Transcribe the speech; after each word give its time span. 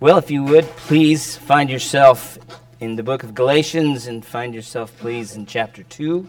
Well, 0.00 0.16
if 0.16 0.30
you 0.30 0.42
would, 0.44 0.64
please 0.64 1.36
find 1.36 1.68
yourself 1.68 2.38
in 2.80 2.96
the 2.96 3.02
book 3.02 3.22
of 3.22 3.34
Galatians 3.34 4.06
and 4.06 4.24
find 4.24 4.54
yourself, 4.54 4.96
please, 4.96 5.36
in 5.36 5.44
chapter 5.44 5.82
2. 5.82 6.26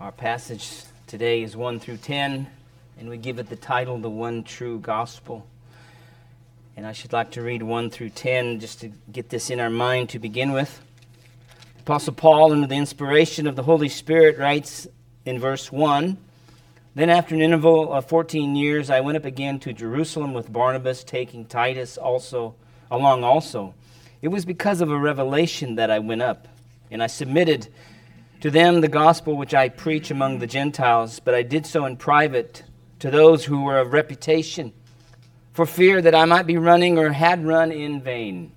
Our 0.00 0.10
passage 0.10 0.82
today 1.06 1.44
is 1.44 1.56
1 1.56 1.78
through 1.78 1.98
10, 1.98 2.48
and 2.98 3.08
we 3.08 3.16
give 3.16 3.38
it 3.38 3.48
the 3.48 3.54
title, 3.54 3.96
The 3.96 4.10
One 4.10 4.42
True 4.42 4.80
Gospel. 4.80 5.46
And 6.76 6.84
I 6.84 6.90
should 6.90 7.12
like 7.12 7.30
to 7.30 7.42
read 7.42 7.62
1 7.62 7.90
through 7.90 8.10
10 8.10 8.58
just 8.58 8.80
to 8.80 8.90
get 9.12 9.28
this 9.28 9.50
in 9.50 9.60
our 9.60 9.70
mind 9.70 10.08
to 10.08 10.18
begin 10.18 10.50
with. 10.50 10.80
Apostle 11.78 12.14
Paul, 12.14 12.50
under 12.50 12.66
the 12.66 12.74
inspiration 12.74 13.46
of 13.46 13.54
the 13.54 13.62
Holy 13.62 13.88
Spirit, 13.88 14.36
writes 14.36 14.88
in 15.24 15.38
verse 15.38 15.70
1 15.70 16.18
then, 16.96 17.10
after 17.10 17.34
an 17.34 17.42
interval 17.42 17.92
of 17.92 18.04
uh, 18.04 18.08
14 18.08 18.56
years, 18.56 18.88
I 18.88 19.00
went 19.00 19.18
up 19.18 19.26
again 19.26 19.58
to 19.60 19.74
Jerusalem 19.74 20.32
with 20.32 20.50
Barnabas, 20.50 21.04
taking 21.04 21.44
Titus 21.44 21.98
also 21.98 22.54
along 22.90 23.22
also. 23.22 23.74
It 24.22 24.28
was 24.28 24.46
because 24.46 24.80
of 24.80 24.90
a 24.90 24.98
revelation 24.98 25.74
that 25.74 25.90
I 25.90 25.98
went 25.98 26.22
up, 26.22 26.48
and 26.90 27.02
I 27.02 27.06
submitted 27.06 27.68
to 28.40 28.50
them 28.50 28.80
the 28.80 28.88
gospel 28.88 29.36
which 29.36 29.52
I 29.52 29.68
preach 29.68 30.10
among 30.10 30.38
the 30.38 30.46
Gentiles, 30.46 31.20
but 31.20 31.34
I 31.34 31.42
did 31.42 31.66
so 31.66 31.84
in 31.84 31.98
private 31.98 32.62
to 33.00 33.10
those 33.10 33.44
who 33.44 33.60
were 33.60 33.78
of 33.78 33.92
reputation, 33.92 34.72
for 35.52 35.66
fear 35.66 36.00
that 36.00 36.14
I 36.14 36.24
might 36.24 36.46
be 36.46 36.56
running 36.56 36.98
or 36.98 37.12
had 37.12 37.44
run 37.44 37.72
in 37.72 38.00
vain. 38.00 38.52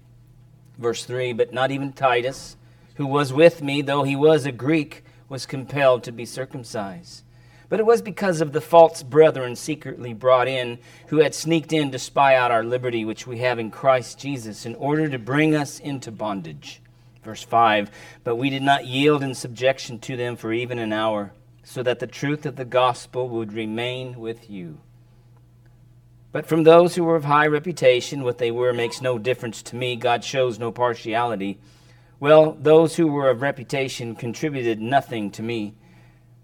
Verse 0.78 1.04
3 1.04 1.34
But 1.34 1.52
not 1.52 1.72
even 1.72 1.92
Titus, 1.92 2.56
who 2.96 3.06
was 3.06 3.34
with 3.34 3.62
me, 3.62 3.82
though 3.82 4.04
he 4.04 4.16
was 4.16 4.46
a 4.46 4.54
Greek, 4.54 5.04
was 5.28 5.46
compelled 5.46 6.06
to 6.06 6.14
be 6.14 6.24
circumcised. 6.24 7.24
But 7.70 7.80
it 7.80 7.86
was 7.86 8.02
because 8.02 8.42
of 8.42 8.52
the 8.52 8.62
false 8.62 9.04
brethren 9.04 9.56
secretly 9.56 10.14
brought 10.14 10.48
in, 10.48 10.80
who 11.08 11.20
had 11.20 11.36
sneaked 11.36 11.72
in 11.72 11.92
to 11.92 12.00
spy 12.00 12.36
out 12.36 12.52
our 12.52 12.64
liberty 12.64 13.06
which 13.06 13.28
we 13.28 13.38
have 13.40 13.60
in 13.60 13.70
Christ 13.70 14.20
Jesus, 14.20 14.66
in 14.66 14.74
order 14.76 15.08
to 15.08 15.20
bring 15.20 15.56
us 15.56 15.80
into 15.80 16.12
bondage. 16.12 16.82
Verse 17.24 17.44
5 17.44 17.92
But 18.24 18.38
we 18.38 18.50
did 18.50 18.64
not 18.64 18.88
yield 18.88 19.22
in 19.22 19.36
subjection 19.36 20.00
to 20.00 20.18
them 20.18 20.36
for 20.36 20.52
even 20.52 20.80
an 20.80 20.92
hour, 20.92 21.32
so 21.64 21.84
that 21.84 22.00
the 22.00 22.08
truth 22.08 22.48
of 22.48 22.56
the 22.56 22.66
gospel 22.66 23.30
would 23.30 23.54
remain 23.54 24.20
with 24.20 24.50
you. 24.50 24.80
But 26.32 26.48
from 26.48 26.64
those 26.64 26.96
who 26.96 27.04
were 27.04 27.16
of 27.16 27.26
high 27.26 27.48
reputation, 27.48 28.24
what 28.24 28.38
they 28.40 28.52
were 28.52 28.74
makes 28.74 29.02
no 29.02 29.18
difference 29.18 29.62
to 29.64 29.76
me. 29.76 29.96
God 29.96 30.24
shows 30.24 30.60
no 30.60 30.72
partiality. 30.72 31.60
Well, 32.20 32.58
those 32.60 32.96
who 32.96 33.08
were 33.08 33.30
of 33.30 33.42
reputation 33.42 34.16
contributed 34.16 34.82
nothing 34.82 35.32
to 35.32 35.44
me. 35.44 35.74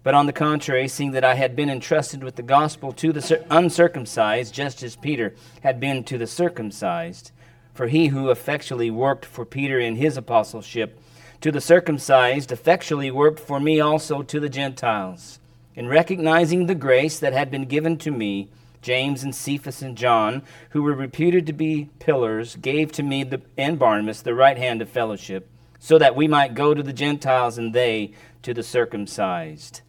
But 0.06 0.14
on 0.14 0.26
the 0.26 0.32
contrary, 0.32 0.86
seeing 0.86 1.10
that 1.10 1.24
I 1.24 1.34
had 1.34 1.56
been 1.56 1.68
entrusted 1.68 2.22
with 2.22 2.36
the 2.36 2.42
gospel 2.44 2.92
to 2.92 3.12
the 3.12 3.44
uncircumcised, 3.50 4.54
just 4.54 4.84
as 4.84 4.94
Peter 4.94 5.34
had 5.64 5.80
been 5.80 6.04
to 6.04 6.16
the 6.16 6.28
circumcised, 6.28 7.32
for 7.74 7.88
he 7.88 8.06
who 8.06 8.30
effectually 8.30 8.88
worked 8.88 9.24
for 9.24 9.44
Peter 9.44 9.80
in 9.80 9.96
his 9.96 10.16
apostleship, 10.16 11.00
to 11.40 11.50
the 11.50 11.60
circumcised, 11.60 12.52
effectually 12.52 13.10
worked 13.10 13.40
for 13.40 13.58
me 13.58 13.80
also 13.80 14.22
to 14.22 14.38
the 14.38 14.48
Gentiles. 14.48 15.40
In 15.74 15.88
recognizing 15.88 16.66
the 16.66 16.76
grace 16.76 17.18
that 17.18 17.32
had 17.32 17.50
been 17.50 17.64
given 17.64 17.98
to 17.98 18.12
me, 18.12 18.48
James 18.82 19.24
and 19.24 19.34
Cephas 19.34 19.82
and 19.82 19.98
John, 19.98 20.44
who 20.70 20.84
were 20.84 20.94
reputed 20.94 21.48
to 21.48 21.52
be 21.52 21.90
pillars, 21.98 22.54
gave 22.54 22.92
to 22.92 23.02
me 23.02 23.24
the, 23.24 23.42
and 23.58 23.76
Barnabas 23.76 24.22
the 24.22 24.36
right 24.36 24.56
hand 24.56 24.80
of 24.80 24.88
fellowship, 24.88 25.50
so 25.80 25.98
that 25.98 26.14
we 26.14 26.28
might 26.28 26.54
go 26.54 26.74
to 26.74 26.82
the 26.84 26.92
Gentiles 26.92 27.58
and 27.58 27.74
they 27.74 28.12
to 28.42 28.54
the 28.54 28.62
circumcised. 28.62 29.80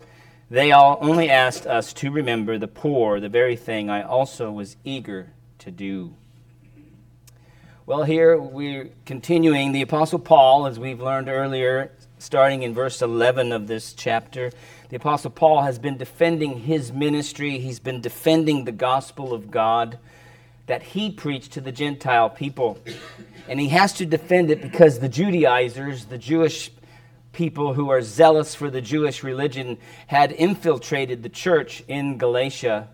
They 0.49 0.71
all 0.71 0.97
only 1.01 1.29
asked 1.29 1.67
us 1.67 1.91
to 1.93 2.09
remember 2.09 2.57
the 2.57 2.69
poor, 2.69 3.19
the 3.19 3.27
very 3.27 3.57
thing 3.57 3.89
I 3.89 4.01
also 4.01 4.49
was 4.49 4.77
eager 4.85 5.33
to 5.59 5.71
do. 5.71 6.15
Well, 7.85 8.03
here 8.03 8.39
we're 8.39 8.89
continuing 9.05 9.73
the 9.73 9.81
Apostle 9.81 10.19
Paul, 10.19 10.65
as 10.65 10.79
we've 10.79 11.01
learned 11.01 11.27
earlier, 11.27 11.91
starting 12.17 12.63
in 12.63 12.73
verse 12.73 13.01
11 13.01 13.51
of 13.51 13.67
this 13.67 13.93
chapter. 13.93 14.51
The 14.87 14.95
Apostle 14.95 15.31
Paul 15.31 15.63
has 15.63 15.79
been 15.79 15.97
defending 15.97 16.59
his 16.59 16.93
ministry, 16.93 17.59
he's 17.59 17.79
been 17.79 17.99
defending 17.99 18.63
the 18.63 18.71
gospel 18.71 19.33
of 19.33 19.51
God 19.51 19.99
that 20.67 20.81
he 20.81 21.11
preached 21.11 21.53
to 21.53 21.61
the 21.61 21.73
Gentile 21.73 22.29
people. 22.29 22.77
And 23.49 23.59
he 23.59 23.69
has 23.69 23.93
to 23.93 24.05
defend 24.05 24.49
it 24.49 24.61
because 24.61 24.99
the 24.99 25.09
Judaizers, 25.09 26.05
the 26.05 26.17
Jewish 26.17 26.71
people 27.37 27.75
who 27.75 27.91
are 27.91 28.01
zealous 28.01 28.55
for 28.55 28.71
the 28.71 28.81
Jewish 28.81 29.21
religion 29.23 29.77
had 30.07 30.31
infiltrated 30.31 31.21
the 31.21 31.29
church 31.29 31.83
in 31.87 32.17
Galatia, 32.17 32.87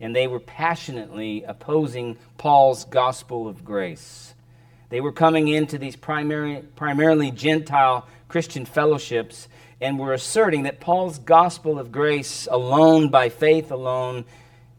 and 0.00 0.16
they 0.16 0.26
were 0.26 0.40
passionately 0.40 1.44
opposing 1.44 2.18
Paul's 2.36 2.84
gospel 2.86 3.46
of 3.46 3.64
grace. 3.64 4.34
They 4.88 5.00
were 5.00 5.12
coming 5.12 5.46
into 5.46 5.78
these 5.78 5.94
primary, 5.94 6.64
primarily 6.74 7.30
Gentile 7.30 8.08
Christian 8.26 8.64
fellowships 8.64 9.46
and 9.80 9.96
were 9.96 10.12
asserting 10.12 10.64
that 10.64 10.80
Paul's 10.80 11.20
gospel 11.20 11.78
of 11.78 11.92
grace 11.92 12.48
alone, 12.50 13.10
by 13.10 13.28
faith 13.28 13.70
alone, 13.70 14.24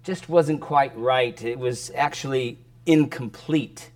just 0.04 0.28
wasn't 0.28 0.60
quite 0.60 0.96
right. 0.98 1.42
It 1.42 1.58
was 1.58 1.90
actually 1.96 2.58
incomplete. 2.86 3.92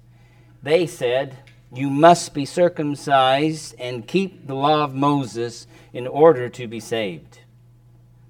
They 0.63 0.87
said, 0.87 1.35
you 1.71 1.89
must 1.89 2.33
be 2.33 2.45
circumcised 2.45 3.75
and 3.79 4.07
keep 4.07 4.47
the 4.47 4.55
law 4.55 4.83
of 4.83 4.95
Moses 4.95 5.67
in 5.93 6.07
order 6.07 6.49
to 6.49 6.67
be 6.67 6.79
saved. 6.79 7.39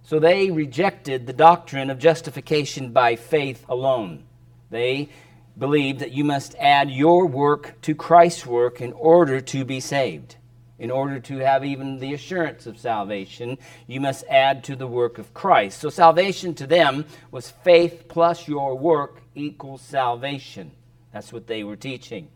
So 0.03 0.19
they 0.19 0.51
rejected 0.51 1.25
the 1.25 1.33
doctrine 1.33 1.89
of 1.89 1.99
justification 1.99 2.91
by 2.91 3.15
faith 3.15 3.63
alone. 3.69 4.23
They 4.69 5.09
believed 5.57 5.99
that 5.99 6.11
you 6.11 6.23
must 6.23 6.55
add 6.59 6.89
your 6.89 7.27
work 7.27 7.79
to 7.81 7.93
Christ's 7.95 8.45
work 8.45 8.81
in 8.81 8.93
order 8.93 9.39
to 9.41 9.63
be 9.63 9.79
saved. 9.79 10.35
In 10.79 10.91
order 10.91 11.19
to 11.19 11.37
have 11.39 11.65
even 11.65 11.99
the 11.99 12.13
assurance 12.13 12.65
of 12.65 12.77
salvation, 12.77 13.57
you 13.85 13.99
must 13.99 14.23
add 14.29 14.63
to 14.65 14.75
the 14.75 14.87
work 14.87 15.17
of 15.17 15.33
Christ. 15.33 15.79
So 15.79 15.89
salvation 15.89 16.55
to 16.55 16.65
them 16.65 17.05
was 17.31 17.49
faith 17.49 18.05
plus 18.07 18.47
your 18.47 18.77
work 18.77 19.21
equals 19.35 19.81
salvation. 19.81 20.71
That's 21.11 21.33
what 21.33 21.47
they 21.47 21.63
were 21.63 21.75
teaching. 21.75 22.29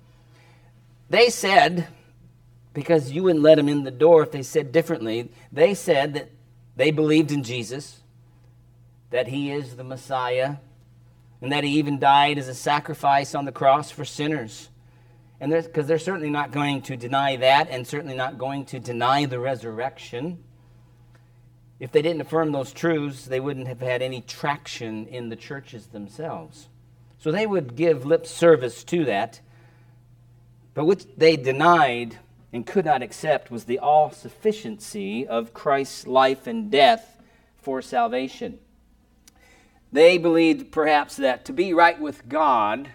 They 1.13 1.29
said, 1.29 1.89
because 2.73 3.11
you 3.11 3.21
wouldn't 3.21 3.43
let 3.43 3.57
them 3.57 3.69
in 3.69 3.83
the 3.83 3.91
door 3.91 4.23
if 4.23 4.31
they 4.31 4.41
said 4.41 4.71
differently, 4.71 5.29
they 5.51 5.75
said 5.75 6.15
that 6.15 6.31
they 6.75 6.89
believed 6.89 7.31
in 7.31 7.43
Jesus, 7.43 8.01
that 9.11 9.27
he 9.27 9.51
is 9.51 9.75
the 9.75 9.83
Messiah, 9.83 10.55
and 11.39 11.51
that 11.51 11.63
he 11.63 11.77
even 11.77 11.99
died 11.99 12.39
as 12.39 12.47
a 12.47 12.55
sacrifice 12.55 13.35
on 13.35 13.45
the 13.45 13.51
cross 13.51 13.91
for 13.91 14.03
sinners. 14.03 14.69
And 15.39 15.51
because 15.51 15.85
they're 15.85 15.99
certainly 15.99 16.31
not 16.31 16.49
going 16.49 16.81
to 16.81 16.97
deny 16.97 17.35
that, 17.35 17.69
and 17.69 17.85
certainly 17.85 18.15
not 18.15 18.39
going 18.39 18.65
to 18.65 18.79
deny 18.79 19.27
the 19.27 19.37
resurrection. 19.37 20.43
If 21.79 21.91
they 21.91 22.01
didn't 22.01 22.21
affirm 22.21 22.53
those 22.53 22.73
truths, 22.73 23.25
they 23.25 23.39
wouldn't 23.39 23.67
have 23.67 23.81
had 23.81 24.01
any 24.01 24.21
traction 24.21 25.05
in 25.05 25.29
the 25.29 25.35
churches 25.35 25.85
themselves. 25.85 26.69
So 27.19 27.31
they 27.31 27.45
would 27.45 27.75
give 27.75 28.03
lip 28.03 28.25
service 28.25 28.83
to 28.85 29.05
that. 29.05 29.41
But 30.73 30.85
what 30.85 31.05
they 31.17 31.35
denied 31.35 32.17
and 32.51 32.65
could 32.65 32.85
not 32.85 33.01
accept 33.01 33.51
was 33.51 33.65
the 33.65 33.79
all 33.79 34.11
sufficiency 34.11 35.27
of 35.27 35.53
Christ's 35.53 36.07
life 36.07 36.47
and 36.47 36.71
death 36.71 37.21
for 37.57 37.81
salvation. 37.81 38.59
They 39.91 40.17
believed 40.17 40.71
perhaps 40.71 41.15
that 41.17 41.45
to 41.45 41.53
be 41.53 41.73
right 41.73 41.99
with 41.99 42.27
God, 42.27 42.89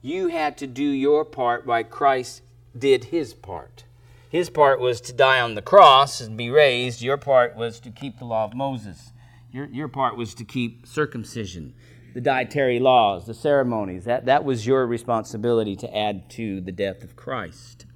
you 0.00 0.28
had 0.28 0.56
to 0.58 0.66
do 0.66 0.82
your 0.82 1.24
part 1.24 1.66
while 1.66 1.84
Christ 1.84 2.42
did 2.76 3.04
his 3.04 3.34
part. 3.34 3.84
His 4.30 4.50
part 4.50 4.80
was 4.80 5.00
to 5.02 5.12
die 5.12 5.40
on 5.40 5.54
the 5.54 5.62
cross 5.62 6.20
and 6.20 6.36
be 6.36 6.50
raised. 6.50 7.02
Your 7.02 7.16
part 7.16 7.56
was 7.56 7.80
to 7.80 7.90
keep 7.90 8.18
the 8.18 8.24
law 8.24 8.44
of 8.44 8.54
Moses. 8.54 9.12
Your, 9.50 9.66
your 9.66 9.88
part 9.88 10.16
was 10.16 10.34
to 10.34 10.44
keep 10.44 10.86
circumcision 10.86 11.74
the 12.14 12.20
dietary 12.20 12.78
laws, 12.78 13.26
the 13.26 13.34
ceremonies. 13.34 14.04
That, 14.04 14.26
that 14.26 14.44
was 14.44 14.66
your 14.66 14.86
responsibility 14.86 15.76
to 15.76 15.96
add 15.96 16.28
to 16.30 16.60
the 16.60 16.72
death 16.72 17.04
of 17.04 17.16
Christ. 17.16 17.86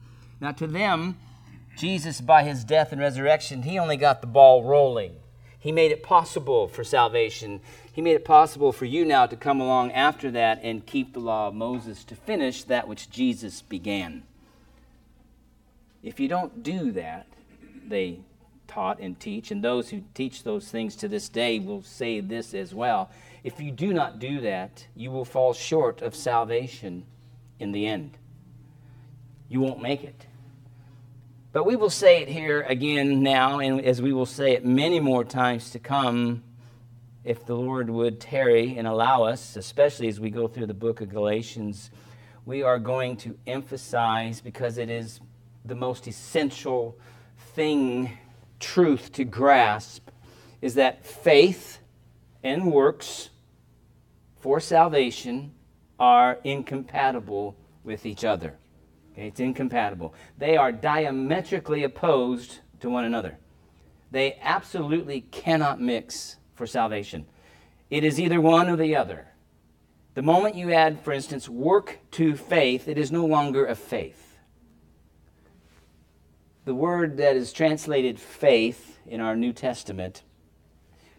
Now, 0.40 0.52
to 0.52 0.66
them, 0.66 1.18
Jesus, 1.76 2.20
by 2.20 2.42
his 2.42 2.64
death 2.64 2.92
and 2.92 3.00
resurrection, 3.00 3.62
he 3.62 3.78
only 3.78 3.96
got 3.96 4.20
the 4.20 4.26
ball 4.26 4.64
rolling. 4.64 5.16
He 5.58 5.72
made 5.72 5.92
it 5.92 6.02
possible 6.02 6.66
for 6.66 6.82
salvation. 6.82 7.60
He 7.92 8.02
made 8.02 8.16
it 8.16 8.24
possible 8.24 8.72
for 8.72 8.84
you 8.84 9.04
now 9.04 9.26
to 9.26 9.36
come 9.36 9.60
along 9.60 9.92
after 9.92 10.30
that 10.32 10.60
and 10.62 10.84
keep 10.84 11.12
the 11.12 11.20
law 11.20 11.48
of 11.48 11.54
Moses 11.54 12.04
to 12.04 12.16
finish 12.16 12.64
that 12.64 12.88
which 12.88 13.10
Jesus 13.10 13.62
began. 13.62 14.24
If 16.02 16.18
you 16.18 16.26
don't 16.26 16.64
do 16.64 16.90
that, 16.92 17.26
they 17.86 18.18
taught 18.66 18.98
and 18.98 19.20
teach, 19.20 19.50
and 19.50 19.62
those 19.62 19.90
who 19.90 20.02
teach 20.14 20.42
those 20.42 20.68
things 20.68 20.96
to 20.96 21.06
this 21.06 21.28
day 21.28 21.58
will 21.58 21.82
say 21.82 22.20
this 22.20 22.54
as 22.54 22.74
well 22.74 23.10
if 23.44 23.60
you 23.60 23.70
do 23.70 23.92
not 23.92 24.18
do 24.18 24.40
that, 24.42 24.86
you 24.94 25.10
will 25.10 25.24
fall 25.24 25.52
short 25.52 26.00
of 26.02 26.14
salvation 26.14 27.04
in 27.58 27.72
the 27.72 27.86
end. 27.86 28.16
You 29.48 29.60
won't 29.60 29.82
make 29.82 30.04
it. 30.04 30.26
But 31.52 31.64
we 31.64 31.76
will 31.76 31.90
say 31.90 32.22
it 32.22 32.28
here 32.28 32.62
again 32.62 33.22
now, 33.22 33.58
and 33.58 33.80
as 33.80 34.00
we 34.00 34.12
will 34.12 34.26
say 34.26 34.52
it 34.52 34.64
many 34.64 35.00
more 35.00 35.24
times 35.24 35.70
to 35.70 35.78
come, 35.78 36.42
if 37.24 37.44
the 37.44 37.54
Lord 37.54 37.90
would 37.90 38.20
tarry 38.20 38.76
and 38.78 38.86
allow 38.86 39.24
us, 39.24 39.56
especially 39.56 40.08
as 40.08 40.18
we 40.18 40.30
go 40.30 40.48
through 40.48 40.66
the 40.66 40.74
book 40.74 41.00
of 41.00 41.10
Galatians, 41.10 41.90
we 42.46 42.62
are 42.62 42.78
going 42.78 43.16
to 43.18 43.36
emphasize 43.46 44.40
because 44.40 44.78
it 44.78 44.88
is 44.88 45.20
the 45.64 45.74
most 45.74 46.08
essential 46.08 46.98
thing, 47.54 48.16
truth 48.58 49.12
to 49.12 49.24
grasp, 49.24 50.08
is 50.60 50.74
that 50.74 51.04
faith 51.04 51.78
and 52.42 52.72
works 52.72 53.30
for 54.42 54.58
salvation 54.58 55.52
are 56.00 56.40
incompatible 56.42 57.56
with 57.84 58.04
each 58.04 58.24
other. 58.24 58.58
Okay, 59.12 59.28
it's 59.28 59.38
incompatible. 59.38 60.14
They 60.36 60.56
are 60.56 60.72
diametrically 60.72 61.84
opposed 61.84 62.58
to 62.80 62.90
one 62.90 63.04
another. 63.04 63.38
They 64.10 64.36
absolutely 64.42 65.20
cannot 65.30 65.80
mix 65.80 66.38
for 66.56 66.66
salvation. 66.66 67.24
It 67.88 68.02
is 68.02 68.18
either 68.18 68.40
one 68.40 68.68
or 68.68 68.74
the 68.74 68.96
other. 68.96 69.28
The 70.14 70.22
moment 70.22 70.56
you 70.56 70.72
add, 70.72 71.00
for 71.04 71.12
instance, 71.12 71.48
work 71.48 72.00
to 72.12 72.34
faith, 72.34 72.88
it 72.88 72.98
is 72.98 73.12
no 73.12 73.24
longer 73.24 73.64
a 73.64 73.76
faith. 73.76 74.38
The 76.64 76.74
word 76.74 77.16
that 77.18 77.36
is 77.36 77.52
translated 77.52 78.18
faith 78.18 78.98
in 79.06 79.20
our 79.20 79.36
New 79.36 79.52
Testament 79.52 80.22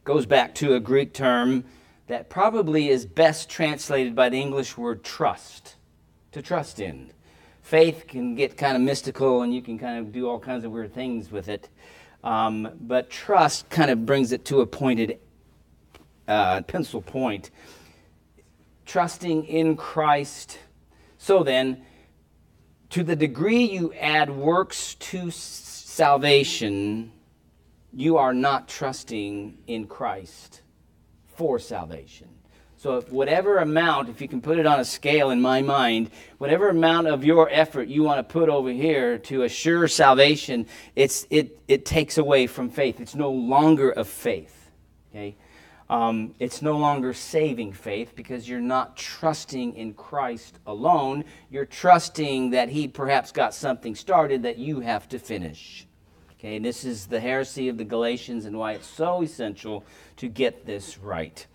goes 0.04 0.26
back 0.26 0.54
to 0.56 0.76
a 0.76 0.82
Greek 0.82 1.14
term 1.14 1.64
that 2.08 2.30
probably 2.30 2.90
is 2.90 3.06
best 3.06 3.50
translated 3.50 4.16
by 4.16 4.30
the 4.30 4.40
English 4.40 4.78
word 4.78 5.04
trust, 5.04 5.76
to 6.32 6.42
trust 6.42 6.80
in. 6.80 7.12
Faith 7.62 8.06
can 8.08 8.36
get 8.36 8.58
kind 8.58 8.76
of 8.76 8.82
mystical 8.82 9.42
and 9.42 9.54
you 9.54 9.62
can 9.62 9.80
kind 9.80 10.00
of 10.00 10.12
do 10.12 10.28
all 10.28 10.40
kinds 10.40 10.66
of 10.66 10.72
weird 10.72 10.94
things 10.94 11.32
with 11.32 11.48
it. 11.48 11.70
Um, 12.24 12.70
but 12.82 13.10
trust 13.10 13.70
kind 13.70 13.90
of 13.90 14.06
brings 14.06 14.32
it 14.32 14.46
to 14.46 14.62
a 14.62 14.66
pointed 14.66 15.20
uh, 16.28 16.62
pencil 16.64 17.02
point. 17.02 17.52
Trusting 18.86 19.46
in 19.46 19.78
Christ. 19.78 20.60
So 21.18 21.44
then, 21.44 21.86
to 22.90 23.04
the 23.04 23.16
degree 23.16 23.64
you 23.64 23.94
add 23.94 24.30
works 24.30 24.96
to 24.96 25.32
salvation, 25.32 27.14
you 27.94 28.18
are 28.18 28.34
not 28.34 28.68
trusting 28.68 29.58
in 29.68 29.88
Christ 29.88 30.63
for 31.36 31.60
salvation. 31.60 32.30
So, 32.84 33.00
whatever 33.10 33.60
amount, 33.60 34.10
if 34.10 34.20
you 34.20 34.28
can 34.28 34.42
put 34.42 34.60
it 34.60 34.66
on 34.66 34.82
a 34.82 34.84
scale 34.84 35.30
in 35.30 35.42
my 35.42 35.62
mind, 35.62 36.12
whatever 36.38 36.68
amount 36.68 37.08
of 37.08 37.24
your 37.24 37.50
effort 37.50 37.88
you 37.88 38.04
want 38.04 38.20
to 38.20 38.30
put 38.30 38.50
over 38.50 38.70
here 38.72 39.18
to 39.20 39.44
assure 39.44 39.88
salvation, 39.88 40.68
it's, 40.94 41.26
it, 41.30 41.62
it 41.70 41.86
takes 41.86 42.18
away 42.18 42.46
from 42.46 42.70
faith. 42.70 43.00
It's 43.00 43.16
no 43.16 43.32
longer 43.32 43.92
of 43.92 44.10
faith. 44.10 44.70
Okay? 45.12 45.38
Um, 45.90 46.36
it's 46.40 46.62
no 46.62 46.78
longer 46.78 47.14
saving 47.14 47.72
faith 47.72 48.18
because 48.18 48.50
you're 48.50 48.60
not 48.60 48.98
trusting 48.98 49.76
in 49.76 49.94
Christ 49.94 50.60
alone. 50.68 51.24
You're 51.50 51.66
trusting 51.66 52.50
that 52.50 52.68
He 52.68 52.90
perhaps 52.90 53.32
got 53.32 53.54
something 53.54 53.96
started 53.96 54.44
that 54.44 54.58
you 54.58 54.82
have 54.82 55.08
to 55.08 55.20
finish. 55.20 55.88
Okay, 56.44 56.58
and 56.58 56.66
this 56.66 56.84
is 56.84 57.06
the 57.06 57.22
heresy 57.22 57.70
of 57.70 57.78
the 57.78 57.86
Galatians 57.86 58.44
and 58.44 58.58
why 58.58 58.74
it's 58.74 58.86
so 58.86 59.22
essential 59.22 59.86
to 60.18 60.28
get 60.28 60.66
this 60.66 60.98
right. 60.98 61.48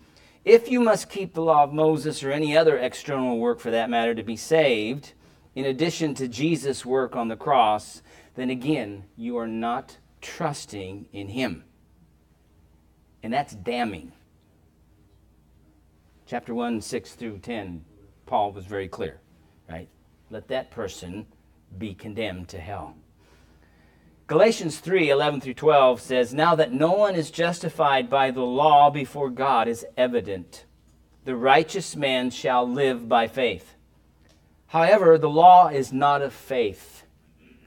If 0.43 0.71
you 0.71 0.79
must 0.79 1.11
keep 1.11 1.35
the 1.35 1.43
law 1.43 1.63
of 1.63 1.71
Moses 1.71 2.23
or 2.23 2.31
any 2.31 2.57
other 2.57 2.75
external 2.75 3.37
work 3.37 3.59
for 3.59 3.69
that 3.69 3.91
matter 3.91 4.15
to 4.15 4.23
be 4.23 4.35
saved, 4.35 5.13
in 5.53 5.65
addition 5.65 6.15
to 6.15 6.27
Jesus' 6.27 6.87
work 6.87 7.15
on 7.15 7.27
the 7.27 7.35
cross, 7.35 8.01
then 8.33 8.49
again, 8.49 9.03
you 9.15 9.37
are 9.37 9.47
not 9.47 9.95
trusting 10.21 11.05
in 11.13 11.27
Him. 11.27 11.65
And 13.21 13.31
that's 13.31 13.53
damning. 13.53 14.11
Chapter 16.25 16.55
1, 16.55 16.81
6 16.81 17.13
through 17.13 17.37
10, 17.39 17.85
Paul 18.25 18.53
was 18.53 18.65
very 18.65 18.87
clear, 18.87 19.19
right? 19.69 19.89
Let 20.31 20.47
that 20.47 20.71
person 20.71 21.27
be 21.77 21.93
condemned 21.93 22.47
to 22.49 22.57
hell. 22.57 22.95
Galatians 24.29 24.77
3 24.77 25.09
11 25.09 25.41
through 25.41 25.55
12 25.55 25.99
says, 25.99 26.35
Now 26.35 26.53
that 26.53 26.71
no 26.71 26.91
one 26.91 27.15
is 27.15 27.31
justified 27.31 28.11
by 28.11 28.29
the 28.29 28.43
law 28.43 28.91
before 28.91 29.31
God 29.31 29.67
is 29.67 29.87
evident. 29.97 30.65
The 31.25 31.35
righteous 31.35 31.95
man 31.95 32.29
shall 32.29 32.69
live 32.69 33.09
by 33.09 33.27
faith. 33.27 33.73
However, 34.67 35.17
the 35.17 35.31
law 35.31 35.69
is 35.69 35.91
not 35.91 36.21
of 36.21 36.31
faith. 36.31 37.05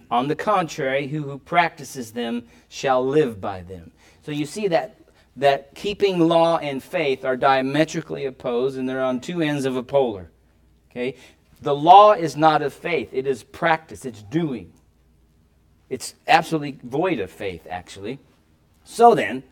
On 0.08 0.28
the 0.28 0.36
contrary, 0.36 1.08
who, 1.08 1.22
who 1.22 1.38
practices 1.38 2.12
them 2.12 2.44
shall 2.68 3.04
live 3.04 3.40
by 3.40 3.62
them. 3.62 3.90
So 4.24 4.30
you 4.30 4.46
see 4.46 4.68
that, 4.68 5.00
that 5.34 5.74
keeping 5.74 6.20
law 6.20 6.58
and 6.58 6.80
faith 6.80 7.24
are 7.24 7.36
diametrically 7.36 8.24
opposed 8.24 8.78
and 8.78 8.88
they're 8.88 9.02
on 9.02 9.18
two 9.18 9.42
ends 9.42 9.64
of 9.64 9.76
a 9.76 9.82
polar. 9.82 10.30
Okay? 10.92 11.16
The 11.60 11.74
law 11.74 12.12
is 12.12 12.36
not 12.36 12.62
of 12.62 12.72
faith, 12.72 13.08
it 13.10 13.26
is 13.26 13.42
practice, 13.42 14.04
it's 14.04 14.22
doing. 14.22 14.72
It's 15.92 16.14
absolutely 16.26 16.78
void 16.82 17.18
of 17.18 17.30
faith, 17.30 17.66
actually. 17.68 18.18
So 18.82 19.14
then, 19.14 19.42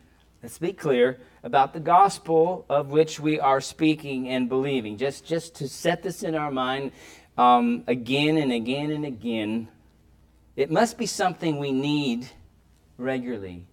let's 0.41 0.57
be 0.57 0.73
clear 0.73 1.19
about 1.43 1.71
the 1.71 1.79
gospel 1.79 2.65
of 2.67 2.87
which 2.87 3.19
we 3.19 3.39
are 3.39 3.61
speaking 3.61 4.27
and 4.27 4.49
believing. 4.49 4.97
Just, 4.97 5.23
just 5.23 5.53
to 5.57 5.67
set 5.67 6.01
this 6.01 6.23
in 6.23 6.33
our 6.33 6.49
mind 6.49 6.93
um, 7.37 7.83
again 7.85 8.37
and 8.37 8.51
again 8.51 8.89
and 8.89 9.05
again, 9.05 9.67
it 10.55 10.71
must 10.71 10.97
be 10.97 11.05
something 11.05 11.59
we 11.59 11.71
need 11.71 12.27
regularly 12.97 13.67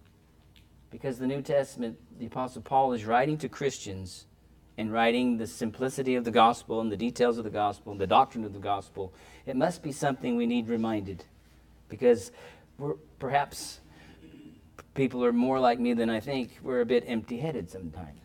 because 0.91 1.17
the 1.17 1.25
New 1.25 1.41
Testament, 1.41 1.97
the 2.19 2.27
Apostle 2.27 2.61
Paul 2.61 2.93
is 2.93 3.03
writing 3.03 3.39
to 3.39 3.49
Christians 3.49 4.27
and 4.77 4.93
writing 4.93 5.39
the 5.39 5.47
simplicity 5.47 6.13
of 6.13 6.23
the 6.23 6.29
gospel 6.29 6.81
and 6.81 6.91
the 6.91 6.97
details 6.97 7.39
of 7.39 7.45
the 7.45 7.49
gospel 7.49 7.93
and 7.93 7.99
the 7.99 8.05
doctrine 8.05 8.43
of 8.43 8.53
the 8.53 8.59
gospel. 8.59 9.11
It 9.47 9.55
must 9.55 9.81
be 9.81 9.91
something 9.91 10.37
we 10.37 10.45
need 10.45 10.69
reminded 10.69 11.23
because 11.89 12.31
we're, 12.79 12.93
perhaps 13.19 13.79
people 14.95 15.23
are 15.23 15.33
more 15.33 15.59
like 15.59 15.79
me 15.79 15.93
than 15.93 16.09
I 16.09 16.19
think. 16.19 16.57
We're 16.63 16.81
a 16.81 16.85
bit 16.85 17.03
empty-headed 17.05 17.69
sometimes, 17.69 18.21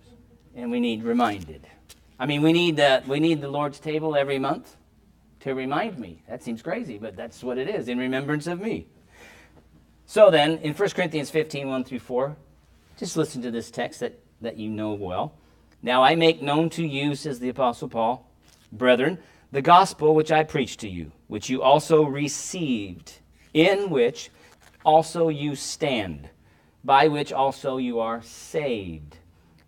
and 0.55 0.71
we 0.71 0.81
need 0.81 1.03
reminded. 1.03 1.67
I 2.19 2.27
mean, 2.27 2.43
we 2.43 2.53
need 2.53 2.79
uh, 2.79 3.01
we 3.07 3.21
need 3.21 3.41
the 3.41 3.49
Lord's 3.49 3.81
table 3.81 4.17
every 4.17 4.39
month 4.39 4.77
to 5.41 5.55
remind 5.55 5.99
me. 5.99 6.23
That 6.29 6.43
seems 6.43 6.63
crazy, 6.63 6.97
but 6.97 7.17
that's 7.17 7.43
what 7.43 7.59
it 7.59 7.69
is 7.69 7.89
in 7.89 7.99
remembrance 7.99 8.47
of 8.47 8.61
me. 8.61 8.87
So 10.07 10.31
then, 10.31 10.59
in 10.59 10.75
1 10.75 10.91
Corinthians 10.91 11.31
15, 11.31 11.69
1 11.69 11.85
through 11.85 11.99
4, 11.99 12.37
just 12.97 13.17
listen 13.17 13.43
to 13.43 13.51
this 13.51 13.71
text 13.71 14.01
that, 14.01 14.19
that 14.43 14.59
you 14.59 14.71
know 14.71 14.93
well. 14.93 15.35
Now 15.83 16.03
I 16.03 16.15
make 16.15 16.41
known 16.41 16.71
to 16.71 16.87
you, 16.87 17.15
says 17.15 17.41
the 17.41 17.49
Apostle 17.49 17.89
Paul, 17.89 18.31
brethren, 18.71 19.19
the 19.51 19.63
gospel 19.63 20.15
which 20.15 20.33
I 20.33 20.45
preached 20.45 20.81
to 20.81 20.89
you, 20.89 21.13
which 21.27 21.49
you 21.49 21.63
also 21.63 22.05
received, 22.05 23.19
in 23.53 23.91
which 23.91 24.31
also 24.85 25.29
you 25.29 25.55
stand, 25.55 26.29
by 26.85 27.09
which 27.09 27.33
also 27.33 27.79
you 27.79 28.01
are 28.01 28.23
saved. 28.23 29.19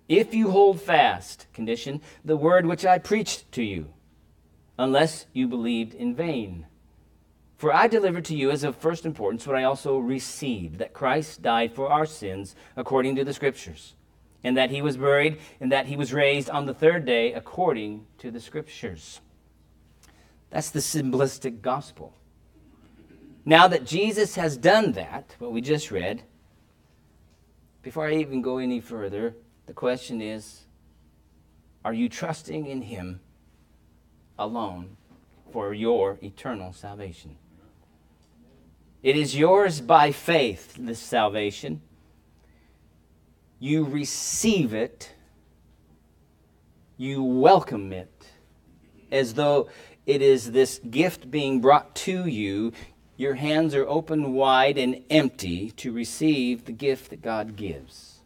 If 0.08 0.34
you 0.34 0.50
hold 0.50 0.80
fast, 0.80 1.46
condition, 1.52 2.00
the 2.24 2.36
word 2.36 2.66
which 2.66 2.84
I 2.84 2.98
preached 2.98 3.50
to 3.52 3.62
you, 3.62 3.88
unless 4.78 5.26
you 5.32 5.48
believed 5.48 5.94
in 5.94 6.14
vain. 6.14 6.66
For 7.56 7.72
I 7.72 7.88
delivered 7.88 8.26
to 8.26 8.36
you 8.36 8.50
as 8.50 8.62
of 8.62 8.76
first 8.76 9.06
importance 9.06 9.46
what 9.46 9.56
I 9.56 9.64
also 9.64 9.98
received 9.98 10.78
that 10.78 10.92
Christ 10.92 11.40
died 11.40 11.74
for 11.74 11.88
our 11.88 12.06
sins 12.06 12.54
according 12.76 13.16
to 13.16 13.24
the 13.24 13.32
Scriptures, 13.32 13.94
and 14.44 14.56
that 14.56 14.70
he 14.70 14.82
was 14.82 14.98
buried, 14.98 15.38
and 15.58 15.72
that 15.72 15.86
he 15.86 15.96
was 15.96 16.12
raised 16.12 16.50
on 16.50 16.66
the 16.66 16.74
third 16.74 17.06
day 17.06 17.32
according 17.32 18.06
to 18.18 18.30
the 18.30 18.40
Scriptures. 18.40 19.20
That's 20.50 20.70
the 20.70 20.80
simplistic 20.80 21.62
gospel. 21.62 22.14
Now 23.48 23.68
that 23.68 23.86
Jesus 23.86 24.34
has 24.34 24.56
done 24.56 24.92
that, 24.92 25.36
what 25.38 25.52
we 25.52 25.60
just 25.60 25.92
read, 25.92 26.24
before 27.80 28.08
I 28.08 28.14
even 28.14 28.42
go 28.42 28.58
any 28.58 28.80
further, 28.80 29.36
the 29.66 29.72
question 29.72 30.20
is 30.20 30.64
are 31.84 31.94
you 31.94 32.08
trusting 32.08 32.66
in 32.66 32.82
Him 32.82 33.20
alone 34.36 34.96
for 35.52 35.72
your 35.72 36.18
eternal 36.20 36.72
salvation? 36.72 37.36
It 39.04 39.16
is 39.16 39.36
yours 39.36 39.80
by 39.80 40.10
faith, 40.10 40.74
this 40.76 40.98
salvation. 40.98 41.80
You 43.60 43.84
receive 43.84 44.74
it, 44.74 45.12
you 46.96 47.22
welcome 47.22 47.92
it 47.92 48.26
as 49.12 49.34
though 49.34 49.68
it 50.04 50.20
is 50.20 50.50
this 50.50 50.80
gift 50.90 51.30
being 51.30 51.60
brought 51.60 51.94
to 51.94 52.26
you 52.26 52.72
your 53.16 53.34
hands 53.34 53.74
are 53.74 53.86
open 53.86 54.34
wide 54.34 54.78
and 54.78 55.02
empty 55.10 55.70
to 55.72 55.92
receive 55.92 56.64
the 56.64 56.72
gift 56.72 57.10
that 57.10 57.22
God 57.22 57.56
gives. 57.56 58.20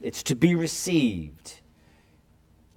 It's 0.00 0.22
to 0.24 0.34
be 0.34 0.54
received, 0.54 1.60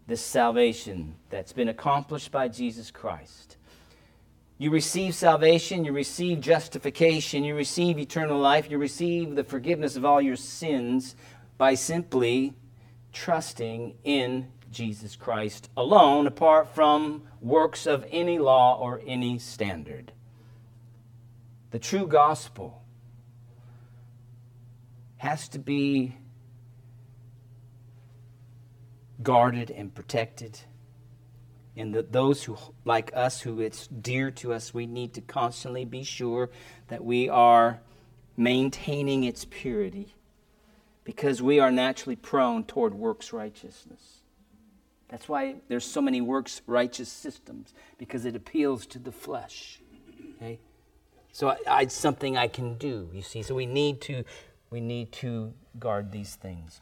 this 0.08 0.22
salvation 0.22 1.16
that's 1.30 1.54
been 1.54 1.68
accomplished 1.68 2.32
by 2.32 2.48
Jesus 2.48 2.90
Christ. 2.90 3.58
You 4.58 4.70
receive 4.70 5.16
salvation, 5.16 5.86
you 5.86 5.92
receive 5.92 6.40
justification, 6.40 7.44
you 7.44 7.56
receive 7.56 7.98
eternal 7.98 8.40
life, 8.40 8.70
you 8.70 8.78
receive 8.78 9.36
the 9.36 9.44
forgiveness 9.44 9.96
of 9.96 10.06
all 10.06 10.22
your 10.22 10.36
sins 10.36 11.16
by 11.58 11.74
simply 11.74 12.54
trusting 13.12 13.96
in 14.04 14.48
Jesus 14.72 15.16
Christ 15.16 15.70
alone, 15.76 16.28
apart 16.28 16.74
from 16.74 17.24
works 17.42 17.86
of 17.86 18.06
any 18.10 18.40
law 18.40 18.78
or 18.80 19.02
any 19.06 19.38
standard. 19.38 20.12
The 21.72 21.80
true 21.80 22.06
gospel 22.06 22.82
has 25.18 25.48
to 25.50 25.60
be 25.60 26.16
guarded 29.24 29.72
and 29.72 29.94
protected. 29.94 30.60
And 31.78 31.94
that 31.96 32.12
those 32.12 32.44
who, 32.44 32.58
like 32.84 33.12
us, 33.16 33.42
who 33.42 33.62
it's 33.62 33.88
dear 33.88 34.32
to 34.32 34.54
us, 34.54 34.74
we 34.74 34.86
need 34.86 35.14
to 35.14 35.22
constantly 35.22 35.86
be 35.86 36.04
sure 36.04 36.50
that 36.90 37.04
we 37.04 37.30
are 37.30 37.80
maintaining 38.36 39.24
its 39.24 39.46
purity 39.46 40.16
because 41.04 41.42
we 41.42 41.60
are 41.60 41.72
naturally 41.72 42.16
prone 42.16 42.64
toward 42.64 42.94
works 42.94 43.32
righteousness. 43.32 44.22
That's 45.08 45.30
why 45.30 45.56
there's 45.68 45.86
so 45.86 46.02
many 46.02 46.22
works 46.22 46.62
righteous 46.68 47.10
systems 47.10 47.74
because 47.98 48.26
it 48.26 48.36
appeals 48.36 48.86
to 48.88 49.00
the 49.00 49.12
flesh. 49.12 49.82
So 51.32 51.50
I, 51.50 51.58
I, 51.68 51.82
it's 51.84 51.96
something 51.96 52.38
I 52.38 52.48
can 52.48 52.76
do, 52.76 53.10
you 53.14 53.22
see. 53.22 53.42
So 53.44 53.56
we 53.56 53.66
need 53.66 54.02
to 54.02 54.24
we 54.70 54.80
need 54.82 55.12
to 55.14 55.54
guard 55.80 56.12
these 56.12 56.36
things. 56.36 56.82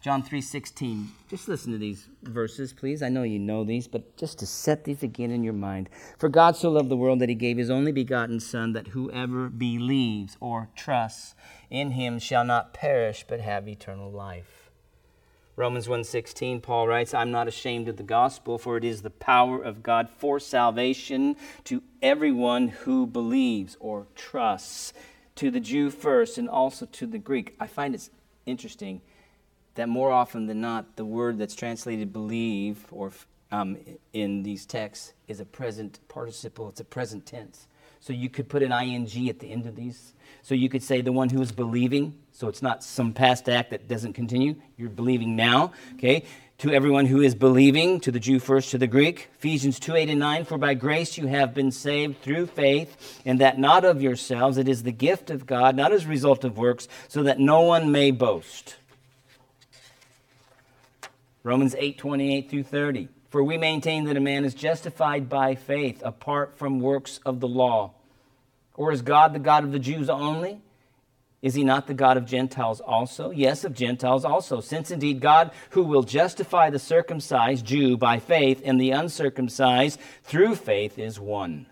John 0.00 0.22
3:16. 0.22 1.08
Just 1.28 1.46
listen 1.46 1.72
to 1.72 1.78
these 1.78 2.08
verses, 2.22 2.72
please. 2.72 3.02
I 3.02 3.10
know 3.10 3.22
you 3.22 3.38
know 3.38 3.64
these, 3.64 3.86
but 3.86 4.16
just 4.16 4.38
to 4.38 4.46
set 4.46 4.84
these 4.84 5.02
again 5.02 5.30
in 5.30 5.44
your 5.44 5.52
mind. 5.52 5.90
For 6.18 6.30
God 6.30 6.56
so 6.56 6.70
loved 6.70 6.88
the 6.88 6.96
world 6.96 7.18
that 7.18 7.28
he 7.28 7.34
gave 7.34 7.58
his 7.58 7.68
only 7.68 7.92
begotten 7.92 8.40
son 8.40 8.72
that 8.72 8.88
whoever 8.88 9.50
believes 9.50 10.38
or 10.40 10.70
trusts 10.74 11.34
in 11.68 11.90
him 11.90 12.18
shall 12.18 12.44
not 12.44 12.72
perish 12.72 13.26
but 13.28 13.40
have 13.40 13.68
eternal 13.68 14.10
life. 14.10 14.59
Romans 15.60 15.86
1:16 15.86 16.62
Paul 16.62 16.88
writes, 16.88 17.12
"I'm 17.12 17.30
not 17.30 17.46
ashamed 17.46 17.86
of 17.86 17.98
the 17.98 18.02
gospel, 18.02 18.56
for 18.56 18.78
it 18.78 18.84
is 18.84 19.02
the 19.02 19.10
power 19.10 19.62
of 19.62 19.82
God 19.82 20.08
for 20.08 20.40
salvation 20.40 21.36
to 21.64 21.82
everyone 22.00 22.68
who 22.68 23.06
believes 23.06 23.76
or 23.78 24.06
trusts, 24.14 24.94
to 25.34 25.50
the 25.50 25.60
Jew 25.60 25.90
first 25.90 26.38
and 26.38 26.48
also 26.48 26.86
to 26.86 27.06
the 27.06 27.18
Greek." 27.18 27.56
I 27.60 27.66
find 27.66 27.94
it 27.94 28.08
interesting 28.46 29.02
that 29.74 29.86
more 29.86 30.10
often 30.10 30.46
than 30.46 30.62
not, 30.62 30.96
the 30.96 31.04
word 31.04 31.36
that's 31.36 31.54
translated 31.54 32.10
believe 32.10 32.86
or 32.90 33.12
um, 33.52 33.76
in 34.14 34.42
these 34.42 34.64
texts 34.64 35.12
is 35.28 35.40
a 35.40 35.44
present 35.44 36.00
participle, 36.08 36.70
it's 36.70 36.80
a 36.80 36.84
present 36.84 37.26
tense. 37.26 37.68
So 38.00 38.14
you 38.14 38.30
could 38.30 38.48
put 38.48 38.62
an 38.62 38.72
ing 38.72 39.28
at 39.28 39.40
the 39.40 39.52
end 39.52 39.66
of 39.66 39.76
these. 39.76 40.14
So 40.40 40.54
you 40.54 40.70
could 40.70 40.82
say 40.82 41.02
the 41.02 41.12
one 41.12 41.28
who 41.28 41.42
is 41.42 41.52
believing. 41.52 42.18
So 42.40 42.48
it's 42.48 42.62
not 42.62 42.82
some 42.82 43.12
past 43.12 43.50
act 43.50 43.68
that 43.68 43.86
doesn't 43.86 44.14
continue. 44.14 44.54
You're 44.78 44.88
believing 44.88 45.36
now. 45.36 45.72
Okay. 45.96 46.24
To 46.60 46.72
everyone 46.72 47.04
who 47.04 47.20
is 47.20 47.34
believing, 47.34 48.00
to 48.00 48.10
the 48.10 48.18
Jew 48.18 48.38
first, 48.38 48.70
to 48.70 48.78
the 48.78 48.86
Greek. 48.86 49.28
Ephesians 49.36 49.78
2 49.78 49.94
8 49.94 50.08
and 50.08 50.20
9. 50.20 50.46
For 50.46 50.56
by 50.56 50.72
grace 50.72 51.18
you 51.18 51.26
have 51.26 51.52
been 51.52 51.70
saved 51.70 52.22
through 52.22 52.46
faith, 52.46 53.20
and 53.26 53.40
that 53.40 53.58
not 53.58 53.84
of 53.84 54.00
yourselves. 54.00 54.56
It 54.56 54.68
is 54.68 54.84
the 54.84 54.90
gift 54.90 55.28
of 55.28 55.44
God, 55.44 55.76
not 55.76 55.92
as 55.92 56.06
a 56.06 56.08
result 56.08 56.42
of 56.42 56.56
works, 56.56 56.88
so 57.08 57.22
that 57.24 57.38
no 57.38 57.60
one 57.60 57.92
may 57.92 58.10
boast. 58.10 58.76
Romans 61.42 61.76
8 61.78 61.98
28 61.98 62.48
through 62.48 62.62
30. 62.62 63.08
For 63.28 63.44
we 63.44 63.58
maintain 63.58 64.04
that 64.04 64.16
a 64.16 64.20
man 64.20 64.46
is 64.46 64.54
justified 64.54 65.28
by 65.28 65.56
faith 65.56 66.00
apart 66.02 66.56
from 66.56 66.80
works 66.80 67.20
of 67.26 67.40
the 67.40 67.48
law. 67.48 67.92
Or 68.76 68.92
is 68.92 69.02
God 69.02 69.34
the 69.34 69.38
God 69.38 69.62
of 69.62 69.72
the 69.72 69.78
Jews 69.78 70.08
only? 70.08 70.62
Is 71.42 71.54
he 71.54 71.64
not 71.64 71.86
the 71.86 71.94
God 71.94 72.18
of 72.18 72.26
Gentiles 72.26 72.80
also? 72.80 73.30
Yes, 73.30 73.64
of 73.64 73.74
Gentiles 73.74 74.24
also. 74.26 74.60
Since 74.60 74.90
indeed 74.90 75.20
God, 75.20 75.50
who 75.70 75.84
will 75.84 76.02
justify 76.02 76.68
the 76.68 76.78
circumcised 76.78 77.64
Jew 77.64 77.96
by 77.96 78.18
faith 78.18 78.60
and 78.64 78.78
the 78.78 78.90
uncircumcised 78.90 79.98
through 80.22 80.56
faith, 80.56 80.98
is 80.98 81.18
one. 81.18 81.66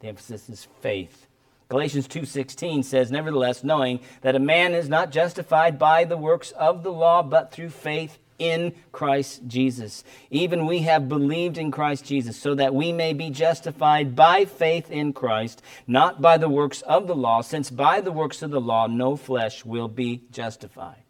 The 0.00 0.08
emphasis 0.08 0.48
is 0.48 0.66
faith. 0.80 1.28
Galatians 1.68 2.08
2:16 2.08 2.82
says, 2.82 3.10
"Nevertheless, 3.10 3.64
knowing 3.64 4.00
that 4.22 4.36
a 4.36 4.40
man 4.40 4.74
is 4.74 4.88
not 4.88 5.10
justified 5.10 5.78
by 5.78 6.04
the 6.04 6.16
works 6.16 6.50
of 6.52 6.82
the 6.82 6.92
law, 6.92 7.22
but 7.22 7.52
through 7.52 7.70
faith 7.70 8.18
in 8.38 8.74
Christ 8.92 9.42
Jesus. 9.46 10.04
Even 10.30 10.66
we 10.66 10.80
have 10.80 11.08
believed 11.08 11.58
in 11.58 11.70
Christ 11.70 12.04
Jesus, 12.04 12.36
so 12.36 12.54
that 12.54 12.74
we 12.74 12.92
may 12.92 13.12
be 13.12 13.30
justified 13.30 14.16
by 14.16 14.44
faith 14.44 14.90
in 14.90 15.12
Christ, 15.12 15.62
not 15.86 16.20
by 16.20 16.36
the 16.36 16.48
works 16.48 16.82
of 16.82 17.06
the 17.06 17.16
law, 17.16 17.40
since 17.40 17.70
by 17.70 18.00
the 18.00 18.12
works 18.12 18.42
of 18.42 18.50
the 18.50 18.60
law 18.60 18.86
no 18.86 19.16
flesh 19.16 19.64
will 19.64 19.88
be 19.88 20.22
justified. 20.30 21.02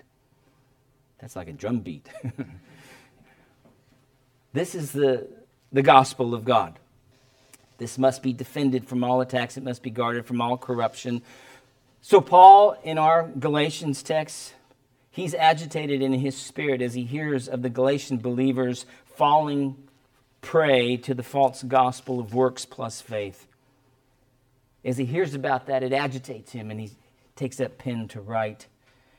That's 1.20 1.36
like 1.36 1.48
a 1.48 1.52
drum 1.52 1.80
beat. 1.80 2.08
this 4.52 4.74
is 4.74 4.92
the, 4.92 5.28
the 5.72 5.82
gospel 5.82 6.34
of 6.34 6.44
God. 6.44 6.78
This 7.78 7.98
must 7.98 8.22
be 8.22 8.32
defended 8.32 8.88
from 8.88 9.04
all 9.04 9.20
attacks, 9.20 9.56
it 9.56 9.64
must 9.64 9.82
be 9.82 9.90
guarded 9.90 10.26
from 10.26 10.40
all 10.40 10.56
corruption. 10.56 11.22
So, 12.00 12.20
Paul, 12.20 12.76
in 12.84 12.98
our 12.98 13.28
Galatians 13.38 14.02
text, 14.02 14.54
He's 15.16 15.32
agitated 15.32 16.02
in 16.02 16.12
his 16.12 16.36
spirit 16.36 16.82
as 16.82 16.92
he 16.92 17.04
hears 17.04 17.48
of 17.48 17.62
the 17.62 17.70
Galatian 17.70 18.18
believers 18.18 18.84
falling 19.14 19.88
prey 20.42 20.98
to 20.98 21.14
the 21.14 21.22
false 21.22 21.62
gospel 21.62 22.20
of 22.20 22.34
works 22.34 22.66
plus 22.66 23.00
faith. 23.00 23.46
As 24.84 24.98
he 24.98 25.06
hears 25.06 25.32
about 25.32 25.68
that, 25.68 25.82
it 25.82 25.94
agitates 25.94 26.52
him 26.52 26.70
and 26.70 26.78
he 26.78 26.90
takes 27.34 27.56
that 27.56 27.78
pen 27.78 28.08
to 28.08 28.20
write. 28.20 28.66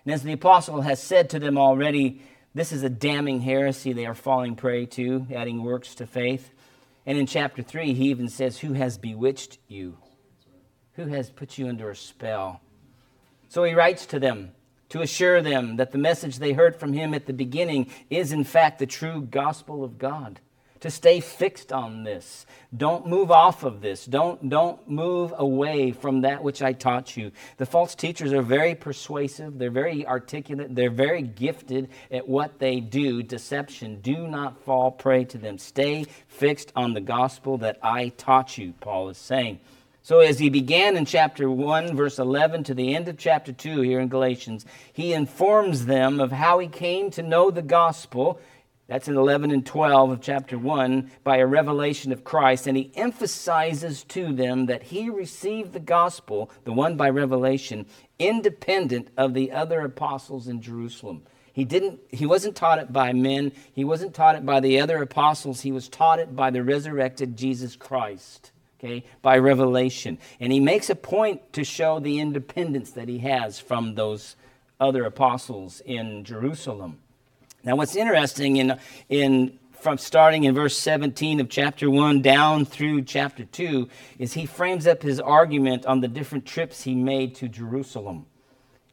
And 0.05 0.13
as 0.13 0.21
the 0.21 0.33
apostle 0.33 0.81
has 0.81 1.01
said 1.01 1.31
to 1.31 1.39
them 1.39 1.57
already, 1.57 2.21
this 2.53 2.71
is 2.71 2.83
a 2.83 2.89
damning 2.91 3.41
heresy 3.41 3.91
they 3.91 4.05
are 4.05 4.13
falling 4.13 4.55
prey 4.55 4.85
to, 4.85 5.25
adding 5.33 5.63
works 5.63 5.95
to 5.95 6.05
faith. 6.05 6.51
And 7.07 7.17
in 7.17 7.25
chapter 7.25 7.63
3, 7.63 7.95
he 7.95 8.11
even 8.11 8.29
says, 8.29 8.59
Who 8.59 8.73
has 8.73 8.99
bewitched 8.99 9.57
you? 9.67 9.97
Who 10.93 11.07
has 11.07 11.31
put 11.31 11.57
you 11.57 11.67
under 11.67 11.89
a 11.89 11.95
spell? 11.95 12.61
So 13.49 13.63
he 13.63 13.73
writes 13.73 14.05
to 14.05 14.19
them 14.19 14.51
to 14.89 15.01
assure 15.01 15.41
them 15.41 15.77
that 15.77 15.91
the 15.91 15.97
message 15.97 16.39
they 16.39 16.53
heard 16.53 16.75
from 16.75 16.93
him 16.93 17.13
at 17.13 17.25
the 17.25 17.33
beginning 17.33 17.89
is, 18.09 18.31
in 18.31 18.43
fact, 18.43 18.79
the 18.79 18.85
true 18.85 19.21
gospel 19.21 19.83
of 19.83 19.97
God. 19.97 20.39
To 20.81 20.91
stay 20.91 21.21
fixed 21.21 21.73
on 21.73 22.03
this. 22.03 22.45
Don't 22.75 23.07
move 23.07 23.31
off 23.31 23.63
of 23.63 23.81
this. 23.81 24.05
Don't, 24.05 24.47
don't 24.47 24.87
move 24.87 25.33
away 25.35 25.91
from 25.91 26.21
that 26.21 26.43
which 26.43 26.61
I 26.61 26.73
taught 26.73 27.17
you. 27.17 27.31
The 27.57 27.65
false 27.65 27.95
teachers 27.95 28.31
are 28.31 28.43
very 28.43 28.75
persuasive, 28.75 29.57
they're 29.57 29.71
very 29.71 30.05
articulate, 30.05 30.75
they're 30.75 30.91
very 30.91 31.23
gifted 31.23 31.89
at 32.11 32.29
what 32.29 32.59
they 32.59 32.79
do 32.79 33.23
deception. 33.23 34.01
Do 34.01 34.27
not 34.27 34.61
fall 34.65 34.91
prey 34.91 35.25
to 35.25 35.39
them. 35.39 35.57
Stay 35.57 36.05
fixed 36.27 36.71
on 36.75 36.93
the 36.93 37.01
gospel 37.01 37.57
that 37.57 37.79
I 37.81 38.09
taught 38.09 38.59
you, 38.59 38.73
Paul 38.79 39.09
is 39.09 39.17
saying. 39.17 39.59
So, 40.07 40.21
as 40.21 40.39
he 40.39 40.47
began 40.47 40.95
in 40.95 41.03
chapter 41.03 41.51
1, 41.51 41.97
verse 41.97 42.17
11, 42.17 42.63
to 42.63 42.73
the 42.73 42.95
end 42.95 43.09
of 43.09 43.17
chapter 43.17 43.51
2 43.51 43.81
here 43.81 43.99
in 43.99 44.07
Galatians, 44.07 44.65
he 44.93 45.11
informs 45.11 45.85
them 45.85 46.21
of 46.21 46.31
how 46.31 46.59
he 46.59 46.69
came 46.69 47.11
to 47.11 47.21
know 47.21 47.51
the 47.51 47.61
gospel. 47.61 48.39
That's 48.87 49.09
in 49.09 49.17
11 49.17 49.51
and 49.51 49.65
12 49.65 50.11
of 50.11 50.21
chapter 50.21 50.57
1 50.57 51.11
by 51.25 51.39
a 51.39 51.45
revelation 51.45 52.13
of 52.13 52.23
Christ. 52.23 52.67
And 52.67 52.77
he 52.77 52.89
emphasizes 52.95 54.05
to 54.05 54.31
them 54.31 54.67
that 54.67 54.83
he 54.83 55.09
received 55.09 55.73
the 55.73 55.81
gospel, 55.81 56.49
the 56.63 56.71
one 56.71 56.95
by 56.95 57.09
revelation, 57.09 57.85
independent 58.17 59.09
of 59.17 59.33
the 59.33 59.51
other 59.51 59.81
apostles 59.81 60.47
in 60.47 60.61
Jerusalem. 60.61 61.23
He 61.51 61.65
didn't 61.65 61.99
he 62.13 62.25
wasn't 62.25 62.55
taught 62.55 62.79
it 62.79 62.93
by 62.93 63.11
men, 63.11 63.51
he 63.73 63.83
wasn't 63.83 64.13
taught 64.13 64.35
it 64.35 64.45
by 64.45 64.61
the 64.61 64.79
other 64.79 65.01
apostles, 65.01 65.59
he 65.59 65.73
was 65.73 65.89
taught 65.89 66.19
it 66.19 66.33
by 66.33 66.49
the 66.49 66.63
resurrected 66.63 67.35
Jesus 67.35 67.75
Christ 67.75 68.53
okay, 68.79 69.03
by 69.21 69.37
revelation. 69.37 70.17
And 70.39 70.51
he 70.51 70.59
makes 70.59 70.89
a 70.89 70.95
point 70.95 71.53
to 71.53 71.63
show 71.63 71.99
the 71.99 72.19
independence 72.19 72.91
that 72.91 73.07
he 73.07 73.19
has 73.19 73.59
from 73.59 73.95
those 73.95 74.35
other 74.79 75.05
apostles 75.05 75.81
in 75.85 76.23
Jerusalem. 76.23 76.99
Now, 77.63 77.75
what's 77.75 77.95
interesting 77.95 78.57
in, 78.57 78.79
in 79.09 79.59
from 79.79 79.97
starting 79.97 80.43
in 80.43 80.55
verse 80.55 80.77
17 80.77 81.39
of 81.39 81.49
chapter 81.49 81.89
1 81.89 82.21
down 82.21 82.65
through 82.65 83.03
chapter 83.03 83.45
2 83.45 83.87
is 84.19 84.33
he 84.33 84.45
frames 84.45 84.87
up 84.87 85.01
his 85.01 85.19
argument 85.19 85.85
on 85.85 86.01
the 86.01 86.07
different 86.07 86.45
trips 86.45 86.83
he 86.83 86.95
made 86.95 87.35
to 87.35 87.47
Jerusalem 87.47 88.25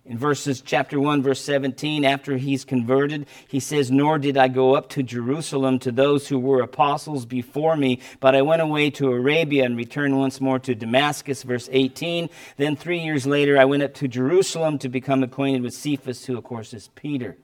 in 0.07 0.19
verses 0.19 0.61
chapter 0.61 1.01
1 1.01 1.23
verse 1.23 1.41
17 1.41 2.05
after 2.05 2.37
he's 2.37 2.65
converted 2.65 3.27
he 3.49 3.59
says 3.59 3.91
nor 3.91 4.19
did 4.19 4.37
i 4.37 4.49
go 4.49 4.75
up 4.75 4.89
to 4.89 5.03
jerusalem 5.03 5.79
to 5.79 5.91
those 5.91 6.29
who 6.29 6.39
were 6.39 6.61
apostles 6.61 7.25
before 7.25 7.77
me 7.77 7.99
but 8.21 8.35
i 8.35 8.43
went 8.43 8.61
away 8.61 8.91
to 8.91 9.11
arabia 9.11 9.65
and 9.65 9.77
returned 9.77 10.19
once 10.19 10.41
more 10.41 10.59
to 10.59 10.75
damascus. 10.75 11.43
Verse 11.43 11.69
18 11.73 12.29
then 12.57 12.77
three 12.77 12.99
years 12.99 13.27
later 13.27 13.59
i 13.59 13.65
went 13.65 13.83
up 13.83 13.95
to 13.95 14.09
jerusalem 14.09 14.79
to 14.79 14.89
become 14.89 15.23
acquainted 15.23 15.63
with 15.63 15.75
cephas 15.75 16.27
who 16.27 16.37
of 16.37 16.45
course 16.45 16.75
is 16.75 16.89
peter. 16.95 17.37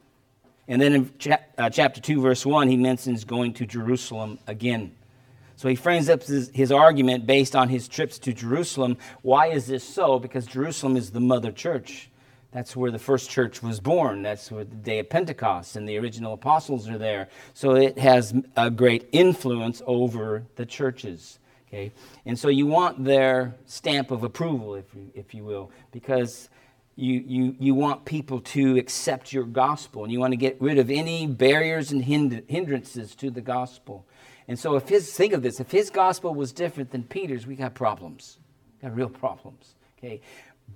And 0.68 0.80
then 0.80 0.92
in 0.92 1.18
cha- 1.18 1.40
uh, 1.58 1.70
chapter 1.70 2.00
2 2.00 2.20
verse 2.20 2.44
1 2.44 2.68
he 2.68 2.76
mentions 2.76 3.24
going 3.24 3.54
to 3.54 3.66
jerusalem 3.66 4.38
again. 4.46 4.94
So 5.56 5.68
he 5.68 5.74
frames 5.74 6.08
up 6.08 6.22
his, 6.22 6.50
his 6.54 6.72
argument 6.72 7.26
based 7.26 7.54
on 7.54 7.68
his 7.68 7.86
trips 7.86 8.18
to 8.20 8.32
jerusalem. 8.32 8.96
Why 9.22 9.48
is 9.48 9.66
this 9.66 9.84
so? 9.84 10.18
Because 10.18 10.46
jerusalem 10.46 10.96
is 10.96 11.10
the 11.10 11.20
mother 11.20 11.52
church 11.52 12.09
That's 12.52 12.74
where 12.74 12.90
the 12.90 12.98
first 12.98 13.30
church 13.30 13.62
was 13.62 13.78
born. 13.78 14.22
That's 14.22 14.50
where 14.50 14.64
the 14.64 14.74
day 14.74 14.98
of 14.98 15.08
Pentecost, 15.08 15.76
and 15.76 15.88
the 15.88 15.98
original 15.98 16.32
apostles 16.32 16.88
are 16.88 16.98
there. 16.98 17.28
So 17.54 17.76
it 17.76 17.98
has 17.98 18.34
a 18.56 18.70
great 18.70 19.08
influence 19.12 19.82
over 19.86 20.44
the 20.56 20.66
churches. 20.66 21.38
Okay? 21.68 21.92
And 22.26 22.36
so 22.36 22.48
you 22.48 22.66
want 22.66 23.04
their 23.04 23.54
stamp 23.66 24.10
of 24.10 24.24
approval, 24.24 24.74
if 24.74 24.92
you, 24.94 25.12
if 25.14 25.32
you 25.32 25.44
will, 25.44 25.70
because 25.92 26.48
you, 26.96 27.22
you, 27.24 27.56
you 27.58 27.74
want 27.74 28.04
people 28.04 28.40
to 28.40 28.76
accept 28.76 29.32
your 29.32 29.44
gospel 29.44 30.02
and 30.02 30.12
you 30.12 30.18
want 30.18 30.32
to 30.32 30.36
get 30.36 30.60
rid 30.60 30.78
of 30.78 30.90
any 30.90 31.26
barriers 31.28 31.92
and 31.92 32.04
hindrances 32.04 33.14
to 33.14 33.30
the 33.30 33.40
gospel. 33.40 34.04
And 34.48 34.58
so, 34.58 34.74
if 34.74 34.88
his, 34.88 35.12
think 35.12 35.32
of 35.32 35.42
this, 35.42 35.60
if 35.60 35.70
his 35.70 35.90
gospel 35.90 36.34
was 36.34 36.50
different 36.50 36.90
than 36.90 37.04
Peter's, 37.04 37.46
we 37.46 37.54
got 37.54 37.74
problems. 37.74 38.38
We 38.82 38.88
got 38.88 38.96
real 38.96 39.08
problems. 39.08 39.76
Okay? 39.98 40.20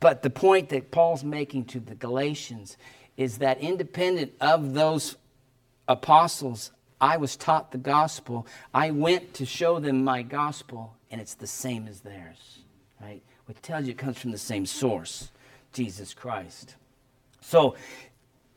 But 0.01 0.23
the 0.23 0.31
point 0.31 0.69
that 0.71 0.91
Paul's 0.91 1.25
making 1.25 1.67
to 1.67 1.81
the 1.81 1.95
Galatians 1.95 2.77
is 3.17 3.39
that 3.39 3.59
independent 3.59 4.33
of 4.41 4.75
those 4.75 5.17
apostles, 5.89 6.73
I 7.01 7.17
was 7.17 7.37
taught 7.37 7.73
the 7.73 7.79
gospel. 7.79 8.47
I 8.73 8.91
went 8.91 9.35
to 9.35 9.47
show 9.47 9.79
them 9.79 10.05
my 10.05 10.23
gospel, 10.23 10.95
and 11.11 11.21
it's 11.21 11.35
the 11.35 11.47
same 11.47 11.87
as 11.87 12.01
theirs. 12.01 12.59
Right? 13.01 13.23
Which 13.47 13.61
tells 13.63 13.85
you 13.85 13.93
it 13.93 13.99
comes 13.99 14.19
from 14.19 14.31
the 14.31 14.39
same 14.39 14.67
source, 14.67 15.31
Jesus 15.73 16.15
Christ. 16.15 16.77
So 17.41 17.77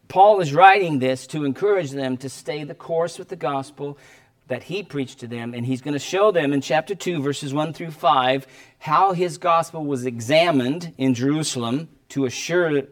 Paul 0.07 0.39
is 0.39 0.53
writing 0.53 0.99
this 0.99 1.27
to 1.27 1.43
encourage 1.43 1.91
them 1.91 2.17
to 2.17 2.29
stay 2.29 2.63
the 2.63 2.75
course 2.75 3.19
with 3.19 3.27
the 3.27 3.35
gospel 3.35 3.97
that 4.47 4.63
he 4.63 4.83
preached 4.83 5.19
to 5.19 5.27
them, 5.27 5.53
and 5.53 5.65
he's 5.65 5.81
going 5.81 5.93
to 5.93 5.99
show 5.99 6.31
them 6.31 6.53
in 6.53 6.61
chapter 6.61 6.95
2, 6.95 7.21
verses 7.21 7.53
1 7.53 7.73
through 7.73 7.91
5, 7.91 8.47
how 8.79 9.13
his 9.13 9.37
gospel 9.37 9.85
was 9.85 10.05
examined 10.05 10.93
in 10.97 11.13
Jerusalem 11.13 11.89
to 12.09 12.25
assure 12.25 12.83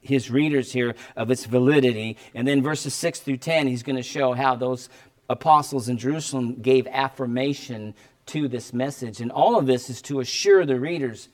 his 0.00 0.30
readers 0.30 0.72
here 0.72 0.94
of 1.16 1.30
its 1.30 1.44
validity. 1.44 2.16
And 2.34 2.48
then 2.48 2.62
verses 2.62 2.94
6 2.94 3.20
through 3.20 3.36
10, 3.36 3.68
he's 3.68 3.82
going 3.82 3.96
to 3.96 4.02
show 4.02 4.32
how 4.32 4.56
those 4.56 4.88
apostles 5.28 5.88
in 5.88 5.98
Jerusalem 5.98 6.56
gave 6.60 6.86
affirmation 6.88 7.94
to 8.26 8.48
this 8.48 8.72
message. 8.72 9.20
And 9.20 9.30
all 9.30 9.58
of 9.58 9.66
this 9.66 9.90
is 9.90 10.02
to 10.02 10.20
assure 10.20 10.64
the 10.66 10.80
readers 10.80 11.28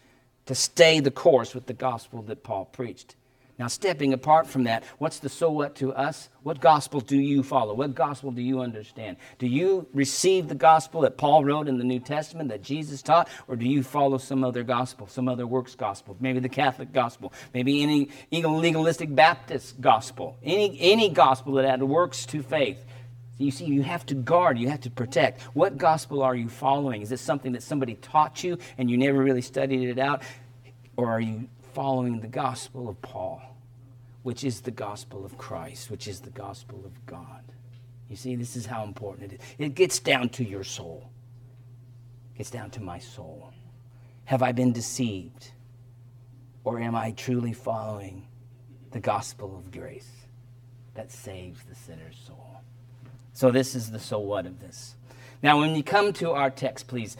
to 0.46 0.54
stay 0.54 1.00
the 1.00 1.10
course 1.10 1.54
with 1.54 1.66
the 1.66 1.72
gospel 1.72 2.22
that 2.22 2.42
Paul 2.42 2.66
preached. 2.66 3.14
Now, 3.60 3.66
stepping 3.66 4.14
apart 4.14 4.46
from 4.46 4.64
that, 4.64 4.84
what's 4.96 5.18
the 5.18 5.28
so 5.28 5.50
what 5.50 5.74
to 5.76 5.92
us? 5.92 6.30
What 6.44 6.62
gospel 6.62 6.98
do 6.98 7.18
you 7.18 7.42
follow? 7.42 7.74
What 7.74 7.94
gospel 7.94 8.30
do 8.30 8.40
you 8.40 8.62
understand? 8.62 9.18
Do 9.38 9.46
you 9.46 9.86
receive 9.92 10.48
the 10.48 10.54
gospel 10.54 11.02
that 11.02 11.18
Paul 11.18 11.44
wrote 11.44 11.68
in 11.68 11.76
the 11.76 11.84
New 11.84 12.00
Testament 12.00 12.48
that 12.48 12.62
Jesus 12.62 13.02
taught, 13.02 13.28
or 13.48 13.56
do 13.56 13.66
you 13.66 13.82
follow 13.82 14.16
some 14.16 14.44
other 14.44 14.62
gospel, 14.62 15.08
some 15.08 15.28
other 15.28 15.46
works 15.46 15.74
gospel? 15.74 16.16
Maybe 16.20 16.40
the 16.40 16.48
Catholic 16.48 16.90
gospel, 16.94 17.34
maybe 17.52 17.82
any 17.82 18.08
legalistic 18.32 19.14
Baptist 19.14 19.78
gospel, 19.78 20.38
any, 20.42 20.78
any 20.80 21.10
gospel 21.10 21.52
that 21.54 21.66
had 21.66 21.82
works 21.82 22.24
to 22.26 22.42
faith. 22.42 22.82
You 23.36 23.50
see, 23.50 23.66
you 23.66 23.82
have 23.82 24.06
to 24.06 24.14
guard, 24.14 24.58
you 24.58 24.70
have 24.70 24.80
to 24.80 24.90
protect. 24.90 25.42
What 25.54 25.76
gospel 25.76 26.22
are 26.22 26.34
you 26.34 26.48
following? 26.48 27.02
Is 27.02 27.12
it 27.12 27.18
something 27.18 27.52
that 27.52 27.62
somebody 27.62 27.96
taught 27.96 28.42
you 28.42 28.56
and 28.78 28.90
you 28.90 28.96
never 28.96 29.22
really 29.22 29.42
studied 29.42 29.86
it 29.86 29.98
out? 29.98 30.22
Or 30.96 31.10
are 31.10 31.20
you 31.20 31.50
following 31.74 32.20
the 32.20 32.26
gospel 32.26 32.88
of 32.88 33.02
Paul? 33.02 33.49
Which 34.22 34.44
is 34.44 34.60
the 34.60 34.70
gospel 34.70 35.24
of 35.24 35.38
Christ, 35.38 35.90
which 35.90 36.06
is 36.06 36.20
the 36.20 36.30
gospel 36.30 36.82
of 36.84 37.06
God. 37.06 37.42
You 38.08 38.16
see, 38.16 38.34
this 38.34 38.56
is 38.56 38.66
how 38.66 38.84
important 38.84 39.32
it 39.32 39.40
is. 39.40 39.46
It 39.58 39.74
gets 39.74 39.98
down 39.98 40.28
to 40.30 40.44
your 40.44 40.64
soul. 40.64 41.10
It 42.34 42.38
gets 42.38 42.50
down 42.50 42.70
to 42.70 42.82
my 42.82 42.98
soul. 42.98 43.52
Have 44.24 44.42
I 44.42 44.52
been 44.52 44.72
deceived? 44.72 45.52
Or 46.64 46.78
am 46.78 46.94
I 46.94 47.12
truly 47.12 47.52
following 47.52 48.26
the 48.90 49.00
gospel 49.00 49.56
of 49.56 49.70
grace 49.70 50.10
that 50.94 51.10
saves 51.10 51.62
the 51.64 51.74
sinner's 51.74 52.16
soul? 52.26 52.60
So 53.32 53.50
this 53.50 53.74
is 53.74 53.90
the 53.90 53.98
so 53.98 54.18
what 54.18 54.44
of 54.44 54.60
this. 54.60 54.96
Now, 55.42 55.58
when 55.58 55.74
you 55.74 55.82
come 55.82 56.12
to 56.14 56.32
our 56.32 56.50
text, 56.50 56.86
please, 56.86 57.16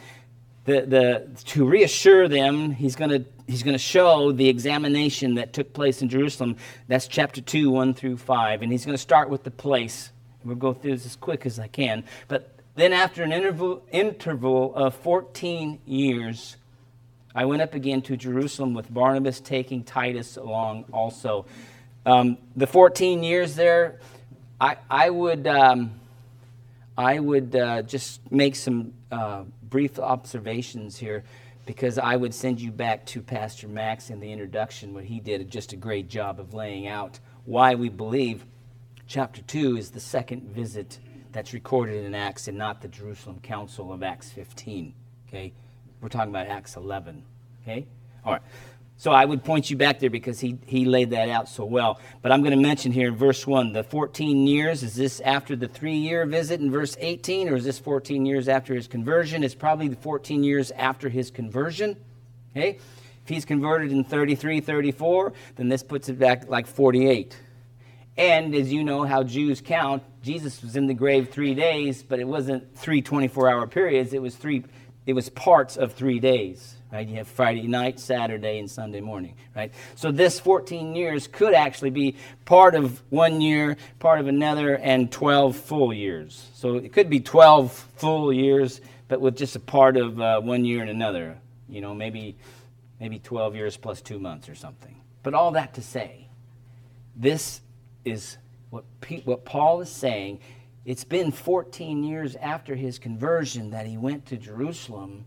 the, 0.64 0.82
the, 0.82 1.42
to 1.46 1.66
reassure 1.66 2.28
them, 2.28 2.70
he's 2.72 2.96
going 2.96 3.10
to 3.10 3.24
he's 3.50 3.62
to 3.62 3.78
show 3.78 4.32
the 4.32 4.48
examination 4.48 5.34
that 5.34 5.52
took 5.52 5.72
place 5.72 6.02
in 6.02 6.08
Jerusalem. 6.08 6.56
That's 6.86 7.08
chapter 7.08 7.40
2, 7.40 7.70
1 7.70 7.94
through 7.94 8.18
5. 8.18 8.62
And 8.62 8.70
he's 8.70 8.84
going 8.84 8.96
to 8.96 9.02
start 9.02 9.28
with 9.28 9.42
the 9.42 9.50
place. 9.50 10.10
We'll 10.44 10.56
go 10.56 10.72
through 10.72 10.92
this 10.92 11.04
as 11.04 11.16
quick 11.16 11.44
as 11.44 11.58
I 11.58 11.66
can. 11.66 12.04
But 12.28 12.54
then, 12.76 12.92
after 12.92 13.22
an 13.22 13.32
interval, 13.32 13.82
interval 13.90 14.74
of 14.74 14.94
14 14.94 15.80
years, 15.84 16.56
I 17.34 17.44
went 17.44 17.60
up 17.60 17.74
again 17.74 18.02
to 18.02 18.16
Jerusalem 18.16 18.72
with 18.72 18.92
Barnabas, 18.92 19.40
taking 19.40 19.82
Titus 19.82 20.36
along 20.36 20.84
also. 20.92 21.46
Um, 22.06 22.38
the 22.56 22.66
14 22.66 23.22
years 23.22 23.56
there, 23.56 24.00
I, 24.60 24.76
I 24.88 25.10
would, 25.10 25.46
um, 25.46 26.00
I 26.96 27.18
would 27.18 27.54
uh, 27.54 27.82
just 27.82 28.20
make 28.32 28.56
some 28.56 28.94
uh, 29.10 29.42
brief 29.70 29.98
observations 29.98 30.98
here 30.98 31.24
because 31.64 31.98
I 31.98 32.16
would 32.16 32.34
send 32.34 32.60
you 32.60 32.72
back 32.72 33.06
to 33.06 33.22
Pastor 33.22 33.68
Max 33.68 34.10
in 34.10 34.20
the 34.20 34.32
introduction 34.32 34.92
where 34.92 35.04
he 35.04 35.20
did 35.20 35.48
just 35.50 35.72
a 35.72 35.76
great 35.76 36.08
job 36.08 36.40
of 36.40 36.52
laying 36.52 36.88
out 36.88 37.20
why 37.44 37.74
we 37.74 37.88
believe 37.88 38.44
chapter 39.06 39.42
2 39.42 39.76
is 39.76 39.90
the 39.90 40.00
second 40.00 40.42
visit 40.50 40.98
that's 41.32 41.52
recorded 41.52 42.04
in 42.04 42.14
Acts 42.14 42.48
and 42.48 42.58
not 42.58 42.80
the 42.80 42.88
Jerusalem 42.88 43.38
Council 43.40 43.92
of 43.92 44.02
Acts 44.02 44.30
15. 44.30 44.94
Okay? 45.28 45.52
We're 46.00 46.08
talking 46.08 46.30
about 46.30 46.48
Acts 46.48 46.76
11. 46.76 47.22
Okay? 47.62 47.86
All 48.24 48.32
right. 48.32 48.42
So 49.00 49.12
I 49.12 49.24
would 49.24 49.44
point 49.44 49.70
you 49.70 49.78
back 49.78 49.98
there 49.98 50.10
because 50.10 50.40
he, 50.40 50.58
he 50.66 50.84
laid 50.84 51.08
that 51.12 51.30
out 51.30 51.48
so 51.48 51.64
well. 51.64 51.98
But 52.20 52.32
I'm 52.32 52.42
going 52.42 52.50
to 52.50 52.62
mention 52.62 52.92
here 52.92 53.08
in 53.08 53.16
verse 53.16 53.46
1 53.46 53.72
the 53.72 53.82
14 53.82 54.46
years. 54.46 54.82
Is 54.82 54.94
this 54.94 55.20
after 55.22 55.56
the 55.56 55.68
three 55.68 55.96
year 55.96 56.26
visit 56.26 56.60
in 56.60 56.70
verse 56.70 56.98
18, 57.00 57.48
or 57.48 57.56
is 57.56 57.64
this 57.64 57.78
14 57.78 58.26
years 58.26 58.46
after 58.46 58.74
his 58.74 58.86
conversion? 58.86 59.42
It's 59.42 59.54
probably 59.54 59.88
the 59.88 59.96
14 59.96 60.44
years 60.44 60.70
after 60.72 61.08
his 61.08 61.30
conversion. 61.30 61.96
Okay? 62.54 62.78
If 63.22 63.28
he's 63.28 63.46
converted 63.46 63.90
in 63.90 64.04
33, 64.04 64.60
34, 64.60 65.32
then 65.56 65.70
this 65.70 65.82
puts 65.82 66.10
it 66.10 66.18
back 66.18 66.50
like 66.50 66.66
48. 66.66 67.34
And 68.18 68.54
as 68.54 68.70
you 68.70 68.84
know 68.84 69.04
how 69.04 69.22
Jews 69.22 69.62
count, 69.62 70.02
Jesus 70.22 70.60
was 70.60 70.76
in 70.76 70.88
the 70.88 70.94
grave 70.94 71.30
three 71.30 71.54
days, 71.54 72.02
but 72.02 72.20
it 72.20 72.28
wasn't 72.28 72.76
three 72.76 73.00
24 73.00 73.48
hour 73.48 73.66
periods, 73.66 74.12
it 74.12 74.20
was 74.20 74.36
three 74.36 74.62
it 75.06 75.14
was 75.14 75.30
parts 75.30 75.78
of 75.78 75.94
three 75.94 76.20
days 76.20 76.76
right? 76.92 77.06
You 77.06 77.16
have 77.16 77.28
Friday 77.28 77.66
night, 77.66 78.00
Saturday, 78.00 78.58
and 78.58 78.70
Sunday 78.70 79.00
morning, 79.00 79.34
right? 79.54 79.72
So 79.94 80.10
this 80.10 80.40
14 80.40 80.94
years 80.94 81.26
could 81.26 81.54
actually 81.54 81.90
be 81.90 82.16
part 82.44 82.74
of 82.74 83.02
one 83.10 83.40
year, 83.40 83.76
part 83.98 84.20
of 84.20 84.26
another, 84.26 84.76
and 84.76 85.10
12 85.10 85.56
full 85.56 85.92
years. 85.92 86.48
So 86.54 86.76
it 86.76 86.92
could 86.92 87.08
be 87.08 87.20
12 87.20 87.72
full 87.96 88.32
years, 88.32 88.80
but 89.08 89.20
with 89.20 89.36
just 89.36 89.56
a 89.56 89.60
part 89.60 89.96
of 89.96 90.20
uh, 90.20 90.40
one 90.40 90.64
year 90.64 90.80
and 90.80 90.90
another. 90.90 91.38
You 91.68 91.80
know, 91.80 91.94
maybe 91.94 92.36
maybe 92.98 93.18
12 93.18 93.56
years 93.56 93.76
plus 93.76 94.00
two 94.00 94.18
months 94.18 94.48
or 94.48 94.54
something. 94.54 95.00
But 95.22 95.34
all 95.34 95.52
that 95.52 95.74
to 95.74 95.82
say, 95.82 96.28
this 97.16 97.60
is 98.04 98.36
what, 98.68 98.84
what 99.24 99.44
Paul 99.44 99.80
is 99.80 99.90
saying. 99.90 100.40
It's 100.84 101.04
been 101.04 101.32
14 101.32 102.04
years 102.04 102.36
after 102.36 102.74
his 102.74 102.98
conversion 102.98 103.70
that 103.70 103.86
he 103.86 103.96
went 103.96 104.26
to 104.26 104.36
Jerusalem 104.36 105.24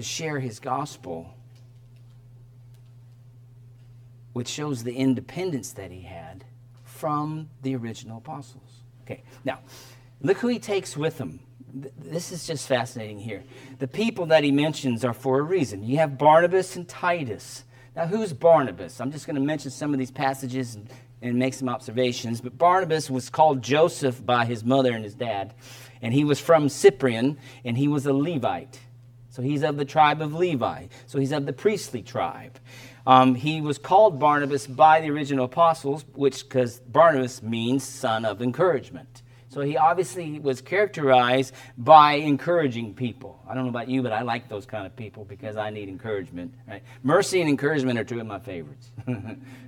to 0.00 0.06
share 0.06 0.40
his 0.40 0.58
gospel, 0.60 1.34
which 4.32 4.48
shows 4.48 4.82
the 4.82 4.94
independence 4.94 5.72
that 5.72 5.90
he 5.90 6.00
had 6.00 6.42
from 6.84 7.50
the 7.60 7.76
original 7.76 8.16
apostles. 8.16 8.80
Okay, 9.02 9.22
now 9.44 9.58
look 10.22 10.38
who 10.38 10.48
he 10.48 10.58
takes 10.58 10.96
with 10.96 11.18
him. 11.18 11.40
This 11.98 12.32
is 12.32 12.46
just 12.46 12.66
fascinating 12.66 13.18
here. 13.18 13.44
The 13.78 13.88
people 13.88 14.24
that 14.26 14.42
he 14.42 14.50
mentions 14.50 15.04
are 15.04 15.12
for 15.12 15.38
a 15.38 15.42
reason. 15.42 15.84
You 15.84 15.98
have 15.98 16.16
Barnabas 16.16 16.76
and 16.76 16.88
Titus. 16.88 17.64
Now, 17.94 18.06
who's 18.06 18.32
Barnabas? 18.32 19.02
I'm 19.02 19.12
just 19.12 19.26
going 19.26 19.36
to 19.36 19.42
mention 19.42 19.70
some 19.70 19.92
of 19.92 19.98
these 19.98 20.10
passages 20.10 20.76
and, 20.76 20.88
and 21.20 21.38
make 21.38 21.52
some 21.52 21.68
observations. 21.68 22.40
But 22.40 22.56
Barnabas 22.56 23.10
was 23.10 23.28
called 23.28 23.60
Joseph 23.60 24.24
by 24.24 24.46
his 24.46 24.64
mother 24.64 24.92
and 24.94 25.04
his 25.04 25.14
dad, 25.14 25.52
and 26.00 26.14
he 26.14 26.24
was 26.24 26.40
from 26.40 26.70
Cyprian, 26.70 27.36
and 27.66 27.76
he 27.76 27.86
was 27.86 28.06
a 28.06 28.14
Levite. 28.14 28.80
So 29.40 29.44
he's 29.44 29.62
of 29.62 29.78
the 29.78 29.86
tribe 29.86 30.20
of 30.20 30.34
Levi. 30.34 30.88
So 31.06 31.18
he's 31.18 31.32
of 31.32 31.46
the 31.46 31.54
priestly 31.54 32.02
tribe. 32.02 32.58
Um, 33.06 33.34
he 33.34 33.62
was 33.62 33.78
called 33.78 34.18
Barnabas 34.18 34.66
by 34.66 35.00
the 35.00 35.08
original 35.08 35.46
apostles, 35.46 36.04
which 36.12 36.42
because 36.42 36.78
Barnabas 36.80 37.42
means 37.42 37.82
son 37.82 38.26
of 38.26 38.42
encouragement. 38.42 39.22
So 39.48 39.62
he 39.62 39.78
obviously 39.78 40.38
was 40.40 40.60
characterized 40.60 41.54
by 41.78 42.12
encouraging 42.12 42.92
people. 42.92 43.42
I 43.48 43.54
don't 43.54 43.64
know 43.64 43.70
about 43.70 43.88
you, 43.88 44.02
but 44.02 44.12
I 44.12 44.20
like 44.20 44.50
those 44.50 44.66
kind 44.66 44.84
of 44.84 44.94
people 44.94 45.24
because 45.24 45.56
I 45.56 45.70
need 45.70 45.88
encouragement. 45.88 46.52
Right? 46.68 46.82
Mercy 47.02 47.40
and 47.40 47.48
encouragement 47.48 47.98
are 47.98 48.04
two 48.04 48.20
of 48.20 48.26
my 48.26 48.40
favorites. 48.40 48.92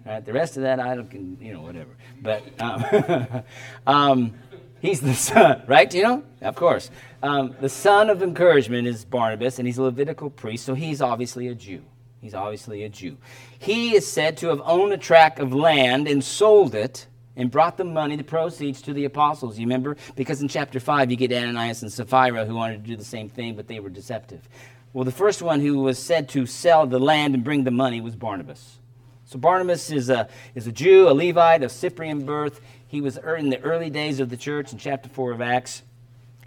right? 0.05 0.23
The 0.23 0.35
rest 0.35 0.59
of 0.59 0.65
that, 0.65 0.81
I 0.81 0.95
don't, 0.95 1.41
you 1.41 1.55
know, 1.55 1.63
whatever. 1.63 1.97
But 2.21 2.43
um, 2.61 3.43
um, 3.87 4.35
he's 4.83 5.01
the 5.01 5.14
son, 5.14 5.62
right? 5.66 5.92
You 5.95 6.03
know, 6.03 6.25
of 6.42 6.57
course. 6.57 6.90
Um, 7.23 7.55
the 7.61 7.68
son 7.71 8.11
of 8.11 8.23
encouragement 8.23 8.87
is 8.87 9.07
Barnabas, 9.07 9.59
and 9.59 9.66
he's 9.66 9.79
a 9.79 9.83
Levitical 9.85 10.29
priest, 10.29 10.66
so 10.66 10.75
he's 10.75 11.01
obviously 11.01 11.49
a 11.49 11.55
Jew. 11.55 11.83
He's 12.21 12.35
obviously 12.35 12.85
a 12.85 12.88
Jew. 12.88 13.16
He 13.59 13.95
is 13.95 14.07
said 14.07 14.37
to 14.38 14.49
have 14.49 14.61
owned 14.64 14.92
a 14.92 14.99
tract 14.99 15.38
of 15.38 15.55
land 15.55 16.07
and 16.07 16.23
sold 16.23 16.75
it 16.75 17.07
and 17.35 17.51
brought 17.51 17.77
the 17.77 17.85
money, 17.85 18.16
the 18.16 18.25
proceeds, 18.25 18.83
to 18.83 18.92
the 18.92 19.07
apostles. 19.07 19.59
You 19.59 19.66
remember? 19.66 19.97
Because 20.14 20.42
in 20.42 20.49
chapter 20.49 20.79
5, 20.79 21.11
you 21.11 21.16
get 21.16 21.33
Ananias 21.33 21.83
and 21.83 21.90
Sapphira 21.90 22.45
who 22.45 22.55
wanted 22.55 22.85
to 22.85 22.90
do 22.90 22.97
the 22.97 23.05
same 23.05 23.29
thing, 23.29 23.57
but 23.57 23.68
they 23.68 23.81
were 23.81 23.88
deceptive. 23.88 24.49
Well, 24.92 25.05
the 25.05 25.12
first 25.12 25.40
one 25.40 25.61
who 25.61 25.79
was 25.79 25.99
said 25.99 26.29
to 26.31 26.45
sell 26.45 26.87
the 26.87 26.99
land 26.99 27.35
and 27.35 27.42
bring 27.42 27.64
the 27.64 27.71
money 27.71 28.01
was 28.01 28.14
Barnabas. 28.14 28.79
So 29.25 29.38
Barnabas 29.38 29.90
is 29.90 30.11
a, 30.11 30.29
is 30.55 30.66
a 30.66 30.73
Jew, 30.73 31.09
a 31.09 31.14
Levite 31.14 31.62
of 31.62 31.73
Cyprian 31.73 32.27
birth. 32.27 32.61
He 32.92 33.00
was 33.00 33.16
in 33.16 33.48
the 33.48 33.59
early 33.62 33.88
days 33.88 34.20
of 34.20 34.28
the 34.28 34.37
church 34.37 34.70
in 34.70 34.78
chapter 34.78 35.09
4 35.09 35.33
of 35.33 35.40
Acts. 35.40 35.83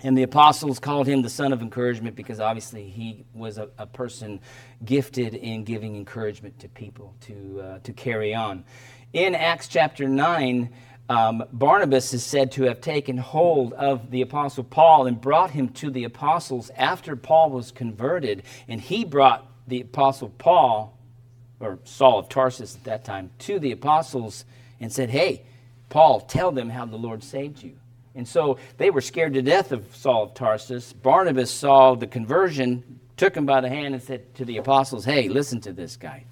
And 0.03 0.15
the 0.15 0.21
apostles 0.21 0.77
called 0.77 1.07
him 1.07 1.23
the 1.23 1.29
son 1.29 1.51
of 1.51 1.63
encouragement 1.63 2.15
because 2.15 2.39
obviously 2.39 2.87
he 2.87 3.25
was 3.33 3.57
a, 3.57 3.69
a 3.79 3.87
person 3.87 4.39
gifted 4.85 5.33
in 5.33 5.63
giving 5.63 5.95
encouragement 5.95 6.59
to 6.59 6.69
people 6.69 7.15
to, 7.21 7.61
uh, 7.61 7.79
to 7.79 7.93
carry 7.93 8.35
on. 8.35 8.63
In 9.11 9.33
Acts 9.33 9.67
chapter 9.67 10.07
9, 10.07 10.69
um, 11.09 11.45
Barnabas 11.51 12.13
is 12.13 12.23
said 12.23 12.51
to 12.51 12.65
have 12.65 12.79
taken 12.79 13.17
hold 13.17 13.73
of 13.73 14.11
the 14.11 14.21
apostle 14.21 14.65
Paul 14.65 15.07
and 15.07 15.19
brought 15.19 15.49
him 15.49 15.69
to 15.69 15.89
the 15.89 16.03
apostles 16.03 16.69
after 16.77 17.15
Paul 17.15 17.49
was 17.49 17.71
converted. 17.71 18.43
And 18.67 18.79
he 18.79 19.03
brought 19.03 19.51
the 19.67 19.81
apostle 19.81 20.29
Paul, 20.37 20.95
or 21.59 21.79
Saul 21.85 22.19
of 22.19 22.29
Tarsus 22.29 22.75
at 22.75 22.83
that 22.83 23.03
time, 23.03 23.31
to 23.39 23.57
the 23.57 23.71
apostles 23.71 24.45
and 24.79 24.93
said, 24.93 25.09
Hey, 25.09 25.41
Paul, 25.89 26.21
tell 26.21 26.51
them 26.51 26.69
how 26.69 26.85
the 26.85 26.97
Lord 26.97 27.23
saved 27.23 27.61
you. 27.61 27.77
And 28.15 28.27
so 28.27 28.57
they 28.77 28.89
were 28.89 29.01
scared 29.01 29.33
to 29.33 29.41
death 29.41 29.71
of 29.71 29.93
Saul 29.95 30.23
of 30.23 30.33
Tarsus. 30.33 30.93
Barnabas 30.93 31.51
saw 31.51 31.95
the 31.95 32.07
conversion, 32.07 32.99
took 33.17 33.35
him 33.35 33.45
by 33.45 33.61
the 33.61 33.69
hand, 33.69 33.93
and 33.93 34.01
said 34.01 34.33
to 34.35 34.45
the 34.45 34.57
apostles, 34.57 35.03
Hey, 35.03 35.27
listen 35.27 35.59
to 35.61 35.73
this 35.73 35.97
guy. 35.97 36.25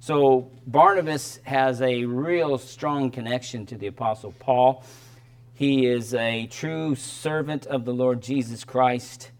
So 0.00 0.50
Barnabas 0.66 1.40
has 1.42 1.82
a 1.82 2.04
real 2.04 2.56
strong 2.56 3.10
connection 3.10 3.66
to 3.66 3.76
the 3.76 3.88
apostle 3.88 4.32
Paul. 4.38 4.84
He 5.54 5.86
is 5.86 6.14
a 6.14 6.46
true 6.46 6.94
servant 6.94 7.66
of 7.66 7.84
the 7.84 7.92
Lord 7.92 8.22
Jesus 8.22 8.64
Christ. 8.64 9.30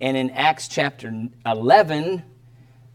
And 0.00 0.16
in 0.16 0.30
Acts 0.30 0.66
chapter 0.66 1.28
11, 1.46 2.22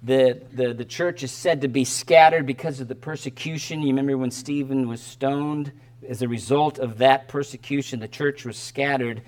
the, 0.04 0.41
the, 0.51 0.73
the 0.73 0.86
church 0.86 1.23
is 1.23 1.32
said 1.32 1.62
to 1.62 1.67
be 1.67 1.86
scattered 1.86 2.45
because 2.45 2.80
of 2.80 2.88
the 2.88 2.95
persecution. 2.95 3.82
You 3.82 3.88
remember 3.88 4.17
when 4.17 4.30
Stephen 4.30 4.88
was 4.88 5.01
stoned? 5.01 5.71
As 6.10 6.22
a 6.22 6.28
result 6.28 6.80
of 6.80 7.00
that 7.00 7.28
persecution, 7.28 8.00
the 8.00 8.08
church 8.08 8.46
was 8.46 8.58
scattered 8.58 9.22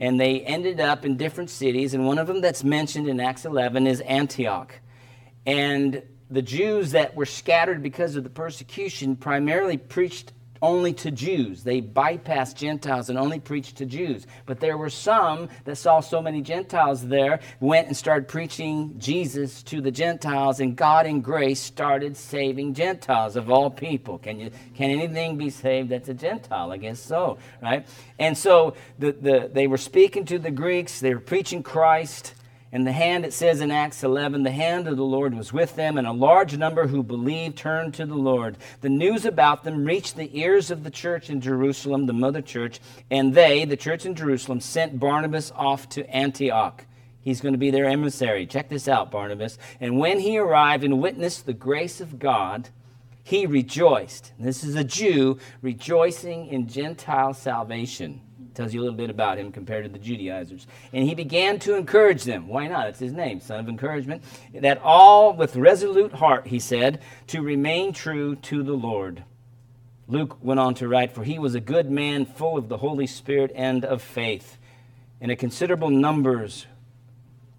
and 0.00 0.20
they 0.20 0.40
ended 0.42 0.80
up 0.80 1.04
in 1.04 1.16
different 1.16 1.50
cities. 1.50 1.94
And 1.94 2.06
one 2.06 2.18
of 2.18 2.26
them 2.26 2.40
that's 2.40 2.62
mentioned 2.62 3.08
in 3.08 3.20
Acts 3.20 3.44
11 3.44 3.86
is 3.86 4.00
Antioch. 4.02 4.74
And 5.44 6.02
the 6.30 6.42
Jews 6.42 6.92
that 6.92 7.16
were 7.16 7.26
scattered 7.26 7.82
because 7.82 8.16
of 8.16 8.24
the 8.24 8.30
persecution 8.30 9.16
primarily 9.16 9.76
preached 9.76 10.32
only 10.62 10.92
to 10.94 11.10
Jews. 11.10 11.62
They 11.62 11.80
bypassed 11.80 12.56
Gentiles 12.56 13.10
and 13.10 13.18
only 13.18 13.40
preached 13.40 13.76
to 13.76 13.86
Jews. 13.86 14.26
But 14.46 14.60
there 14.60 14.76
were 14.76 14.90
some 14.90 15.48
that 15.64 15.76
saw 15.76 16.00
so 16.00 16.20
many 16.20 16.42
Gentiles 16.42 17.06
there, 17.06 17.40
went 17.60 17.86
and 17.86 17.96
started 17.96 18.28
preaching 18.28 18.94
Jesus 18.98 19.62
to 19.64 19.80
the 19.80 19.90
Gentiles, 19.90 20.60
and 20.60 20.76
God 20.76 21.06
in 21.06 21.20
grace 21.20 21.60
started 21.60 22.16
saving 22.16 22.74
Gentiles 22.74 23.36
of 23.36 23.50
all 23.50 23.70
people. 23.70 24.18
Can 24.18 24.40
you 24.40 24.50
can 24.74 24.90
anything 24.90 25.36
be 25.36 25.50
saved 25.50 25.90
that's 25.90 26.08
a 26.08 26.14
Gentile? 26.14 26.72
I 26.72 26.76
guess 26.76 27.00
so, 27.00 27.38
right? 27.62 27.86
And 28.18 28.36
so 28.36 28.74
the, 28.98 29.12
the 29.12 29.50
they 29.52 29.66
were 29.66 29.78
speaking 29.78 30.24
to 30.26 30.38
the 30.38 30.50
Greeks, 30.50 31.00
they 31.00 31.14
were 31.14 31.20
preaching 31.20 31.62
Christ. 31.62 32.34
And 32.70 32.86
the 32.86 32.92
hand, 32.92 33.24
it 33.24 33.32
says 33.32 33.62
in 33.62 33.70
Acts 33.70 34.04
11, 34.04 34.42
the 34.42 34.50
hand 34.50 34.86
of 34.86 34.98
the 34.98 35.04
Lord 35.04 35.32
was 35.34 35.52
with 35.52 35.74
them, 35.74 35.96
and 35.96 36.06
a 36.06 36.12
large 36.12 36.56
number 36.56 36.86
who 36.86 37.02
believed 37.02 37.56
turned 37.56 37.94
to 37.94 38.04
the 38.04 38.14
Lord. 38.14 38.58
The 38.82 38.90
news 38.90 39.24
about 39.24 39.64
them 39.64 39.86
reached 39.86 40.16
the 40.16 40.38
ears 40.38 40.70
of 40.70 40.84
the 40.84 40.90
church 40.90 41.30
in 41.30 41.40
Jerusalem, 41.40 42.04
the 42.04 42.12
mother 42.12 42.42
church, 42.42 42.78
and 43.10 43.34
they, 43.34 43.64
the 43.64 43.76
church 43.76 44.04
in 44.04 44.14
Jerusalem, 44.14 44.60
sent 44.60 45.00
Barnabas 45.00 45.50
off 45.52 45.88
to 45.90 46.08
Antioch. 46.14 46.84
He's 47.22 47.40
going 47.40 47.54
to 47.54 47.58
be 47.58 47.70
their 47.70 47.86
emissary. 47.86 48.46
Check 48.46 48.68
this 48.68 48.86
out, 48.86 49.10
Barnabas. 49.10 49.58
And 49.80 49.98
when 49.98 50.20
he 50.20 50.38
arrived 50.38 50.84
and 50.84 51.00
witnessed 51.00 51.46
the 51.46 51.54
grace 51.54 52.00
of 52.02 52.18
God, 52.18 52.68
he 53.22 53.46
rejoiced. 53.46 54.32
This 54.38 54.62
is 54.62 54.74
a 54.74 54.84
Jew 54.84 55.38
rejoicing 55.62 56.46
in 56.46 56.68
Gentile 56.68 57.34
salvation. 57.34 58.20
Tells 58.58 58.74
you 58.74 58.80
a 58.80 58.82
little 58.82 58.96
bit 58.96 59.08
about 59.08 59.38
him 59.38 59.52
compared 59.52 59.84
to 59.84 59.88
the 59.88 60.00
Judaizers. 60.00 60.66
And 60.92 61.08
he 61.08 61.14
began 61.14 61.60
to 61.60 61.76
encourage 61.76 62.24
them. 62.24 62.48
Why 62.48 62.66
not? 62.66 62.88
It's 62.88 62.98
his 62.98 63.12
name, 63.12 63.38
son 63.38 63.60
of 63.60 63.68
encouragement. 63.68 64.24
That 64.52 64.80
all 64.82 65.32
with 65.32 65.54
resolute 65.54 66.12
heart, 66.12 66.48
he 66.48 66.58
said, 66.58 67.00
to 67.28 67.40
remain 67.40 67.92
true 67.92 68.34
to 68.34 68.64
the 68.64 68.72
Lord. 68.72 69.22
Luke 70.08 70.38
went 70.42 70.58
on 70.58 70.74
to 70.74 70.88
write, 70.88 71.14
For 71.14 71.22
he 71.22 71.38
was 71.38 71.54
a 71.54 71.60
good 71.60 71.88
man, 71.88 72.26
full 72.26 72.58
of 72.58 72.68
the 72.68 72.78
Holy 72.78 73.06
Spirit 73.06 73.52
and 73.54 73.84
of 73.84 74.02
faith. 74.02 74.58
And 75.20 75.30
a 75.30 75.36
considerable 75.36 75.90
numbers 75.90 76.66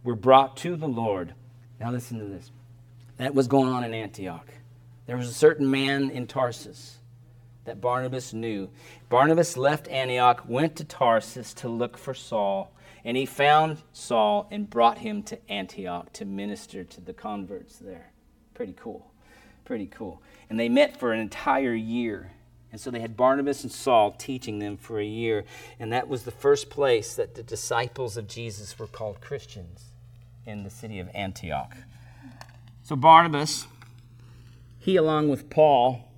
were 0.03 0.17
brought 0.17 0.57
to 0.57 0.75
the 0.75 0.89
Lord. 0.89 1.33
Now 1.79 1.91
listen 1.93 2.19
to 2.19 2.25
this. 2.25 2.51
That 3.15 3.33
was 3.33 3.47
going 3.47 3.69
on 3.69 3.85
in 3.85 3.93
Antioch. 3.93 4.49
There 5.05 5.15
was 5.15 5.29
a 5.29 5.33
certain 5.33 5.71
man 5.71 6.09
in 6.09 6.27
Tarsus 6.27 6.98
that 7.69 7.79
Barnabas 7.79 8.33
knew. 8.33 8.67
Barnabas 9.09 9.55
left 9.55 9.87
Antioch, 9.89 10.43
went 10.47 10.75
to 10.77 10.83
Tarsus 10.83 11.53
to 11.53 11.69
look 11.69 11.99
for 11.99 12.15
Saul, 12.15 12.71
and 13.05 13.15
he 13.15 13.27
found 13.27 13.77
Saul 13.93 14.47
and 14.49 14.67
brought 14.67 14.97
him 14.97 15.21
to 15.23 15.37
Antioch 15.51 16.11
to 16.13 16.25
minister 16.25 16.83
to 16.83 16.99
the 16.99 17.13
converts 17.13 17.77
there. 17.77 18.11
Pretty 18.55 18.73
cool. 18.73 19.11
Pretty 19.65 19.85
cool. 19.85 20.19
And 20.49 20.59
they 20.59 20.67
met 20.67 20.99
for 20.99 21.13
an 21.13 21.19
entire 21.19 21.75
year. 21.75 22.31
And 22.71 22.81
so 22.81 22.89
they 22.89 23.01
had 23.01 23.15
Barnabas 23.15 23.61
and 23.61 23.71
Saul 23.71 24.13
teaching 24.13 24.57
them 24.57 24.75
for 24.75 24.99
a 24.99 25.05
year. 25.05 25.45
And 25.79 25.93
that 25.93 26.07
was 26.07 26.23
the 26.23 26.31
first 26.31 26.71
place 26.71 27.15
that 27.15 27.35
the 27.35 27.43
disciples 27.43 28.17
of 28.17 28.27
Jesus 28.27 28.79
were 28.79 28.87
called 28.87 29.21
Christians 29.21 29.91
in 30.47 30.63
the 30.63 30.71
city 30.71 30.97
of 30.97 31.07
Antioch. 31.13 31.77
So 32.81 32.95
Barnabas, 32.95 33.67
he 34.79 34.95
along 34.95 35.29
with 35.29 35.51
Paul, 35.51 36.08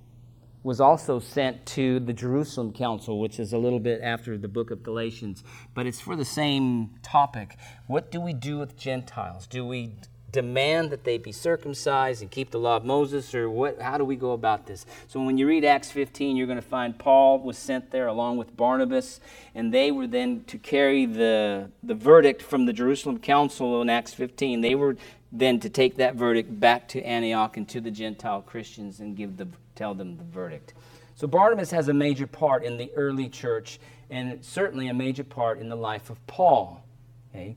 was 0.62 0.80
also 0.80 1.18
sent 1.18 1.66
to 1.66 1.98
the 2.00 2.12
Jerusalem 2.12 2.72
Council, 2.72 3.18
which 3.18 3.40
is 3.40 3.52
a 3.52 3.58
little 3.58 3.80
bit 3.80 4.00
after 4.02 4.38
the 4.38 4.48
book 4.48 4.70
of 4.70 4.82
Galatians, 4.82 5.42
but 5.74 5.86
it's 5.86 6.00
for 6.00 6.14
the 6.14 6.24
same 6.24 6.90
topic. 7.02 7.56
What 7.86 8.10
do 8.10 8.20
we 8.20 8.32
do 8.32 8.58
with 8.58 8.76
Gentiles? 8.76 9.46
Do 9.46 9.66
we 9.66 9.94
demand 10.32 10.90
that 10.90 11.04
they 11.04 11.18
be 11.18 11.30
circumcised 11.30 12.22
and 12.22 12.30
keep 12.30 12.50
the 12.50 12.58
law 12.58 12.76
of 12.76 12.84
Moses, 12.84 13.34
or 13.34 13.50
what? 13.50 13.80
How 13.80 13.98
do 13.98 14.04
we 14.04 14.16
go 14.16 14.32
about 14.32 14.66
this? 14.66 14.86
So 15.06 15.22
when 15.22 15.36
you 15.36 15.46
read 15.46 15.64
Acts 15.64 15.90
15, 15.90 16.36
you're 16.36 16.46
going 16.46 16.56
to 16.56 16.62
find 16.62 16.98
Paul 16.98 17.38
was 17.38 17.58
sent 17.58 17.90
there 17.90 18.06
along 18.06 18.38
with 18.38 18.56
Barnabas, 18.56 19.20
and 19.54 19.72
they 19.74 19.92
were 19.92 20.06
then 20.06 20.44
to 20.44 20.58
carry 20.58 21.04
the 21.04 21.70
the 21.82 21.94
verdict 21.94 22.40
from 22.40 22.64
the 22.66 22.72
Jerusalem 22.72 23.18
Council 23.18 23.82
in 23.82 23.90
Acts 23.90 24.14
15. 24.14 24.62
They 24.62 24.74
were 24.74 24.96
then 25.30 25.60
to 25.60 25.68
take 25.68 25.96
that 25.96 26.14
verdict 26.14 26.58
back 26.58 26.88
to 26.88 27.02
Antioch 27.02 27.56
and 27.56 27.68
to 27.68 27.80
the 27.80 27.90
Gentile 27.90 28.42
Christians 28.42 29.00
and 29.00 29.16
give 29.16 29.36
the 29.36 29.48
tell 29.74 29.94
them 29.94 30.16
the 30.16 30.24
verdict. 30.24 30.74
So 31.14 31.26
Barnabas 31.26 31.70
has 31.70 31.88
a 31.88 31.94
major 31.94 32.26
part 32.26 32.64
in 32.64 32.76
the 32.76 32.90
early 32.94 33.28
church 33.28 33.78
and 34.10 34.44
certainly 34.44 34.88
a 34.88 34.94
major 34.94 35.24
part 35.24 35.58
in 35.58 35.68
the 35.68 35.76
life 35.76 36.10
of 36.10 36.24
Paul. 36.26 36.84
Okay? 37.30 37.56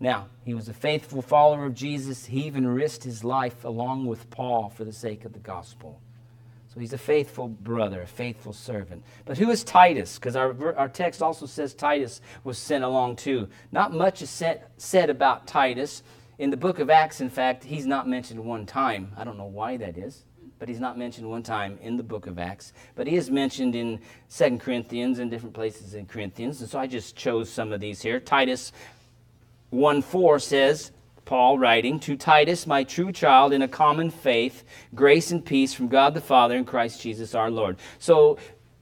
Now, 0.00 0.28
he 0.44 0.54
was 0.54 0.68
a 0.68 0.72
faithful 0.72 1.22
follower 1.22 1.66
of 1.66 1.74
Jesus. 1.74 2.24
He 2.26 2.46
even 2.46 2.66
risked 2.66 3.04
his 3.04 3.22
life 3.22 3.64
along 3.64 4.06
with 4.06 4.30
Paul 4.30 4.70
for 4.70 4.84
the 4.84 4.92
sake 4.92 5.24
of 5.24 5.32
the 5.34 5.38
gospel. 5.38 6.00
So 6.72 6.80
he's 6.80 6.92
a 6.92 6.98
faithful 6.98 7.48
brother, 7.48 8.00
a 8.02 8.06
faithful 8.06 8.52
servant. 8.52 9.02
But 9.24 9.36
who 9.36 9.50
is 9.50 9.64
Titus? 9.64 10.18
Because 10.18 10.36
our, 10.36 10.76
our 10.76 10.88
text 10.88 11.20
also 11.20 11.44
says 11.46 11.74
Titus 11.74 12.20
was 12.44 12.58
sent 12.58 12.84
along 12.84 13.16
too. 13.16 13.48
Not 13.72 13.92
much 13.92 14.22
is 14.22 14.30
said, 14.30 14.62
said 14.78 15.10
about 15.10 15.46
Titus. 15.46 16.02
In 16.38 16.50
the 16.50 16.56
book 16.56 16.78
of 16.78 16.88
Acts, 16.88 17.20
in 17.20 17.28
fact, 17.28 17.64
he's 17.64 17.86
not 17.86 18.08
mentioned 18.08 18.42
one 18.42 18.66
time. 18.66 19.12
I 19.16 19.24
don't 19.24 19.36
know 19.36 19.44
why 19.44 19.76
that 19.76 19.98
is 19.98 20.24
but 20.60 20.68
he's 20.68 20.78
not 20.78 20.98
mentioned 20.98 21.28
one 21.28 21.42
time 21.42 21.78
in 21.82 21.96
the 21.96 22.02
book 22.02 22.26
of 22.26 22.38
Acts. 22.38 22.74
But 22.94 23.06
he 23.06 23.16
is 23.16 23.30
mentioned 23.30 23.74
in 23.74 23.98
Second 24.28 24.60
Corinthians 24.60 25.18
and 25.18 25.30
different 25.30 25.54
places 25.54 25.94
in 25.94 26.04
Corinthians. 26.04 26.60
And 26.60 26.68
so 26.68 26.78
I 26.78 26.86
just 26.86 27.16
chose 27.16 27.50
some 27.50 27.72
of 27.72 27.80
these 27.80 28.02
here. 28.02 28.20
Titus 28.20 28.70
1 29.70 30.02
4 30.02 30.38
says, 30.38 30.92
Paul 31.24 31.58
writing, 31.58 31.98
To 32.00 32.14
Titus, 32.14 32.66
my 32.66 32.84
true 32.84 33.10
child 33.10 33.54
in 33.54 33.62
a 33.62 33.68
common 33.68 34.10
faith, 34.10 34.64
grace 34.94 35.30
and 35.30 35.42
peace 35.42 35.72
from 35.72 35.88
God 35.88 36.12
the 36.12 36.20
Father 36.20 36.56
and 36.56 36.66
Christ 36.66 37.00
Jesus 37.00 37.34
our 37.34 37.50
Lord. 37.50 37.78
So 37.98 38.36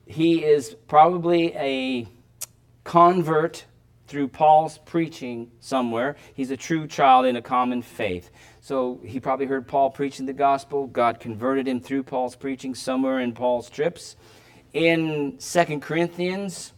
he 0.04 0.44
is 0.44 0.74
probably 0.88 1.54
a 1.54 2.08
convert 2.82 3.66
through 4.08 4.28
Paul's 4.28 4.78
preaching 4.78 5.50
somewhere. 5.60 6.16
He's 6.34 6.50
a 6.50 6.56
true 6.56 6.88
child 6.88 7.26
in 7.26 7.36
a 7.36 7.42
common 7.42 7.82
faith. 7.82 8.30
So 8.68 9.00
he 9.02 9.18
probably 9.18 9.46
heard 9.46 9.66
Paul 9.66 9.88
preaching 9.88 10.26
the 10.26 10.34
gospel. 10.34 10.88
God 10.88 11.20
converted 11.20 11.66
him 11.66 11.80
through 11.80 12.02
Paul's 12.02 12.36
preaching 12.36 12.74
somewhere 12.74 13.18
in 13.18 13.32
Paul's 13.32 13.70
trips. 13.70 14.14
In 14.74 15.36
Second 15.40 15.80
Corinthians, 15.80 16.74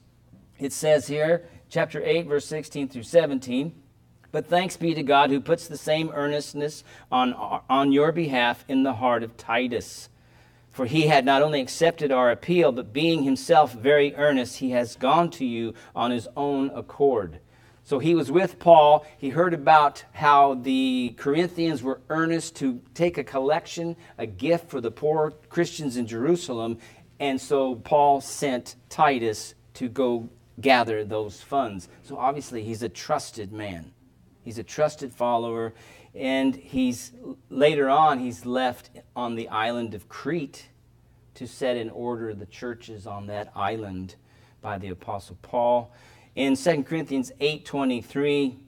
it 0.61 0.73
says 0.73 1.09
here, 1.09 1.49
chapter 1.69 2.01
8, 2.01 2.29
verse 2.29 2.47
16 2.47 2.91
through 2.91 3.03
17, 3.03 3.75
But 4.31 4.47
thanks 4.47 4.77
be 4.77 4.95
to 4.95 5.03
God 5.03 5.31
who 5.31 5.41
puts 5.41 5.67
the 5.67 5.77
same 5.77 6.13
earnestness 6.15 6.85
on, 7.11 7.33
on 7.69 7.91
your 7.91 8.13
behalf 8.13 8.65
in 8.69 8.85
the 8.85 8.95
heart 8.95 9.25
of 9.25 9.37
Titus. 9.37 10.11
For 10.71 10.87
he 10.87 11.09
had 11.09 11.25
not 11.25 11.43
only 11.43 11.61
accepted 11.61 12.13
our 12.13 12.31
appeal, 12.31 12.71
but 12.71 12.93
being 12.93 13.25
himself 13.25 13.73
very 13.73 14.15
earnest, 14.15 14.59
he 14.59 14.71
has 14.71 14.95
gone 14.95 15.29
to 15.31 15.45
you 15.45 15.75
on 15.97 16.13
his 16.13 16.29
own 16.37 16.71
accord. 16.73 17.41
So 17.91 17.99
he 17.99 18.15
was 18.15 18.31
with 18.31 18.61
Paul. 18.61 19.05
He 19.19 19.31
heard 19.31 19.53
about 19.53 20.05
how 20.13 20.55
the 20.55 21.13
Corinthians 21.17 21.83
were 21.83 22.01
earnest 22.09 22.55
to 22.59 22.81
take 22.95 23.19
a 23.19 23.25
collection, 23.25 23.97
a 24.17 24.29
gift 24.29 24.71
for 24.71 24.81
the 24.81 24.93
poor 24.93 25.33
Christians 25.49 25.97
in 25.97 26.07
Jerusalem. 26.07 26.79
And 27.19 27.41
so 27.41 27.75
Paul 27.75 28.21
sent 28.21 28.77
Titus 28.91 29.57
to 29.75 29.89
go 29.89 30.29
gather 30.61 31.03
those 31.03 31.43
funds. 31.43 31.89
So 32.05 32.17
obviously 32.17 32.63
he's 32.63 32.85
a 32.85 32.89
trusted 32.89 33.51
man. 33.51 33.91
He's 34.45 34.59
a 34.59 34.63
trusted 34.63 35.13
follower, 35.13 35.75
and 36.15 36.55
he's 36.55 37.11
later 37.49 37.91
on 37.91 38.21
he's 38.21 38.47
left 38.47 38.91
on 39.17 39.35
the 39.35 39.49
island 39.49 39.95
of 39.95 40.09
Crete 40.09 40.69
to 41.35 41.49
set 41.49 41.77
in 41.77 41.91
order 41.91 42.35
the 42.35 42.47
churches 42.47 43.09
on 43.09 43.27
that 43.27 43.51
island 43.57 44.15
by 44.61 44.79
the 44.79 44.91
apostle 44.91 45.39
Paul. 45.43 45.93
In 46.35 46.57
2 46.57 46.85
Corinthians 46.85 47.33
8:23, 47.41 48.59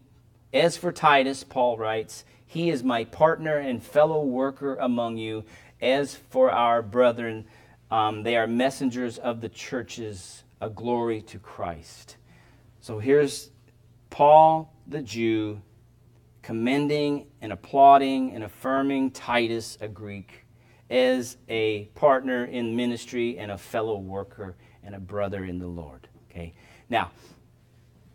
as 0.53 0.77
for 0.77 0.93
Titus, 0.93 1.45
Paul 1.45 1.79
writes, 1.79 2.25
he 2.53 2.69
is 2.69 2.85
my 2.85 3.05
partner 3.05 3.57
and 3.57 3.83
fellow 3.83 4.23
worker 4.23 4.77
among 4.77 5.17
you. 5.17 5.45
As 5.81 6.15
for 6.15 6.51
our 6.51 6.83
brethren, 6.83 7.47
um, 7.91 8.25
they 8.25 8.37
are 8.37 8.47
messengers 8.47 9.17
of 9.17 9.41
the 9.41 9.49
churches, 9.49 10.45
a 10.61 10.69
glory 10.69 11.23
to 11.23 11.39
Christ. 11.39 12.17
So 12.81 12.99
here's 12.99 13.51
Paul 14.11 14.71
the 14.87 15.01
Jew 15.01 15.63
commending 16.43 17.29
and 17.41 17.53
applauding 17.53 18.33
and 18.33 18.45
affirming 18.45 19.13
Titus, 19.13 19.79
a 19.81 19.89
Greek, 19.89 20.45
as 20.91 21.39
a 21.49 21.85
partner 21.95 22.45
in 22.45 22.77
ministry 22.77 23.39
and 23.39 23.51
a 23.51 23.57
fellow 23.57 23.97
worker 23.97 24.57
and 24.83 24.95
a 24.95 25.01
brother 25.01 25.45
in 25.45 25.59
the 25.59 25.67
Lord. 25.67 26.09
Okay. 26.29 26.53
Now, 26.91 27.13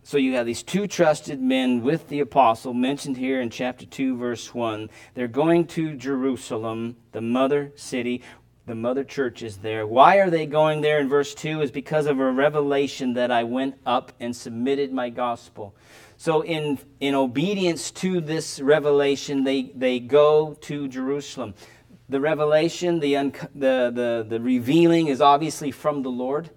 so 0.08 0.18
you 0.18 0.36
have 0.36 0.46
these 0.46 0.64
two 0.64 0.88
trusted 0.88 1.42
men 1.42 1.84
with 1.84 2.08
the 2.08 2.22
apostle 2.22 2.74
mentioned 2.74 3.18
here 3.18 3.42
in 3.42 3.50
chapter 3.50 3.86
2, 3.86 4.16
verse 4.16 4.54
1. 4.54 4.90
They're 5.16 5.28
going 5.28 5.68
to 5.68 5.98
Jerusalem, 5.98 6.96
the 7.12 7.20
mother 7.20 7.74
city. 7.76 8.22
The 8.68 8.76
mother 8.76 9.04
church 9.04 9.44
is 9.44 9.58
there. 9.58 9.86
Why 9.86 10.20
are 10.20 10.30
they 10.30 10.46
going 10.46 10.80
there 10.80 11.00
in 11.00 11.10
verse 11.10 11.36
2? 11.36 11.60
Is 11.60 11.72
because 11.72 12.06
of 12.06 12.22
a 12.22 12.32
revelation 12.32 13.16
that 13.16 13.32
I 13.32 13.44
went 13.44 13.76
up 13.86 14.14
and 14.22 14.34
submitted 14.34 14.94
my 14.94 15.10
gospel. 15.10 15.76
So, 16.16 16.40
in, 16.40 16.80
in 17.02 17.14
obedience 17.14 17.92
to 17.92 18.22
this 18.22 18.62
revelation, 18.62 19.44
they, 19.44 19.74
they 19.76 20.00
go 20.00 20.54
to 20.62 20.88
Jerusalem. 20.88 21.54
The 22.08 22.22
revelation, 22.22 23.02
the, 23.02 23.16
the, 23.54 23.92
the, 23.94 24.26
the 24.30 24.40
revealing 24.40 25.08
is 25.08 25.20
obviously 25.20 25.72
from 25.72 26.02
the 26.02 26.12
Lord. 26.12 26.50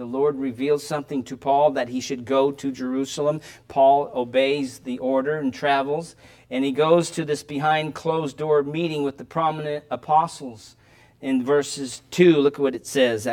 The 0.00 0.06
Lord 0.06 0.36
reveals 0.36 0.82
something 0.82 1.22
to 1.24 1.36
Paul 1.36 1.72
that 1.72 1.90
he 1.90 2.00
should 2.00 2.24
go 2.24 2.52
to 2.52 2.72
Jerusalem. 2.72 3.42
Paul 3.68 4.10
obeys 4.14 4.78
the 4.78 4.98
order 4.98 5.36
and 5.36 5.52
travels, 5.52 6.16
and 6.48 6.64
he 6.64 6.72
goes 6.72 7.10
to 7.10 7.24
this 7.26 7.42
behind 7.42 7.94
closed 7.94 8.38
door 8.38 8.62
meeting 8.62 9.02
with 9.02 9.18
the 9.18 9.26
prominent 9.26 9.84
apostles. 9.90 10.74
In 11.20 11.44
verses 11.44 12.00
2, 12.12 12.38
look 12.38 12.54
at 12.54 12.60
what 12.60 12.74
it 12.74 12.86
says. 12.86 13.28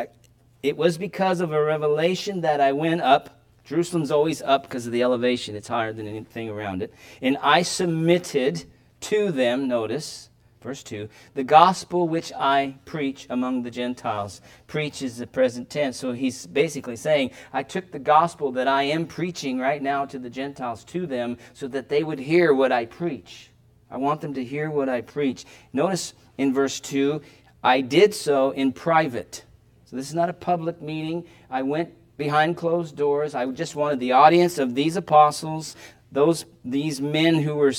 It 0.61 0.75
was 0.75 0.97
because 0.97 1.39
of 1.39 1.53
a 1.53 1.63
revelation 1.63 2.41
that 2.41 2.59
I 2.59 2.73
went 2.73 2.99
up 2.99 3.39
Jerusalem's 3.63 4.11
always 4.11 4.41
up 4.41 4.63
because 4.63 4.85
of 4.85 4.91
the 4.91 5.03
elevation, 5.03 5.55
it's 5.55 5.69
higher 5.69 5.93
than 5.93 6.05
anything 6.05 6.49
around 6.49 6.81
it. 6.81 6.93
And 7.21 7.37
I 7.41 7.61
submitted 7.61 8.65
to 9.01 9.31
them, 9.31 9.69
notice, 9.69 10.29
verse 10.61 10.83
2, 10.83 11.07
the 11.33 11.43
gospel 11.43 12.07
which 12.07 12.31
I 12.33 12.77
preach 12.85 13.27
among 13.29 13.63
the 13.63 13.71
Gentiles. 13.71 14.41
Preach 14.67 15.01
is 15.01 15.17
the 15.17 15.27
present 15.27 15.69
tense. 15.69 15.97
So 15.97 16.11
he's 16.11 16.47
basically 16.47 16.95
saying, 16.95 17.31
I 17.53 17.63
took 17.63 17.91
the 17.91 17.99
gospel 17.99 18.51
that 18.53 18.67
I 18.67 18.83
am 18.83 19.05
preaching 19.05 19.59
right 19.59 19.81
now 19.81 20.05
to 20.05 20.19
the 20.19 20.29
Gentiles 20.29 20.83
to 20.85 21.05
them 21.05 21.37
so 21.53 21.67
that 21.69 21.89
they 21.89 22.03
would 22.03 22.19
hear 22.19 22.53
what 22.53 22.71
I 22.71 22.85
preach. 22.85 23.51
I 23.89 23.97
want 23.97 24.21
them 24.21 24.33
to 24.33 24.43
hear 24.43 24.69
what 24.69 24.89
I 24.89 25.01
preach. 25.01 25.45
Notice 25.71 26.13
in 26.37 26.53
verse 26.53 26.79
2, 26.79 27.21
I 27.63 27.81
did 27.81 28.13
so 28.13 28.51
in 28.51 28.73
private. 28.73 29.43
So 29.85 29.95
this 29.95 30.09
is 30.09 30.15
not 30.15 30.29
a 30.29 30.33
public 30.33 30.81
meeting. 30.81 31.25
I 31.49 31.61
went 31.61 31.93
behind 32.17 32.57
closed 32.57 32.95
doors. 32.95 33.35
I 33.35 33.45
just 33.51 33.75
wanted 33.75 33.99
the 33.99 34.11
audience 34.11 34.57
of 34.57 34.75
these 34.75 34.97
apostles, 34.97 35.75
those 36.11 36.45
these 36.65 36.99
men 36.99 37.35
who 37.35 37.55
were 37.55 37.73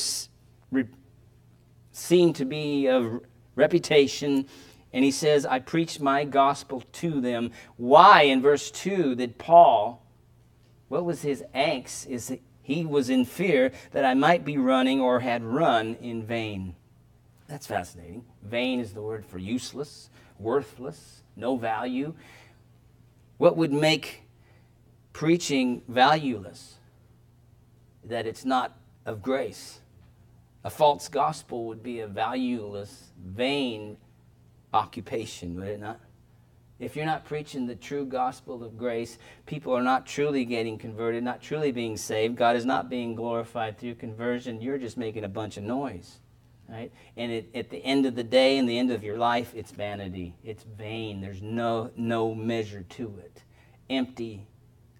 seen 1.99 2.33
to 2.35 2.45
be 2.45 2.87
of 2.87 3.21
reputation. 3.55 4.47
And 4.93 5.05
he 5.05 5.11
says, 5.11 5.45
I 5.45 5.59
preached 5.59 6.01
my 6.01 6.25
gospel 6.25 6.83
to 6.93 7.21
them. 7.21 7.51
Why, 7.77 8.23
in 8.23 8.41
verse 8.41 8.71
2, 8.71 9.15
did 9.17 9.39
Paul, 9.39 10.03
what 10.89 11.05
was 11.05 11.23
his 11.23 11.45
angst? 11.55 12.07
Is 12.07 12.37
he 12.69 12.85
was 12.85 13.09
in 13.09 13.25
fear 13.25 13.73
that 13.93 14.05
I 14.05 14.13
might 14.13 14.45
be 14.45 14.59
running 14.59 15.01
or 15.01 15.21
had 15.21 15.43
run 15.43 15.97
in 16.03 16.23
vain. 16.23 16.75
That's 17.49 17.67
fascinating. 17.67 18.27
Vain 18.43 18.79
is 18.79 18.93
the 18.93 19.01
word 19.01 19.25
for 19.25 19.39
useless, 19.39 20.11
worthless, 20.39 21.23
no 21.35 21.57
value. 21.57 22.15
What 23.39 23.57
would 23.57 23.73
make 23.73 24.25
preaching 25.15 25.81
valueless, 25.89 26.75
that 28.05 28.27
it's 28.27 28.45
not 28.45 28.77
of 29.07 29.23
grace. 29.23 29.81
A 30.69 30.71
false 30.71 31.09
gospel 31.09 31.65
would 31.65 31.83
be 31.83 32.01
a 32.01 32.07
valueless, 32.07 33.05
vain 33.25 33.97
occupation, 34.75 35.59
would 35.59 35.69
it 35.69 35.81
not? 35.81 35.99
If 36.79 36.95
you're 36.95 37.07
not 37.07 37.25
preaching 37.25 37.67
the 37.67 37.75
true 37.75 38.05
gospel 38.05 38.63
of 38.63 38.77
grace, 38.77 39.17
people 39.47 39.75
are 39.75 39.83
not 39.83 40.05
truly 40.05 40.45
getting 40.45 40.77
converted, 40.77 41.25
not 41.25 41.41
truly 41.41 41.73
being 41.73 41.97
saved. 41.97 42.37
God 42.37 42.55
is 42.55 42.67
not 42.67 42.91
being 42.91 43.15
glorified 43.15 43.79
through 43.79 43.95
conversion. 43.95 44.61
You're 44.61 44.77
just 44.77 44.99
making 44.99 45.25
a 45.25 45.29
bunch 45.29 45.57
of 45.57 45.63
noise. 45.63 46.19
Right? 46.69 46.93
And 47.17 47.33
it, 47.33 47.49
at 47.55 47.71
the 47.71 47.83
end 47.83 48.05
of 48.05 48.15
the 48.15 48.23
day 48.23 48.59
and 48.59 48.69
the 48.69 48.79
end 48.79 48.91
of 48.91 49.03
your 49.03 49.17
life, 49.17 49.55
it's 49.55 49.71
vanity. 49.71 50.37
It's 50.45 50.65
vain. 50.65 51.23
There's 51.23 51.41
no, 51.41 51.93
no 51.97 52.35
measure 52.35 52.83
to 52.83 53.15
it. 53.25 53.43
Empty 53.89 54.47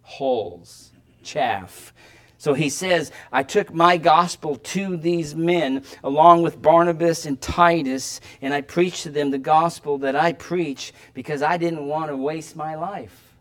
holes, 0.01 0.93
chaff. 1.23 1.93
So 2.39 2.55
he 2.55 2.71
says, 2.71 3.11
I 3.33 3.43
took 3.43 3.75
my 3.75 3.97
gospel 3.97 4.55
to 4.57 4.97
these 4.97 5.35
men 5.35 5.83
along 6.05 6.43
with 6.43 6.63
Barnabas 6.63 7.27
and 7.27 7.41
Titus, 7.41 8.21
and 8.41 8.55
I 8.55 8.61
preached 8.61 9.03
to 9.03 9.11
them 9.11 9.33
the 9.33 9.39
gospel 9.39 9.99
that 9.99 10.15
I 10.15 10.33
preach 10.33 10.93
because 11.15 11.43
I 11.43 11.57
didn't 11.57 11.87
want 11.87 12.11
to 12.11 12.17
waste 12.17 12.55
my 12.55 12.77
life. 12.77 13.35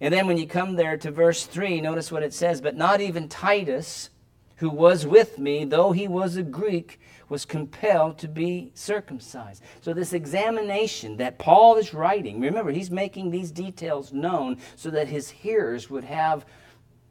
And 0.00 0.14
then 0.14 0.26
when 0.26 0.38
you 0.38 0.46
come 0.46 0.76
there 0.76 0.96
to 0.96 1.10
verse 1.10 1.44
3, 1.44 1.82
notice 1.82 2.10
what 2.10 2.22
it 2.22 2.32
says, 2.32 2.62
but 2.62 2.74
not 2.74 3.02
even 3.02 3.28
Titus, 3.28 4.08
who 4.56 4.70
was 4.70 5.06
with 5.06 5.38
me, 5.38 5.64
though 5.64 5.92
he 5.92 6.08
was 6.08 6.36
a 6.36 6.42
Greek, 6.42 7.00
was 7.28 7.44
compelled 7.44 8.16
to 8.18 8.28
be 8.28 8.70
circumcised. 8.74 9.62
So, 9.82 9.92
this 9.92 10.14
examination 10.14 11.18
that 11.18 11.38
Paul 11.38 11.76
is 11.76 11.92
writing, 11.92 12.40
remember, 12.40 12.70
he's 12.70 12.90
making 12.90 13.30
these 13.30 13.50
details 13.50 14.12
known 14.12 14.56
so 14.76 14.90
that 14.90 15.08
his 15.08 15.28
hearers 15.28 15.90
would 15.90 16.04
have 16.04 16.46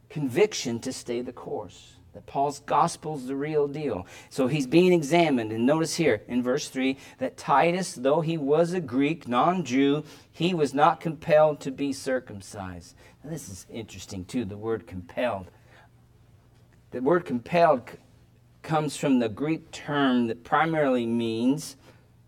conviction 0.09 0.79
to 0.79 0.93
stay 0.93 1.21
the 1.21 1.33
course. 1.33 1.93
That 2.13 2.25
Paul's 2.25 2.59
gospel's 2.61 3.27
the 3.27 3.35
real 3.35 3.67
deal. 3.67 4.07
So 4.31 4.47
he's 4.47 4.65
being 4.65 4.91
examined. 4.91 5.51
And 5.51 5.67
notice 5.67 5.95
here 5.95 6.23
in 6.27 6.41
verse 6.41 6.67
3 6.67 6.97
that 7.19 7.37
Titus, 7.37 7.93
though 7.93 8.21
he 8.21 8.37
was 8.37 8.73
a 8.73 8.79
Greek, 8.79 9.27
non 9.27 9.63
Jew, 9.63 10.03
he 10.31 10.53
was 10.53 10.73
not 10.73 10.99
compelled 10.99 11.59
to 11.59 11.71
be 11.71 11.93
circumcised. 11.93 12.95
Now, 13.23 13.29
this 13.29 13.49
is 13.49 13.67
interesting 13.69 14.25
too, 14.25 14.45
the 14.45 14.57
word 14.57 14.87
compelled. 14.87 15.51
The 16.89 17.01
word 17.01 17.25
compelled 17.25 17.83
comes 18.63 18.97
from 18.97 19.19
the 19.19 19.29
Greek 19.29 19.71
term 19.71 20.27
that 20.27 20.43
primarily 20.43 21.05
means 21.05 21.75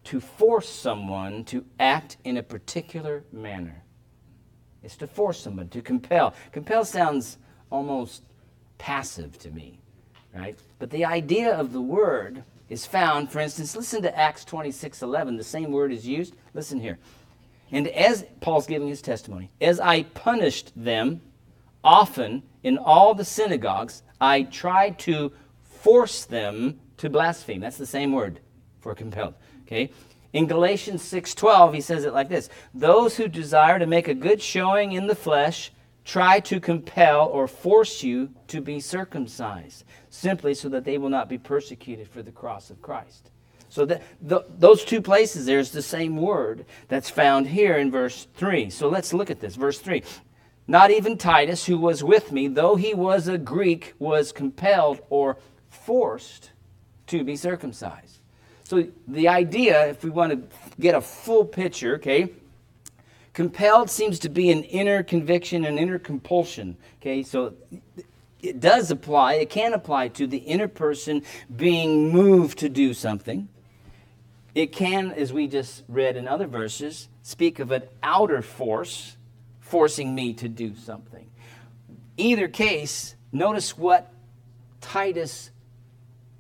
to 0.06 0.20
force 0.20 0.70
someone 0.70 1.44
to 1.46 1.66
act 1.80 2.18
in 2.24 2.38
a 2.38 2.44
particular 2.44 3.24
manner. 3.32 3.84
It's 4.82 4.96
to 4.98 5.08
force 5.08 5.40
someone, 5.40 5.68
to 5.70 5.82
compel. 5.82 6.34
Compel 6.52 6.86
sounds 6.86 7.38
almost 7.70 8.24
passive 8.78 9.38
to 9.40 9.52
me, 9.52 9.80
right? 10.34 10.58
But 10.80 10.90
the 10.90 11.06
idea 11.06 11.54
of 11.54 11.74
the 11.74 11.82
word 11.82 12.44
is 12.70 12.86
found, 12.86 13.32
for 13.32 13.40
instance, 13.40 13.76
listen 13.76 14.02
to 14.04 14.18
Acts 14.18 14.46
26 14.46 15.02
11. 15.02 15.38
The 15.38 15.44
same 15.44 15.72
word 15.72 15.92
is 15.92 16.08
used. 16.08 16.36
Listen 16.54 16.80
here. 16.80 17.00
And 17.72 17.88
as 17.88 18.26
Paul's 18.42 18.68
giving 18.68 18.88
his 18.88 19.02
testimony, 19.02 19.52
as 19.62 19.80
I 19.80 20.04
punished 20.04 20.72
them 20.76 21.22
often 21.84 22.44
in 22.64 22.78
all 22.78 23.14
the 23.14 23.26
synagogues, 23.26 24.04
I 24.20 24.44
tried 24.44 25.00
to 25.00 25.32
force 25.64 26.26
them 26.26 26.80
to 26.98 27.10
blaspheme. 27.10 27.62
That's 27.62 27.78
the 27.78 27.86
same 27.86 28.12
word 28.12 28.40
for 28.82 28.96
compelled. 28.96 29.36
Okay? 29.66 29.92
In 30.34 30.48
Galatians 30.48 31.02
6:12, 31.02 31.74
he 31.74 31.82
says 31.82 32.06
it 32.06 32.14
like 32.14 32.30
this: 32.30 32.50
"Those 32.74 33.18
who 33.18 33.28
desire 33.28 33.80
to 33.80 33.86
make 33.86 34.08
a 34.08 34.14
good 34.14 34.42
showing 34.42 34.92
in 34.92 35.08
the 35.08 35.16
flesh 35.16 35.72
try 36.10 36.40
to 36.40 36.60
compel 36.60 37.28
or 37.28 37.48
force 37.48 38.02
you 38.02 38.32
to 38.48 38.60
be 38.60 38.80
circumcised, 38.80 39.84
simply 40.10 40.56
so 40.56 40.68
that 40.68 40.84
they 40.84 40.98
will 40.98 41.10
not 41.10 41.30
be 41.30 41.38
persecuted 41.38 42.08
for 42.08 42.24
the 42.24 42.32
cross 42.32 42.72
of 42.72 42.82
Christ. 42.82 43.30
So 43.70 43.86
that 43.86 44.02
the, 44.20 44.44
those 44.58 44.84
two 44.84 45.02
places, 45.02 45.46
there's 45.46 45.70
the 45.70 45.84
same 45.84 46.18
word 46.18 46.66
that's 46.88 47.12
found 47.12 47.48
here 47.48 47.78
in 47.78 47.92
verse 47.92 48.28
3. 48.34 48.72
So 48.72 48.90
let's 48.90 49.14
look 49.14 49.30
at 49.30 49.40
this. 49.40 49.56
Verse 49.56 49.78
3. 49.78 50.02
Not 50.68 50.90
even 50.90 51.16
Titus, 51.16 51.68
who 51.68 51.78
was 51.78 52.04
with 52.04 52.32
me, 52.32 52.48
though 52.48 52.76
he 52.76 52.96
was 52.96 53.28
a 53.28 53.38
Greek, 53.38 53.94
was 54.00 54.32
compelled 54.32 55.02
or 55.12 55.38
forced 55.70 56.50
to 57.08 57.24
be 57.24 57.36
circumcised. 57.36 58.18
So 58.64 58.88
the 59.08 59.28
idea, 59.28 59.90
if 59.90 60.04
we 60.04 60.10
want 60.10 60.32
to 60.32 60.58
get 60.80 60.96
a 60.96 61.02
full 61.02 61.46
picture, 61.46 61.96
okay, 61.96 62.32
compelled 63.40 63.90
seems 63.90 64.20
to 64.20 64.28
be 64.28 64.52
an 64.52 64.66
inner 64.66 65.02
conviction, 65.02 65.64
an 65.64 65.78
inner 65.78 65.98
compulsion. 65.98 66.76
Okay, 66.98 67.24
so 67.24 67.54
it 68.42 68.60
does 68.60 68.92
apply, 68.92 69.36
it 69.36 69.50
can 69.50 69.72
apply 69.72 70.10
to 70.10 70.28
the 70.28 70.40
inner 70.40 70.68
person 70.68 71.24
being 71.56 72.12
moved 72.12 72.60
to 72.60 72.68
do 72.68 72.94
something. 72.94 73.48
It 74.54 74.74
can, 74.74 75.14
as 75.14 75.32
we 75.32 75.48
just 75.48 75.86
read 75.88 76.18
in 76.18 76.28
other 76.28 76.48
verses, 76.48 77.08
speak 77.24 77.60
of 77.60 77.72
an 77.72 77.84
outer 78.04 78.42
force 78.42 79.16
forcing 79.62 80.14
me 80.14 80.34
to 80.34 80.50
do 80.50 80.76
something. 80.76 81.30
Either 82.18 82.50
case, 82.50 83.16
notice 83.32 83.78
what 83.78 84.12
Titus 84.82 85.52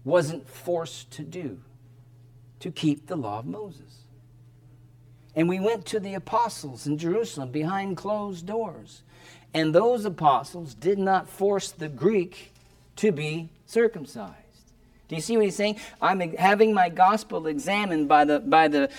wasn't 0.03 0.49
forced 0.49 1.11
to 1.11 1.23
do 1.23 1.61
to 2.59 2.69
keep 2.69 3.07
the 3.07 3.15
law 3.15 3.39
of 3.39 3.45
Moses. 3.45 4.03
And 5.35 5.47
we 5.47 5.59
went 5.59 5.85
to 5.87 5.99
the 5.99 6.15
apostles 6.15 6.87
in 6.87 6.97
Jerusalem 6.97 7.51
behind 7.51 7.97
closed 7.97 8.45
doors. 8.45 9.03
And 9.53 9.73
those 9.73 10.05
apostles 10.05 10.73
did 10.73 10.99
not 10.99 11.29
force 11.29 11.71
the 11.71 11.89
Greek 11.89 12.53
to 12.97 13.11
be 13.11 13.49
circumcised. 13.65 14.35
Do 15.07 15.15
you 15.15 15.21
see 15.21 15.37
what 15.37 15.45
he's 15.45 15.55
saying? 15.55 15.77
I'm 16.01 16.19
having 16.35 16.73
my 16.73 16.89
gospel 16.89 17.47
examined 17.47 18.07
by 18.07 18.25
the 18.25 18.39
by 18.39 18.67
the 18.67 18.91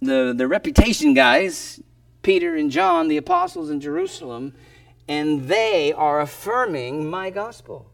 the, 0.00 0.34
the 0.34 0.48
reputation 0.48 1.12
guys, 1.14 1.80
Peter 2.22 2.56
and 2.56 2.70
John, 2.70 3.08
the 3.08 3.18
apostles 3.18 3.70
in 3.70 3.80
Jerusalem, 3.80 4.54
and 5.06 5.48
they 5.48 5.92
are 5.92 6.20
affirming 6.20 7.08
my 7.08 7.30
gospel. 7.30 7.90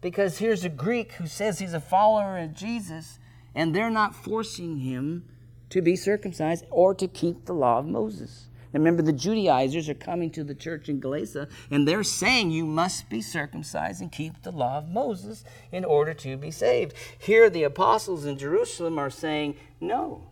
Because 0.00 0.38
here's 0.38 0.64
a 0.64 0.68
Greek 0.68 1.12
who 1.12 1.26
says 1.26 1.60
he's 1.60 1.72
a 1.72 1.80
follower 1.80 2.36
of 2.38 2.52
Jesus, 2.52 3.18
and 3.54 3.74
they're 3.74 3.88
not 3.88 4.14
forcing 4.14 4.78
him 4.78 5.28
to 5.74 5.82
be 5.82 5.96
circumcised 5.96 6.64
or 6.70 6.94
to 6.94 7.08
keep 7.08 7.46
the 7.46 7.52
law 7.52 7.80
of 7.80 7.84
Moses. 7.84 8.46
Remember, 8.72 9.02
the 9.02 9.12
Judaizers 9.12 9.88
are 9.88 9.94
coming 9.94 10.30
to 10.30 10.44
the 10.44 10.54
church 10.54 10.88
in 10.88 11.00
Galatia, 11.00 11.48
and 11.68 11.86
they're 11.86 12.04
saying 12.04 12.52
you 12.52 12.64
must 12.64 13.10
be 13.10 13.20
circumcised 13.20 14.00
and 14.00 14.12
keep 14.12 14.40
the 14.42 14.52
law 14.52 14.78
of 14.78 14.88
Moses 14.88 15.44
in 15.72 15.84
order 15.84 16.14
to 16.14 16.36
be 16.36 16.52
saved. 16.52 16.94
Here, 17.18 17.50
the 17.50 17.64
apostles 17.64 18.24
in 18.24 18.38
Jerusalem 18.38 19.00
are 19.00 19.10
saying, 19.10 19.56
no. 19.80 20.28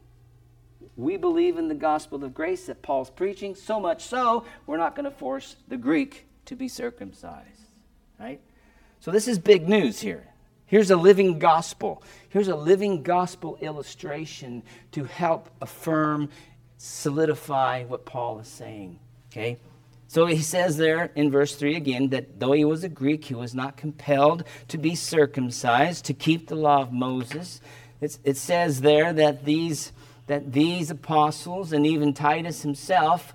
We 0.96 1.16
believe 1.16 1.58
in 1.58 1.66
the 1.66 1.74
gospel 1.74 2.22
of 2.22 2.34
grace 2.34 2.66
that 2.66 2.80
Paul's 2.80 3.10
preaching, 3.10 3.56
so 3.56 3.80
much 3.80 4.04
so, 4.04 4.44
we're 4.64 4.76
not 4.76 4.94
going 4.94 5.06
to 5.06 5.10
force 5.10 5.56
the 5.66 5.76
Greek 5.76 6.26
to 6.44 6.54
be 6.54 6.68
circumcised. 6.68 7.66
Right? 8.20 8.40
So 9.00 9.10
this 9.10 9.26
is 9.26 9.40
big 9.40 9.68
news 9.68 10.00
here. 10.00 10.28
Here's 10.66 10.90
a 10.90 10.96
living 10.96 11.38
gospel. 11.38 12.02
Here's 12.32 12.48
a 12.48 12.56
living 12.56 13.02
gospel 13.02 13.58
illustration 13.60 14.62
to 14.92 15.04
help 15.04 15.50
affirm, 15.60 16.30
solidify 16.78 17.84
what 17.84 18.06
Paul 18.06 18.38
is 18.38 18.48
saying. 18.48 18.98
Okay? 19.30 19.58
So 20.08 20.24
he 20.26 20.38
says 20.38 20.78
there 20.78 21.10
in 21.14 21.30
verse 21.30 21.54
3 21.56 21.76
again 21.76 22.08
that 22.08 22.40
though 22.40 22.52
he 22.52 22.64
was 22.64 22.84
a 22.84 22.88
Greek, 22.88 23.26
he 23.26 23.34
was 23.34 23.54
not 23.54 23.76
compelled 23.76 24.44
to 24.68 24.78
be 24.78 24.94
circumcised 24.94 26.06
to 26.06 26.14
keep 26.14 26.48
the 26.48 26.54
law 26.54 26.80
of 26.80 26.92
Moses. 26.92 27.60
It's, 28.00 28.18
it 28.24 28.38
says 28.38 28.80
there 28.80 29.12
that 29.12 29.44
these, 29.44 29.92
that 30.26 30.52
these 30.52 30.90
apostles 30.90 31.72
and 31.72 31.86
even 31.86 32.14
Titus 32.14 32.62
himself 32.62 33.34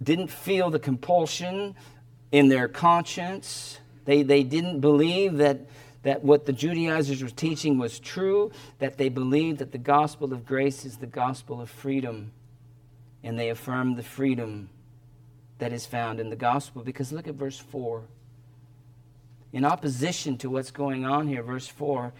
didn't 0.00 0.28
feel 0.28 0.70
the 0.70 0.78
compulsion 0.78 1.74
in 2.30 2.48
their 2.48 2.68
conscience 2.68 3.78
they, 4.08 4.22
they 4.22 4.42
didn't 4.42 4.80
believe 4.80 5.36
that, 5.36 5.60
that 6.08 6.24
what 6.24 6.46
the 6.46 6.54
Judaizers 6.54 7.22
were 7.22 7.28
teaching 7.28 7.76
was 7.76 8.00
true, 8.00 8.50
that 8.78 8.96
they 8.96 9.10
believed 9.10 9.58
that 9.58 9.72
the 9.72 9.76
gospel 9.76 10.32
of 10.32 10.46
grace 10.46 10.86
is 10.86 10.96
the 10.96 11.06
gospel 11.06 11.60
of 11.60 11.68
freedom. 11.68 12.32
And 13.22 13.38
they 13.38 13.50
affirmed 13.50 13.98
the 13.98 14.02
freedom 14.02 14.70
that 15.58 15.70
is 15.70 15.84
found 15.84 16.18
in 16.18 16.30
the 16.30 16.36
gospel. 16.36 16.82
Because 16.82 17.12
look 17.12 17.28
at 17.28 17.34
verse 17.34 17.58
4. 17.58 18.04
In 19.52 19.66
opposition 19.66 20.38
to 20.38 20.48
what's 20.48 20.70
going 20.70 21.04
on 21.04 21.28
here, 21.28 21.42
verse 21.42 21.68
4 21.68 22.10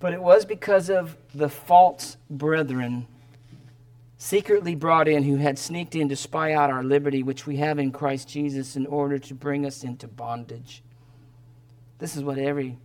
but 0.00 0.12
it 0.12 0.20
was 0.20 0.44
because 0.44 0.90
of 0.90 1.16
the 1.34 1.48
false 1.48 2.18
brethren 2.28 3.06
secretly 4.18 4.74
brought 4.74 5.08
in 5.08 5.22
who 5.22 5.36
had 5.36 5.58
sneaked 5.58 5.94
in 5.94 6.10
to 6.10 6.16
spy 6.16 6.52
out 6.52 6.68
our 6.68 6.84
liberty, 6.84 7.22
which 7.22 7.46
we 7.46 7.56
have 7.56 7.78
in 7.78 7.90
Christ 7.90 8.28
Jesus, 8.28 8.76
in 8.76 8.84
order 8.84 9.18
to 9.18 9.34
bring 9.34 9.64
us 9.64 9.82
into 9.82 10.06
bondage. 10.06 10.82
This 12.00 12.16
is 12.16 12.22
what 12.22 12.36
every 12.36 12.76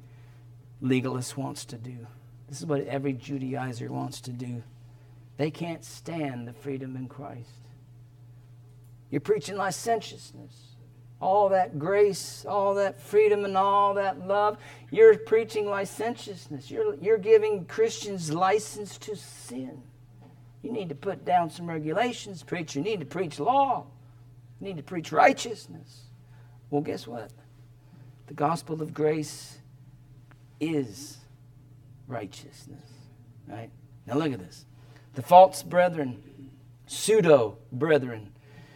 legalist 0.82 1.38
wants 1.38 1.66
to 1.66 1.78
do. 1.78 2.08
This 2.48 2.60
is 2.60 2.66
what 2.66 2.86
every 2.88 3.14
Judaizer 3.14 3.90
wants 3.90 4.22
to 4.22 4.32
do. 4.32 4.64
They 5.38 5.52
can't 5.52 5.86
stand 5.86 6.48
the 6.48 6.54
freedom 6.54 6.96
in 6.96 7.08
Christ. 7.08 7.50
You're 9.10 9.22
preaching 9.22 9.56
licentiousness, 9.56 10.76
all 11.22 11.50
that 11.50 11.80
grace, 11.80 12.46
all 12.48 12.76
that 12.76 13.02
freedom, 13.02 13.46
and 13.46 13.56
all 13.56 13.94
that 13.96 14.28
love. 14.28 14.58
You're 14.92 15.18
preaching 15.18 15.68
licentiousness. 15.68 16.70
You're, 16.70 16.96
you're 16.96 17.18
giving 17.18 17.66
Christians 17.66 18.32
license 18.32 18.98
to 19.00 19.16
sin. 19.16 19.82
You 20.62 20.72
need 20.72 20.90
to 20.90 20.96
put 20.96 21.24
down 21.24 21.50
some 21.50 21.68
regulations, 21.68 22.44
preacher. 22.44 22.80
You 22.80 22.86
need 22.86 23.00
to 23.00 23.06
preach 23.06 23.40
law. 23.40 23.86
You 24.60 24.68
need 24.68 24.78
to 24.78 24.84
preach 24.84 25.12
righteousness. 25.12 26.02
Well, 26.70 26.82
guess 26.82 27.08
what? 27.08 27.32
The 28.28 28.34
gospel 28.34 28.82
of 28.82 28.94
grace 28.94 29.59
is 30.60 31.18
righteousness. 32.08 32.84
Right? 33.48 33.70
Now 34.06 34.16
look 34.16 34.34
at 34.34 34.40
this. 34.40 34.66
The 35.16 35.22
false 35.22 35.64
brethren, 35.64 36.52
pseudo 36.88 37.58
brethren. 37.72 38.32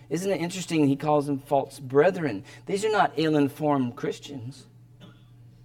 Isn't 0.09 0.31
it 0.31 0.41
interesting 0.41 0.87
he 0.87 0.95
calls 0.95 1.27
them 1.27 1.39
false 1.39 1.79
brethren? 1.79 2.43
These 2.65 2.85
are 2.85 2.91
not 2.91 3.13
ill 3.15 3.35
informed 3.35 3.95
Christians, 3.95 4.65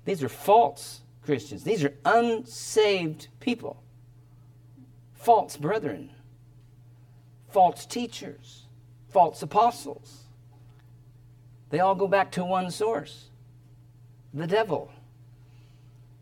these 0.08 0.22
are 0.22 0.30
false 0.30 1.02
Christians. 1.20 1.64
These 1.64 1.84
are 1.84 1.92
unsaved 2.06 3.28
people. 3.40 3.82
False 5.12 5.58
brethren, 5.58 6.08
false 7.50 7.84
teachers, 7.84 8.64
false 9.10 9.42
apostles. 9.42 10.22
They 11.68 11.80
all 11.80 11.94
go 11.94 12.08
back 12.08 12.32
to 12.32 12.44
one 12.46 12.70
source 12.70 13.28
the 14.32 14.46
devil. 14.46 14.90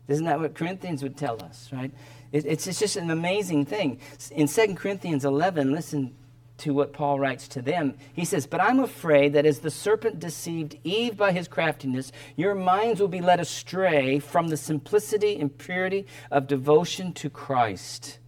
Isn't 0.07 0.25
that 0.25 0.39
what 0.39 0.55
Corinthians 0.55 1.03
would 1.03 1.17
tell 1.17 1.43
us, 1.43 1.69
right? 1.71 1.91
It, 2.31 2.45
it's, 2.45 2.67
it's 2.67 2.79
just 2.79 2.95
an 2.95 3.11
amazing 3.11 3.65
thing. 3.65 3.99
In 4.31 4.47
2 4.47 4.75
Corinthians 4.75 5.25
11, 5.25 5.71
listen 5.71 6.15
to 6.59 6.73
what 6.73 6.93
Paul 6.93 7.19
writes 7.19 7.47
to 7.49 7.61
them. 7.61 7.93
He 8.13 8.25
says, 8.25 8.47
But 8.47 8.61
I'm 8.61 8.79
afraid 8.79 9.33
that 9.33 9.45
as 9.45 9.59
the 9.59 9.69
serpent 9.69 10.19
deceived 10.19 10.77
Eve 10.83 11.15
by 11.15 11.31
his 11.31 11.47
craftiness, 11.47 12.11
your 12.35 12.55
minds 12.55 12.99
will 12.99 13.07
be 13.07 13.21
led 13.21 13.39
astray 13.39 14.19
from 14.19 14.47
the 14.47 14.57
simplicity 14.57 15.39
and 15.39 15.55
purity 15.55 16.07
of 16.31 16.47
devotion 16.47 17.13
to 17.13 17.29
Christ. 17.29 18.19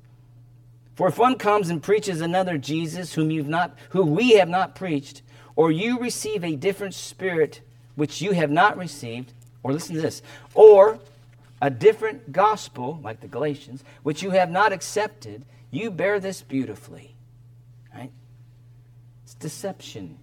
For 0.95 1.07
if 1.07 1.17
one 1.17 1.37
comes 1.37 1.69
and 1.69 1.81
preaches 1.81 2.21
another 2.21 2.57
Jesus 2.57 3.13
whom 3.13 3.31
you've 3.31 3.47
not 3.47 3.75
who 3.91 4.03
we 4.03 4.33
have 4.33 4.49
not 4.49 4.75
preached, 4.75 5.21
or 5.55 5.71
you 5.71 5.99
receive 5.99 6.43
a 6.43 6.55
different 6.55 6.93
spirit 6.93 7.61
which 7.95 8.21
you 8.21 8.33
have 8.33 8.51
not 8.51 8.77
received, 8.77 9.33
or 9.63 9.73
listen 9.73 9.95
to 9.95 10.01
this, 10.01 10.21
or 10.53 10.99
a 11.61 11.69
different 11.69 12.31
gospel, 12.31 12.99
like 13.03 13.19
the 13.21 13.27
Galatians, 13.27 13.83
which 14.03 14.23
you 14.23 14.31
have 14.31 14.49
not 14.49 14.71
accepted, 14.71 15.45
you 15.71 15.91
bear 15.91 16.19
this 16.19 16.41
beautifully. 16.41 17.15
Right? 17.93 18.12
It's 19.23 19.33
deception. 19.35 20.17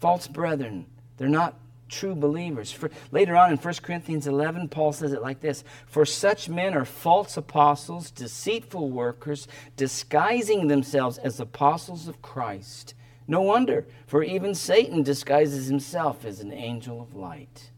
False 0.00 0.28
brethren, 0.28 0.86
they're 1.16 1.28
not 1.28 1.58
true 1.88 2.14
believers. 2.14 2.72
For, 2.72 2.90
later 3.10 3.36
on 3.36 3.50
in 3.50 3.56
1 3.56 3.74
Corinthians 3.82 4.26
11, 4.26 4.68
Paul 4.68 4.92
says 4.92 5.12
it 5.12 5.22
like 5.22 5.40
this 5.40 5.62
For 5.86 6.04
such 6.04 6.48
men 6.48 6.74
are 6.74 6.84
false 6.84 7.36
apostles, 7.36 8.10
deceitful 8.10 8.90
workers, 8.90 9.46
disguising 9.76 10.66
themselves 10.66 11.18
as 11.18 11.38
apostles 11.38 12.08
of 12.08 12.22
Christ. 12.22 12.94
No 13.28 13.40
wonder, 13.42 13.86
for 14.06 14.22
even 14.22 14.54
Satan 14.54 15.02
disguises 15.02 15.68
himself 15.68 16.24
as 16.24 16.40
an 16.40 16.52
angel 16.52 17.00
of 17.00 17.14
light. 17.14 17.70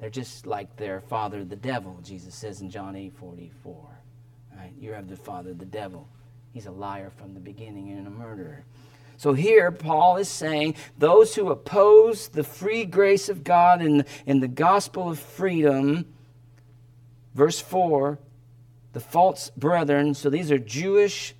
They're 0.00 0.10
just 0.10 0.46
like 0.46 0.76
their 0.76 1.00
father, 1.00 1.44
the 1.44 1.56
devil, 1.56 1.98
Jesus 2.02 2.34
says 2.34 2.60
in 2.60 2.70
John 2.70 2.94
8 2.94 3.12
44. 3.18 3.98
Right? 4.56 4.72
You 4.78 4.92
have 4.92 5.08
the 5.08 5.16
father, 5.16 5.54
the 5.54 5.64
devil. 5.64 6.08
He's 6.52 6.66
a 6.66 6.70
liar 6.70 7.10
from 7.10 7.34
the 7.34 7.40
beginning 7.40 7.90
and 7.90 8.06
a 8.06 8.10
murderer. 8.10 8.64
So 9.16 9.32
here, 9.32 9.72
Paul 9.72 10.16
is 10.16 10.28
saying 10.28 10.76
those 10.96 11.34
who 11.34 11.50
oppose 11.50 12.28
the 12.28 12.44
free 12.44 12.84
grace 12.84 13.28
of 13.28 13.42
God 13.42 13.82
in, 13.82 14.04
in 14.26 14.38
the 14.38 14.48
gospel 14.48 15.10
of 15.10 15.18
freedom, 15.18 16.06
verse 17.34 17.58
4, 17.58 18.18
the 18.92 19.00
false 19.00 19.50
brethren, 19.56 20.14
so 20.14 20.30
these 20.30 20.52
are 20.52 20.58
Jewish 20.58 21.34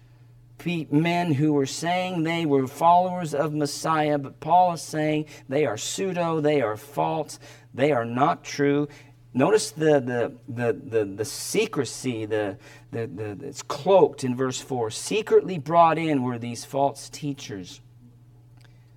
men 0.90 1.32
who 1.32 1.52
were 1.52 1.66
saying 1.66 2.24
they 2.24 2.44
were 2.44 2.66
followers 2.66 3.32
of 3.32 3.54
Messiah, 3.54 4.18
but 4.18 4.40
Paul 4.40 4.72
is 4.72 4.82
saying 4.82 5.26
they 5.48 5.64
are 5.64 5.76
pseudo, 5.76 6.40
they 6.40 6.60
are 6.60 6.76
false, 6.76 7.38
they 7.74 7.92
are 7.92 8.04
not 8.04 8.44
true. 8.44 8.88
Notice 9.34 9.70
the, 9.70 10.00
the, 10.00 10.32
the, 10.48 10.72
the, 10.72 11.04
the 11.04 11.24
secrecy, 11.24 12.24
the, 12.24 12.56
the, 12.90 13.06
the, 13.06 13.46
it's 13.46 13.62
cloaked 13.62 14.24
in 14.24 14.34
verse 14.34 14.60
4. 14.60 14.90
Secretly 14.90 15.58
brought 15.58 15.98
in 15.98 16.22
were 16.22 16.38
these 16.38 16.64
false 16.64 17.08
teachers. 17.08 17.80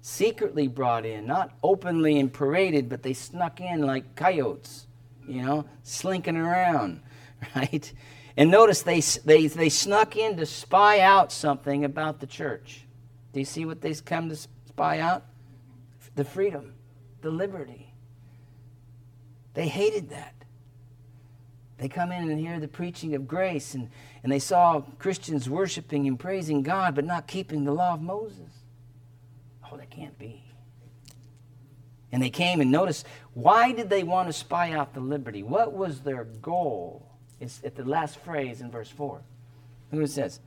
Secretly 0.02 0.68
brought 0.68 1.06
in, 1.06 1.28
not 1.28 1.52
openly 1.62 2.20
and 2.20 2.34
paraded, 2.34 2.90
but 2.90 3.04
they 3.04 3.14
snuck 3.14 3.62
in 3.62 3.82
like 3.82 4.16
coyotes, 4.16 4.88
you 5.28 5.44
know, 5.44 5.66
slinking 5.84 6.38
around, 6.38 7.02
right? 7.56 7.94
And 8.38 8.50
notice 8.50 8.82
they, 8.82 9.02
they, 9.02 9.48
they 9.48 9.70
snuck 9.70 10.16
in 10.16 10.38
to 10.38 10.46
spy 10.46 11.02
out 11.02 11.32
something 11.32 11.86
about 11.86 12.20
the 12.20 12.28
church. 12.28 12.86
Do 13.34 13.40
you 13.40 13.46
see 13.46 13.66
what 13.66 13.82
they've 13.82 14.04
come 14.04 14.30
to 14.30 14.36
spy 14.36 15.00
out? 15.00 15.26
The 16.16 16.26
freedom, 16.26 16.74
the 17.22 17.30
liberty. 17.30 17.91
They 19.54 19.68
hated 19.68 20.10
that. 20.10 20.34
They 21.78 21.90
come 21.90 22.12
in 22.12 22.30
and 22.30 22.40
hear 22.40 22.60
the 22.60 22.68
preaching 22.68 23.16
of 23.16 23.28
grace, 23.28 23.74
and, 23.74 23.90
and 24.22 24.32
they 24.32 24.40
saw 24.40 24.82
Christians 25.00 25.50
worshiping 25.50 26.08
and 26.08 26.20
praising 26.20 26.62
God, 26.62 26.94
but 26.94 27.06
not 27.06 27.28
keeping 27.28 27.64
the 27.64 27.72
law 27.72 27.96
of 27.96 28.02
Moses. 28.02 28.52
Oh, 29.72 29.78
that 29.78 29.90
can't 29.90 30.18
be. 30.20 30.44
And 32.12 32.22
they 32.22 32.30
came 32.30 32.62
and 32.62 32.70
noticed 32.70 33.08
why 33.34 33.72
did 33.72 33.90
they 33.90 34.04
want 34.04 34.28
to 34.30 34.34
spy 34.34 34.74
out 34.74 34.94
the 34.94 35.00
liberty? 35.00 35.44
What 35.44 35.74
was 35.74 36.02
their 36.02 36.26
goal? 36.26 37.08
It's 37.40 37.62
at 37.64 37.76
the 37.76 37.86
last 37.86 38.20
phrase 38.20 38.62
in 38.62 38.70
verse 38.70 38.90
4. 38.90 39.16
Look 39.16 39.24
what 39.90 40.04
it 40.04 40.12
says. 40.12 40.40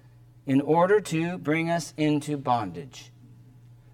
In 0.47 0.61
order 0.61 1.01
to 1.01 1.39
bring 1.39 1.71
us 1.71 1.95
into 1.97 2.37
bondage. 2.37 3.11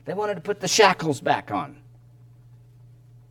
They 0.04 0.14
wanted 0.14 0.34
to 0.34 0.40
put 0.40 0.60
the 0.60 0.68
shackles 0.68 1.20
back 1.20 1.50
on. 1.50 1.76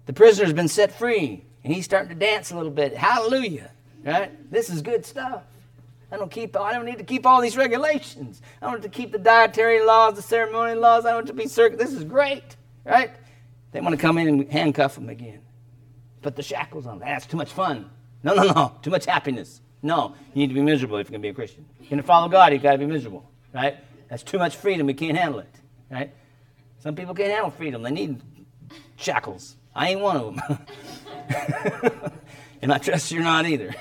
The 0.06 0.14
prisoner's 0.14 0.54
been 0.54 0.70
set 0.70 0.92
free, 0.92 1.44
and 1.64 1.74
he's 1.74 1.86
starting 1.86 2.10
to 2.10 2.16
dance 2.16 2.52
a 2.52 2.56
little 2.56 2.72
bit. 2.72 2.96
Hallelujah. 2.96 3.72
Right? 4.04 4.52
This 4.52 4.70
is 4.70 4.82
good 4.82 5.06
stuff. 5.06 5.44
I 6.12 6.18
don't 6.18 6.32
keep 6.32 6.58
I 6.58 6.74
don't 6.74 6.86
need 6.86 6.98
to 6.98 7.04
keep 7.04 7.26
all 7.26 7.42
these 7.42 7.58
regulations. 7.58 8.42
I 8.62 8.66
don't 8.66 8.82
have 8.82 8.82
to 8.82 8.90
keep 8.90 9.12
the 9.12 9.20
dietary 9.20 9.86
laws, 9.86 10.16
the 10.16 10.22
ceremonial 10.22 10.80
laws. 10.80 11.06
I 11.06 11.12
don't 11.12 11.28
have 11.28 11.36
to 11.36 11.42
be 11.42 11.48
circ 11.48 11.78
this 11.78 11.94
is 11.94 12.04
great. 12.04 12.56
Right? 12.84 13.12
They 13.72 13.82
want 13.82 13.94
to 13.94 14.02
come 14.02 14.18
in 14.18 14.28
and 14.28 14.52
handcuff 14.52 14.96
them 14.96 15.10
again. 15.10 15.42
Put 16.22 16.36
the 16.36 16.44
shackles 16.44 16.88
on. 16.88 17.00
That's 17.00 17.26
too 17.28 17.38
much 17.38 17.52
fun. 17.52 17.90
No, 18.24 18.34
no, 18.34 18.44
no. 18.44 18.76
Too 18.82 18.90
much 18.90 19.06
happiness. 19.06 19.62
No. 19.82 20.16
You 20.34 20.42
need 20.42 20.48
to 20.48 20.54
be 20.54 20.62
miserable 20.62 20.98
if 20.98 21.08
you're 21.08 21.12
gonna 21.12 21.22
be 21.22 21.30
a 21.30 21.34
Christian. 21.34 21.66
You're 21.80 21.92
gonna 21.92 22.04
follow 22.04 22.28
God, 22.28 22.52
you've 22.54 22.64
got 22.64 22.74
to 22.74 22.78
be 22.78 22.86
miserable. 22.86 23.30
Right? 23.54 23.78
That's 24.10 24.24
too 24.24 24.40
much 24.40 24.56
freedom. 24.56 24.88
We 24.88 24.94
can't 24.94 25.18
handle 25.18 25.40
it. 25.40 25.56
Right? 25.90 26.12
Some 26.80 26.96
people 26.96 27.14
can't 27.14 27.32
handle 27.32 27.52
freedom. 27.52 27.84
They 27.84 27.92
need 27.92 28.22
shackles. 28.96 29.56
I 29.76 29.90
ain't 29.90 30.02
one 30.02 30.18
of 30.18 30.36
them. 30.36 30.60
And 32.62 32.74
I 32.74 32.78
trust 32.78 33.12
you're 33.12 33.24
not 33.24 33.46
either. 33.46 33.74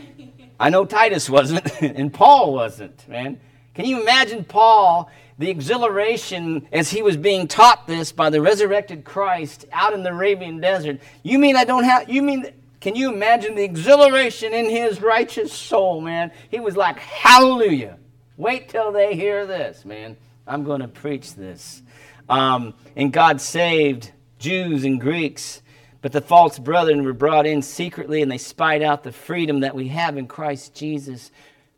I 0.60 0.70
know 0.70 0.84
Titus 0.84 1.28
wasn't, 1.28 1.66
and 1.82 2.12
Paul 2.12 2.54
wasn't, 2.54 3.06
man. 3.08 3.40
Can 3.74 3.86
you 3.86 4.00
imagine 4.00 4.44
Paul, 4.44 5.10
the 5.38 5.50
exhilaration 5.50 6.68
as 6.72 6.90
he 6.90 7.02
was 7.02 7.16
being 7.16 7.48
taught 7.48 7.86
this 7.86 8.12
by 8.12 8.30
the 8.30 8.40
resurrected 8.40 9.04
Christ 9.04 9.66
out 9.72 9.92
in 9.92 10.04
the 10.04 10.10
Arabian 10.10 10.60
desert? 10.60 11.00
You 11.22 11.38
mean 11.38 11.56
I 11.56 11.64
don't 11.64 11.84
have, 11.84 12.08
you 12.08 12.22
mean, 12.22 12.46
can 12.80 12.94
you 12.94 13.12
imagine 13.12 13.56
the 13.56 13.64
exhilaration 13.64 14.54
in 14.54 14.70
his 14.70 15.02
righteous 15.02 15.52
soul, 15.52 16.00
man? 16.00 16.30
He 16.50 16.60
was 16.60 16.76
like, 16.76 16.98
hallelujah. 16.98 17.98
Wait 18.36 18.68
till 18.68 18.92
they 18.92 19.16
hear 19.16 19.46
this, 19.46 19.84
man. 19.84 20.16
I'm 20.46 20.64
going 20.64 20.80
to 20.80 20.88
preach 20.88 21.34
this. 21.34 21.82
Um, 22.28 22.74
and 22.96 23.12
God 23.12 23.40
saved 23.40 24.12
Jews 24.38 24.84
and 24.84 25.00
Greeks 25.00 25.62
but 26.04 26.12
the 26.12 26.20
false 26.20 26.58
brethren 26.58 27.02
were 27.02 27.14
brought 27.14 27.46
in 27.46 27.62
secretly 27.62 28.20
and 28.20 28.30
they 28.30 28.36
spied 28.36 28.82
out 28.82 29.04
the 29.04 29.10
freedom 29.10 29.60
that 29.60 29.74
we 29.74 29.88
have 29.88 30.18
in 30.18 30.26
Christ 30.26 30.74
Jesus. 30.74 31.30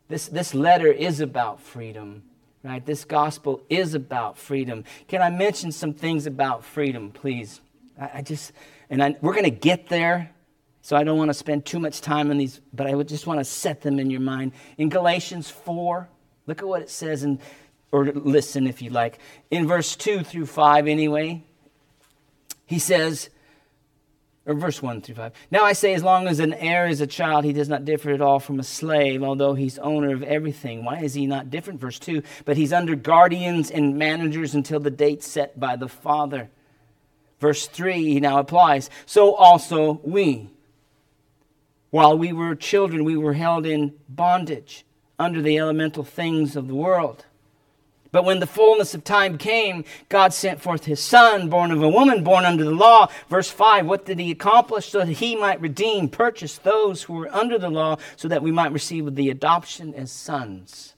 This, 0.09 0.27
this 0.27 0.53
letter 0.53 0.89
is 0.91 1.21
about 1.21 1.61
freedom, 1.61 2.25
right? 2.65 2.85
This 2.85 3.05
gospel 3.05 3.63
is 3.71 3.95
about 3.95 4.37
freedom. 4.37 4.83
Can 5.07 5.23
I 5.23 5.31
mention 5.31 5.71
some 5.71 5.95
things 5.95 6.27
about 6.27 6.65
freedom, 6.65 7.13
please? 7.13 7.61
I, 8.01 8.11
I 8.15 8.23
just, 8.23 8.51
and 8.91 9.01
I, 9.01 9.15
we're 9.21 9.33
going 9.33 9.45
to 9.45 9.51
get 9.51 9.89
there, 9.89 10.33
so 10.83 10.97
I 10.97 11.05
don't 11.05 11.19
want 11.19 11.29
to 11.29 11.35
spend 11.35 11.65
too 11.65 11.79
much 11.79 12.01
time 12.01 12.29
on 12.33 12.37
these, 12.37 12.61
but 12.73 12.89
I 12.89 12.97
would 12.97 13.07
just 13.07 13.29
want 13.29 13.39
to 13.39 13.45
set 13.45 13.83
them 13.83 14.01
in 14.01 14.11
your 14.11 14.23
mind. 14.23 14.55
In 14.77 14.89
Galatians 14.89 15.51
4, 15.51 16.09
look 16.49 16.63
at 16.63 16.67
what 16.67 16.83
it 16.83 16.91
says, 16.91 17.23
in, 17.23 17.39
or 17.93 18.07
listen 18.07 18.67
if 18.67 18.83
you 18.83 18.91
like. 18.91 19.21
In 19.53 19.69
verse 19.69 19.95
2 19.95 20.25
through 20.25 20.47
5, 20.47 20.89
anyway, 20.89 21.45
he 22.67 22.81
says, 22.81 23.31
or 24.47 24.55
verse 24.55 24.81
1 24.81 25.01
through 25.01 25.17
5. 25.17 25.33
Now 25.51 25.65
I 25.65 25.73
say, 25.73 25.93
as 25.93 26.05
long 26.05 26.29
as 26.29 26.39
an 26.39 26.55
heir 26.55 26.87
is 26.87 27.01
a 27.01 27.07
child, 27.07 27.45
he 27.45 27.53
does 27.53 27.69
not 27.69 27.85
differ 27.85 28.11
at 28.11 28.21
all 28.21 28.39
from 28.39 28.61
a 28.61 28.65
slave, 28.65 29.23
although 29.23 29.55
he's 29.55 29.79
owner 29.79 30.15
of 30.15 30.23
everything. 30.23 30.85
Why 30.85 31.01
is 31.01 31.15
he 31.15 31.27
not 31.27 31.51
different? 31.51 31.81
Verse 31.81 31.99
2 31.99 32.23
But 32.45 32.57
he's 32.57 32.73
under 32.73 32.95
guardians 32.95 33.71
and 33.71 33.99
managers 33.99 34.55
until 34.55 34.79
the 34.79 34.91
date 34.91 35.25
set 35.25 35.59
by 35.59 35.75
the 35.75 35.89
father. 35.89 36.49
Verse 37.41 37.67
3 37.67 38.05
he 38.05 38.21
now 38.21 38.39
applies. 38.39 38.89
So 39.05 39.35
also 39.35 40.01
we. 40.05 40.49
While 41.91 42.17
we 42.17 42.33
were 42.33 42.55
children, 42.55 43.05
we 43.05 43.17
were 43.17 43.33
held 43.33 43.67
in 43.67 43.95
bondage 44.09 44.85
under 45.19 45.43
the 45.43 45.59
elemental 45.59 46.05
things 46.05 46.55
of 46.55 46.69
the 46.69 46.75
world. 46.75 47.25
But 48.17 48.25
when 48.25 48.41
the 48.41 48.47
fullness 48.47 48.95
of 48.95 49.05
time 49.05 49.37
came, 49.37 49.85
God 50.09 50.33
sent 50.33 50.63
forth 50.63 50.87
his 50.87 51.01
son, 51.01 51.51
born 51.51 51.71
of 51.71 51.83
a 51.83 51.89
woman, 51.91 52.25
born 52.25 52.47
under 52.47 52.65
the 52.65 52.71
law. 52.71 53.11
Verse 53.29 53.51
5 53.51 53.85
What 53.85 54.07
did 54.07 54.19
he 54.19 54.31
accomplish? 54.31 54.89
So 54.89 55.01
that 55.01 55.13
he 55.13 55.37
might 55.37 55.61
redeem, 55.61 56.09
purchase 56.09 56.57
those 56.57 57.03
who 57.03 57.13
were 57.13 57.29
under 57.31 57.59
the 57.59 57.69
law, 57.69 57.99
so 58.17 58.27
that 58.29 58.43
we 58.43 58.51
might 58.51 58.73
receive 58.73 59.15
the 59.17 59.29
adoption 59.29 59.93
as 59.93 60.11
sons. 60.11 60.95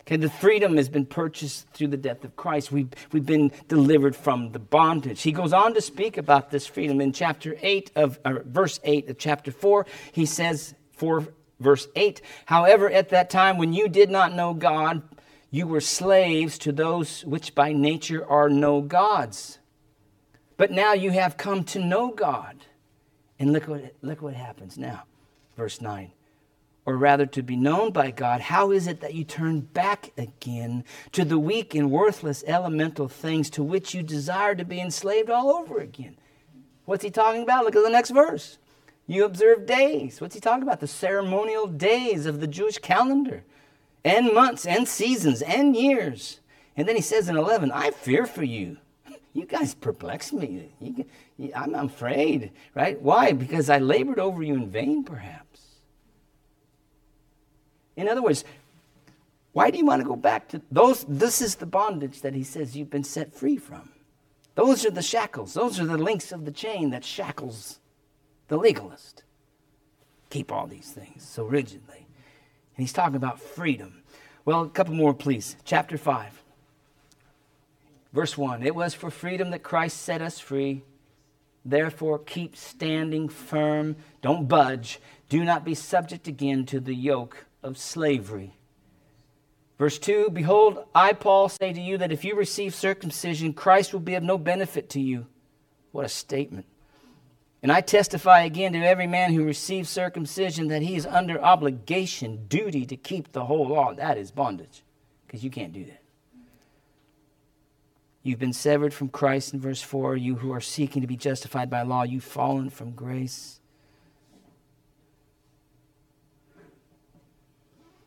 Okay, 0.00 0.16
the 0.16 0.28
freedom 0.28 0.78
has 0.78 0.88
been 0.88 1.06
purchased 1.06 1.68
through 1.74 1.86
the 1.86 1.96
death 1.96 2.24
of 2.24 2.34
Christ. 2.34 2.72
We've, 2.72 2.90
we've 3.12 3.24
been 3.24 3.52
delivered 3.68 4.16
from 4.16 4.50
the 4.50 4.58
bondage. 4.58 5.22
He 5.22 5.30
goes 5.30 5.52
on 5.52 5.74
to 5.74 5.80
speak 5.80 6.16
about 6.16 6.50
this 6.50 6.66
freedom 6.66 7.00
in 7.00 7.12
chapter 7.12 7.54
8 7.62 7.92
of 7.94 8.18
verse 8.46 8.80
8 8.82 9.10
of 9.10 9.16
chapter 9.16 9.52
4. 9.52 9.86
He 10.10 10.26
says, 10.26 10.74
4 10.94 11.28
verse 11.60 11.86
8, 11.94 12.20
however, 12.46 12.90
at 12.90 13.10
that 13.10 13.30
time 13.30 13.58
when 13.58 13.72
you 13.72 13.86
did 13.86 14.10
not 14.10 14.32
know 14.32 14.54
God, 14.54 15.02
you 15.50 15.66
were 15.66 15.80
slaves 15.80 16.58
to 16.58 16.72
those 16.72 17.24
which 17.24 17.54
by 17.54 17.72
nature 17.72 18.24
are 18.26 18.48
no 18.48 18.80
gods. 18.80 19.58
But 20.56 20.70
now 20.70 20.92
you 20.92 21.10
have 21.10 21.36
come 21.36 21.64
to 21.64 21.78
know 21.78 22.12
God. 22.12 22.64
And 23.38 23.52
look 23.52 23.66
what, 23.66 23.94
look 24.02 24.22
what 24.22 24.34
happens 24.34 24.78
now. 24.78 25.04
Verse 25.56 25.80
9. 25.80 26.12
Or 26.86 26.96
rather, 26.96 27.26
to 27.26 27.42
be 27.42 27.56
known 27.56 27.92
by 27.92 28.10
God, 28.10 28.40
how 28.40 28.70
is 28.70 28.86
it 28.86 29.00
that 29.00 29.14
you 29.14 29.24
turn 29.24 29.60
back 29.60 30.12
again 30.16 30.84
to 31.12 31.24
the 31.24 31.38
weak 31.38 31.74
and 31.74 31.90
worthless 31.90 32.44
elemental 32.46 33.08
things 33.08 33.50
to 33.50 33.62
which 33.62 33.94
you 33.94 34.02
desire 34.02 34.54
to 34.54 34.64
be 34.64 34.80
enslaved 34.80 35.30
all 35.30 35.50
over 35.50 35.78
again? 35.78 36.16
What's 36.84 37.04
he 37.04 37.10
talking 37.10 37.42
about? 37.42 37.64
Look 37.64 37.76
at 37.76 37.82
the 37.82 37.90
next 37.90 38.10
verse. 38.10 38.58
You 39.06 39.24
observe 39.24 39.66
days. 39.66 40.20
What's 40.20 40.34
he 40.34 40.40
talking 40.40 40.62
about? 40.62 40.80
The 40.80 40.86
ceremonial 40.86 41.66
days 41.66 42.26
of 42.26 42.40
the 42.40 42.46
Jewish 42.46 42.78
calendar 42.78 43.44
and 44.04 44.32
months 44.32 44.66
and 44.66 44.88
seasons 44.88 45.42
and 45.42 45.76
years. 45.76 46.40
And 46.76 46.88
then 46.88 46.96
he 46.96 47.02
says 47.02 47.28
in 47.28 47.36
11, 47.36 47.70
I 47.72 47.90
fear 47.90 48.26
for 48.26 48.44
you. 48.44 48.78
You 49.32 49.46
guys 49.46 49.74
perplex 49.76 50.32
me. 50.32 50.72
You, 50.80 51.52
I'm 51.54 51.76
afraid, 51.76 52.50
right? 52.74 53.00
Why? 53.00 53.30
Because 53.30 53.70
I 53.70 53.78
labored 53.78 54.18
over 54.18 54.42
you 54.42 54.54
in 54.54 54.68
vain, 54.68 55.04
perhaps. 55.04 55.60
In 57.96 58.08
other 58.08 58.22
words, 58.22 58.44
why 59.52 59.70
do 59.70 59.78
you 59.78 59.86
want 59.86 60.02
to 60.02 60.08
go 60.08 60.16
back 60.16 60.48
to 60.48 60.62
those? 60.72 61.04
This 61.08 61.40
is 61.40 61.54
the 61.54 61.66
bondage 61.66 62.22
that 62.22 62.34
he 62.34 62.42
says 62.42 62.76
you've 62.76 62.90
been 62.90 63.04
set 63.04 63.32
free 63.32 63.56
from. 63.56 63.90
Those 64.54 64.84
are 64.84 64.90
the 64.90 65.02
shackles. 65.02 65.54
Those 65.54 65.78
are 65.78 65.86
the 65.86 65.96
links 65.96 66.32
of 66.32 66.44
the 66.44 66.52
chain 66.52 66.90
that 66.90 67.04
shackles 67.04 67.78
the 68.48 68.56
legalist. 68.56 69.22
Keep 70.30 70.52
all 70.52 70.66
these 70.66 70.90
things 70.90 71.22
so 71.22 71.44
rigidly. 71.44 71.99
And 72.76 72.82
he's 72.84 72.92
talking 72.92 73.16
about 73.16 73.40
freedom. 73.40 74.02
Well, 74.44 74.62
a 74.62 74.68
couple 74.68 74.94
more, 74.94 75.14
please. 75.14 75.56
Chapter 75.64 75.98
5, 75.98 76.42
verse 78.12 78.38
1. 78.38 78.62
It 78.62 78.74
was 78.74 78.94
for 78.94 79.10
freedom 79.10 79.50
that 79.50 79.62
Christ 79.62 80.00
set 80.00 80.22
us 80.22 80.38
free. 80.38 80.82
Therefore, 81.64 82.18
keep 82.18 82.56
standing 82.56 83.28
firm. 83.28 83.96
Don't 84.22 84.48
budge. 84.48 84.98
Do 85.28 85.44
not 85.44 85.64
be 85.64 85.74
subject 85.74 86.26
again 86.26 86.64
to 86.66 86.80
the 86.80 86.94
yoke 86.94 87.46
of 87.62 87.76
slavery. 87.76 88.56
Verse 89.78 89.98
2 89.98 90.30
Behold, 90.30 90.84
I, 90.94 91.12
Paul, 91.12 91.48
say 91.48 91.72
to 91.72 91.80
you 91.80 91.98
that 91.98 92.12
if 92.12 92.24
you 92.24 92.34
receive 92.34 92.74
circumcision, 92.74 93.52
Christ 93.52 93.92
will 93.92 94.00
be 94.00 94.14
of 94.14 94.22
no 94.22 94.38
benefit 94.38 94.88
to 94.90 95.00
you. 95.00 95.26
What 95.92 96.04
a 96.04 96.08
statement. 96.08 96.66
And 97.62 97.70
I 97.70 97.82
testify 97.82 98.42
again 98.42 98.72
to 98.72 98.78
every 98.78 99.06
man 99.06 99.34
who 99.34 99.44
receives 99.44 99.90
circumcision 99.90 100.68
that 100.68 100.82
he 100.82 100.96
is 100.96 101.04
under 101.04 101.40
obligation, 101.42 102.46
duty 102.48 102.86
to 102.86 102.96
keep 102.96 103.32
the 103.32 103.44
whole 103.44 103.68
law. 103.68 103.92
That 103.92 104.16
is 104.16 104.30
bondage, 104.30 104.82
because 105.26 105.44
you 105.44 105.50
can't 105.50 105.72
do 105.72 105.84
that. 105.84 106.02
You've 108.22 108.38
been 108.38 108.52
severed 108.52 108.92
from 108.92 109.08
Christ 109.08 109.54
in 109.54 109.60
verse 109.60 109.82
4. 109.82 110.16
You 110.16 110.36
who 110.36 110.52
are 110.52 110.60
seeking 110.60 111.02
to 111.02 111.08
be 111.08 111.16
justified 111.16 111.70
by 111.70 111.82
law, 111.82 112.02
you've 112.02 112.24
fallen 112.24 112.70
from 112.70 112.92
grace. 112.92 113.60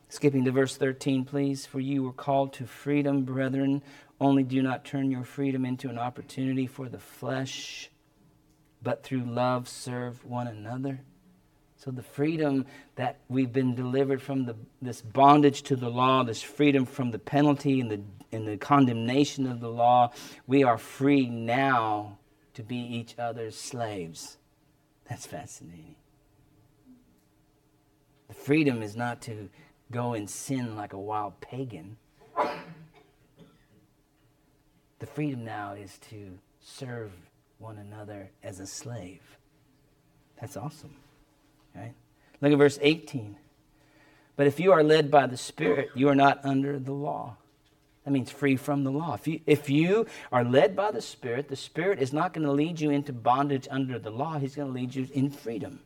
Skipping 0.08 0.44
to 0.44 0.52
verse 0.52 0.76
13, 0.76 1.24
please. 1.24 1.66
For 1.66 1.80
you 1.80 2.04
were 2.04 2.12
called 2.12 2.52
to 2.54 2.66
freedom, 2.66 3.24
brethren. 3.24 3.82
Only 4.20 4.44
do 4.44 4.62
not 4.62 4.84
turn 4.84 5.10
your 5.10 5.24
freedom 5.24 5.64
into 5.64 5.88
an 5.88 5.98
opportunity 5.98 6.68
for 6.68 6.88
the 6.88 7.00
flesh, 7.00 7.90
but 8.84 9.02
through 9.02 9.24
love 9.24 9.68
serve 9.68 10.24
one 10.24 10.46
another. 10.46 11.00
So, 11.76 11.90
the 11.90 12.02
freedom 12.02 12.66
that 12.94 13.18
we've 13.28 13.52
been 13.52 13.74
delivered 13.74 14.22
from 14.22 14.46
the, 14.46 14.54
this 14.80 15.02
bondage 15.02 15.62
to 15.64 15.76
the 15.76 15.90
law, 15.90 16.22
this 16.22 16.40
freedom 16.40 16.86
from 16.86 17.10
the 17.10 17.18
penalty 17.18 17.80
and 17.80 17.90
the, 17.90 18.00
and 18.30 18.46
the 18.46 18.56
condemnation 18.56 19.46
of 19.46 19.60
the 19.60 19.68
law, 19.68 20.12
we 20.46 20.62
are 20.62 20.78
free 20.78 21.28
now 21.28 22.18
to 22.54 22.62
be 22.62 22.76
each 22.76 23.18
other's 23.18 23.56
slaves. 23.56 24.38
That's 25.08 25.26
fascinating. 25.26 25.96
The 28.28 28.34
freedom 28.34 28.82
is 28.82 28.96
not 28.96 29.20
to 29.22 29.50
go 29.90 30.14
and 30.14 30.30
sin 30.30 30.76
like 30.76 30.92
a 30.92 30.98
wild 30.98 31.40
pagan. 31.40 31.96
The 35.00 35.06
freedom 35.06 35.44
now 35.44 35.72
is 35.74 35.98
to 36.10 36.38
serve 36.60 37.12
one 37.64 37.78
another 37.78 38.30
as 38.42 38.60
a 38.60 38.66
slave. 38.66 39.22
That's 40.40 40.56
awesome. 40.56 40.94
Right? 41.74 41.94
Look 42.40 42.52
at 42.52 42.58
verse 42.58 42.78
18. 42.80 43.36
But 44.36 44.46
if 44.46 44.60
you 44.60 44.72
are 44.72 44.82
led 44.82 45.10
by 45.10 45.26
the 45.26 45.36
Spirit, 45.36 45.90
you 45.94 46.08
are 46.08 46.14
not 46.14 46.44
under 46.44 46.78
the 46.78 46.92
law. 46.92 47.36
That 48.04 48.10
means 48.10 48.30
free 48.30 48.56
from 48.56 48.84
the 48.84 48.90
law. 48.90 49.14
If 49.14 49.26
you, 49.26 49.40
if 49.46 49.70
you 49.70 50.06
are 50.30 50.44
led 50.44 50.76
by 50.76 50.90
the 50.90 51.00
Spirit, 51.00 51.48
the 51.48 51.56
Spirit 51.56 52.00
is 52.00 52.12
not 52.12 52.34
going 52.34 52.46
to 52.46 52.52
lead 52.52 52.80
you 52.80 52.90
into 52.90 53.14
bondage 53.14 53.66
under 53.70 53.98
the 53.98 54.10
law. 54.10 54.38
He's 54.38 54.54
going 54.54 54.68
to 54.68 54.74
lead 54.74 54.94
you 54.94 55.08
in 55.14 55.30
freedom. 55.30 55.80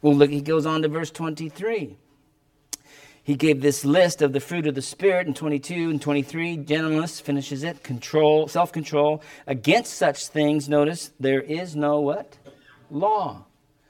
Well, 0.00 0.14
look, 0.14 0.30
he 0.30 0.40
goes 0.40 0.64
on 0.64 0.80
to 0.82 0.88
verse 0.88 1.10
23 1.10 1.98
he 3.26 3.34
gave 3.34 3.60
this 3.60 3.84
list 3.84 4.22
of 4.22 4.32
the 4.32 4.38
fruit 4.38 4.68
of 4.68 4.76
the 4.76 4.82
Spirit 4.82 5.26
in 5.26 5.34
22 5.34 5.90
and 5.90 6.00
23. 6.00 6.58
Gentleness 6.58 7.18
finishes 7.18 7.64
it. 7.64 7.82
Control, 7.82 8.46
self 8.46 8.70
control. 8.70 9.20
Against 9.48 9.94
such 9.94 10.28
things, 10.28 10.68
notice, 10.68 11.10
there 11.18 11.40
is 11.40 11.74
no 11.74 11.98
what? 11.98 12.38
Law. 12.88 13.46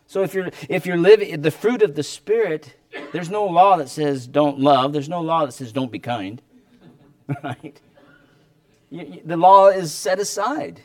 So 0.07 0.23
if 0.23 0.33
you're 0.33 0.49
if 0.71 0.87
you're 0.87 0.97
living 0.97 1.43
the 1.43 1.51
fruit 1.51 1.83
of 1.83 1.97
the 1.97 2.03
Spirit, 2.03 2.77
there's 3.13 3.29
no 3.29 3.45
law 3.45 3.77
that 3.77 3.91
says 3.91 4.27
don't 4.27 4.59
love. 4.59 4.95
There's 4.95 5.11
no 5.11 5.21
law 5.21 5.45
that 5.45 5.53
says 5.53 5.71
don't 5.71 5.93
be 5.93 5.99
kind. 5.99 6.41
Right? 7.43 7.79
The 8.91 9.37
law 9.37 9.69
is 9.69 9.93
set 9.93 10.19
aside. 10.19 10.81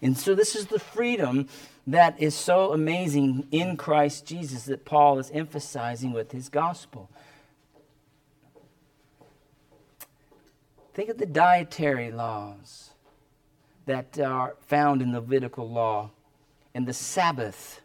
And 0.00 0.16
so 0.16 0.36
this 0.36 0.54
is 0.54 0.66
the 0.66 0.78
freedom 0.78 1.48
that 1.88 2.20
is 2.22 2.36
so 2.36 2.72
amazing 2.72 3.48
in 3.50 3.76
Christ 3.76 4.26
Jesus 4.26 4.66
that 4.66 4.84
Paul 4.84 5.18
is 5.18 5.32
emphasizing 5.32 6.12
with 6.12 6.30
his 6.30 6.48
gospel. 6.48 7.10
Think 10.94 11.08
of 11.08 11.18
the 11.18 11.26
dietary 11.26 12.12
laws 12.12 12.90
that 13.84 14.16
are 14.20 14.54
found 14.60 15.02
in 15.02 15.10
the 15.10 15.20
Levitical 15.20 15.68
law 15.68 16.12
and 16.72 16.86
the 16.86 16.92
Sabbath. 16.92 17.80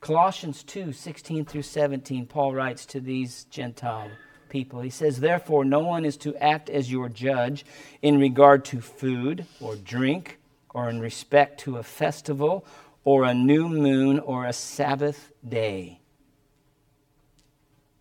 Colossians 0.00 0.62
2 0.62 0.92
16 0.92 1.44
through 1.44 1.62
17, 1.62 2.26
Paul 2.26 2.54
writes 2.54 2.86
to 2.86 3.00
these 3.00 3.44
Gentile 3.50 4.12
people. 4.48 4.80
He 4.80 4.90
says, 4.90 5.18
Therefore, 5.18 5.64
no 5.64 5.80
one 5.80 6.04
is 6.04 6.16
to 6.18 6.36
act 6.36 6.70
as 6.70 6.90
your 6.90 7.08
judge 7.08 7.66
in 8.00 8.20
regard 8.20 8.64
to 8.66 8.80
food 8.80 9.44
or 9.60 9.74
drink, 9.74 10.38
or 10.70 10.88
in 10.88 11.00
respect 11.00 11.58
to 11.60 11.78
a 11.78 11.82
festival, 11.82 12.64
or 13.02 13.24
a 13.24 13.34
new 13.34 13.68
moon, 13.68 14.20
or 14.20 14.46
a 14.46 14.52
Sabbath 14.52 15.32
day. 15.46 16.00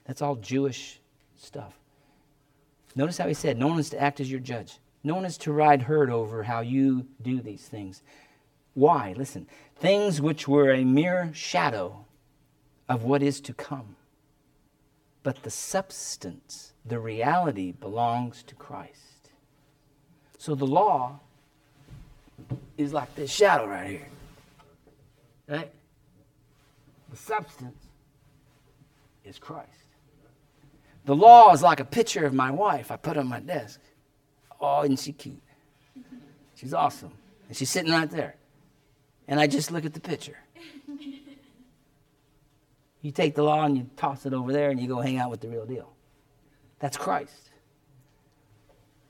That's 0.05 0.21
all 0.21 0.35
Jewish 0.35 0.99
stuff. 1.35 1.82
Notice 2.95 3.17
how 3.17 3.27
he 3.27 3.33
said, 3.33 3.57
No 3.57 3.67
one 3.67 3.79
is 3.79 3.89
to 3.91 4.01
act 4.01 4.19
as 4.19 4.29
your 4.29 4.39
judge. 4.39 4.79
No 5.03 5.15
one 5.15 5.25
is 5.25 5.37
to 5.39 5.51
ride 5.51 5.83
herd 5.83 6.09
over 6.09 6.43
how 6.43 6.61
you 6.61 7.05
do 7.21 7.41
these 7.41 7.67
things. 7.67 8.01
Why? 8.73 9.13
Listen, 9.17 9.47
things 9.75 10.21
which 10.21 10.47
were 10.47 10.71
a 10.71 10.83
mere 10.83 11.31
shadow 11.33 12.05
of 12.87 13.03
what 13.03 13.21
is 13.21 13.41
to 13.41 13.53
come. 13.53 13.95
But 15.23 15.43
the 15.43 15.49
substance, 15.49 16.73
the 16.85 16.99
reality, 16.99 17.71
belongs 17.71 18.43
to 18.43 18.55
Christ. 18.55 19.29
So 20.37 20.55
the 20.55 20.67
law 20.67 21.19
is 22.77 22.93
like 22.93 23.13
this 23.15 23.31
shadow 23.31 23.67
right 23.67 23.89
here. 23.89 24.07
Right? 25.47 25.71
The 27.09 27.17
substance 27.17 27.87
is 29.23 29.39
Christ. 29.39 29.82
The 31.05 31.15
law 31.15 31.51
is 31.53 31.61
like 31.61 31.79
a 31.79 31.85
picture 31.85 32.25
of 32.25 32.33
my 32.33 32.51
wife 32.51 32.91
I 32.91 32.95
put 32.95 33.17
on 33.17 33.27
my 33.27 33.39
desk. 33.39 33.79
Oh, 34.59 34.83
isn't 34.83 34.99
she 34.99 35.11
cute? 35.11 35.41
She's 36.55 36.73
awesome. 36.73 37.11
And 37.47 37.57
she's 37.57 37.69
sitting 37.69 37.91
right 37.91 38.09
there. 38.09 38.35
And 39.27 39.39
I 39.39 39.47
just 39.47 39.71
look 39.71 39.85
at 39.85 39.93
the 39.93 39.99
picture. 39.99 40.37
You 43.01 43.11
take 43.11 43.35
the 43.35 43.43
law 43.43 43.65
and 43.65 43.77
you 43.77 43.89
toss 43.97 44.25
it 44.25 44.33
over 44.33 44.53
there 44.53 44.69
and 44.69 44.79
you 44.79 44.87
go 44.87 45.01
hang 45.01 45.17
out 45.17 45.29
with 45.29 45.41
the 45.41 45.49
real 45.49 45.65
deal. 45.65 45.93
That's 46.79 46.95
Christ. 46.95 47.51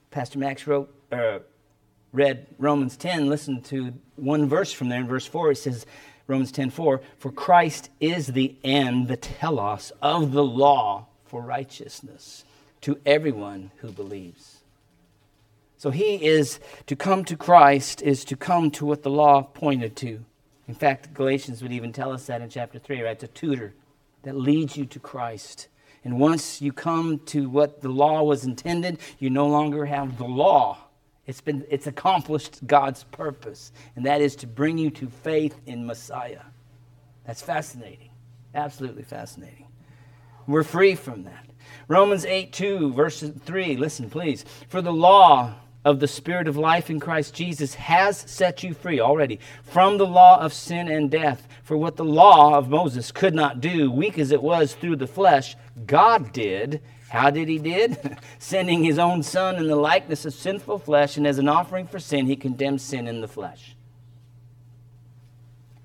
Pastor 0.10 0.40
Max 0.40 0.66
wrote, 0.66 0.94
uh, 1.12 1.40
read 2.12 2.48
Romans 2.58 2.98
10. 2.98 3.30
Listen 3.30 3.62
to 3.64 3.94
one 4.16 4.50
verse 4.50 4.74
from 4.74 4.90
there. 4.90 5.00
In 5.00 5.08
verse 5.08 5.28
4, 5.28 5.52
it 5.52 5.58
says, 5.58 5.86
Romans 6.26 6.52
10 6.52 6.72
4, 6.72 7.02
For 7.18 7.32
Christ 7.32 7.90
is 8.00 8.28
the 8.28 8.56
end, 8.64 9.08
the 9.08 9.18
telos 9.18 9.92
of 10.02 10.32
the 10.32 10.44
law 10.44 11.08
for 11.34 11.42
righteousness 11.42 12.46
to 12.80 13.00
everyone 13.08 13.72
who 13.78 13.92
believes. 13.92 14.60
So 15.80 15.90
he 15.90 16.24
is 16.24 16.60
to 16.86 16.96
come 16.96 17.26
to 17.26 17.36
Christ, 17.36 18.04
is 18.04 18.24
to 18.26 18.36
come 18.36 18.70
to 18.70 18.86
what 18.86 19.02
the 19.02 19.10
law 19.10 19.42
pointed 19.42 19.96
to. 19.96 20.24
In 20.68 20.76
fact, 20.76 21.12
Galatians 21.16 21.64
would 21.64 21.72
even 21.72 21.92
tell 21.92 22.12
us 22.12 22.28
that 22.28 22.44
in 22.44 22.52
chapter 22.52 22.78
3, 22.78 23.02
right? 23.02 23.14
It's 23.14 23.24
a 23.24 23.28
tutor 23.30 23.74
that 24.22 24.36
leads 24.36 24.78
you 24.78 24.86
to 24.86 25.00
Christ. 25.00 25.70
And 26.04 26.20
once 26.20 26.62
you 26.62 26.72
come 26.72 27.18
to 27.26 27.50
what 27.50 27.82
the 27.82 27.90
law 27.90 28.22
was 28.22 28.46
intended, 28.46 29.00
you 29.18 29.32
no 29.32 29.48
longer 29.48 29.88
have 29.88 30.20
the 30.20 30.26
law. 30.26 30.78
It's 31.26 31.42
been 31.42 31.66
it's 31.68 31.88
accomplished 31.88 32.60
God's 32.68 33.06
purpose, 33.06 33.72
and 33.96 34.06
that 34.06 34.22
is 34.22 34.36
to 34.36 34.46
bring 34.46 34.78
you 34.78 34.92
to 34.92 35.08
faith 35.08 35.60
in 35.66 35.88
Messiah. 35.88 36.44
That's 37.26 37.42
fascinating. 37.42 38.12
Absolutely 38.54 39.04
fascinating. 39.04 39.66
We're 40.48 40.64
free 40.64 40.96
from 40.96 41.24
that. 41.24 41.46
Romans 41.88 42.26
8 42.26 42.52
2, 42.54 42.94
verse 42.94 43.22
3, 43.22 43.78
listen, 43.78 44.10
please. 44.10 44.46
For 44.68 44.82
the 44.82 44.94
law 44.94 45.56
of 45.86 46.00
the 46.00 46.08
Spirit 46.08 46.48
of 46.48 46.56
life 46.56 46.90
in 46.90 47.00
Christ 47.00 47.34
Jesus 47.34 47.76
has 47.76 48.18
set 48.18 48.64
you 48.64 48.74
free 48.74 49.00
already 49.00 49.40
from 49.64 49.98
the 49.98 50.06
law 50.06 50.40
of 50.40 50.54
sin 50.54 50.88
and 50.88 51.12
death. 51.12 51.48
For 51.64 51.78
what 51.78 51.98
the 51.98 52.06
law 52.06 52.58
of 52.58 52.70
Moses 52.70 53.12
could 53.12 53.36
not 53.36 53.60
do, 53.60 53.92
weak 53.92 54.18
as 54.18 54.32
it 54.32 54.42
was 54.42 54.74
through 54.74 54.96
the 54.98 55.08
flesh, 55.08 55.56
God 55.86 56.32
did. 56.32 56.82
How 57.10 57.30
did 57.30 57.48
he 57.48 57.60
did? 57.60 58.18
Sending 58.40 58.84
his 58.84 58.98
own 58.98 59.24
son 59.24 59.58
in 59.58 59.68
the 59.68 59.76
likeness 59.76 60.26
of 60.26 60.34
sinful 60.34 60.80
flesh, 60.80 61.18
and 61.18 61.28
as 61.28 61.38
an 61.38 61.50
offering 61.50 61.86
for 61.86 62.00
sin, 62.00 62.26
he 62.26 62.36
condemned 62.36 62.82
sin 62.82 63.08
in 63.08 63.22
the 63.22 63.28
flesh. 63.28 63.76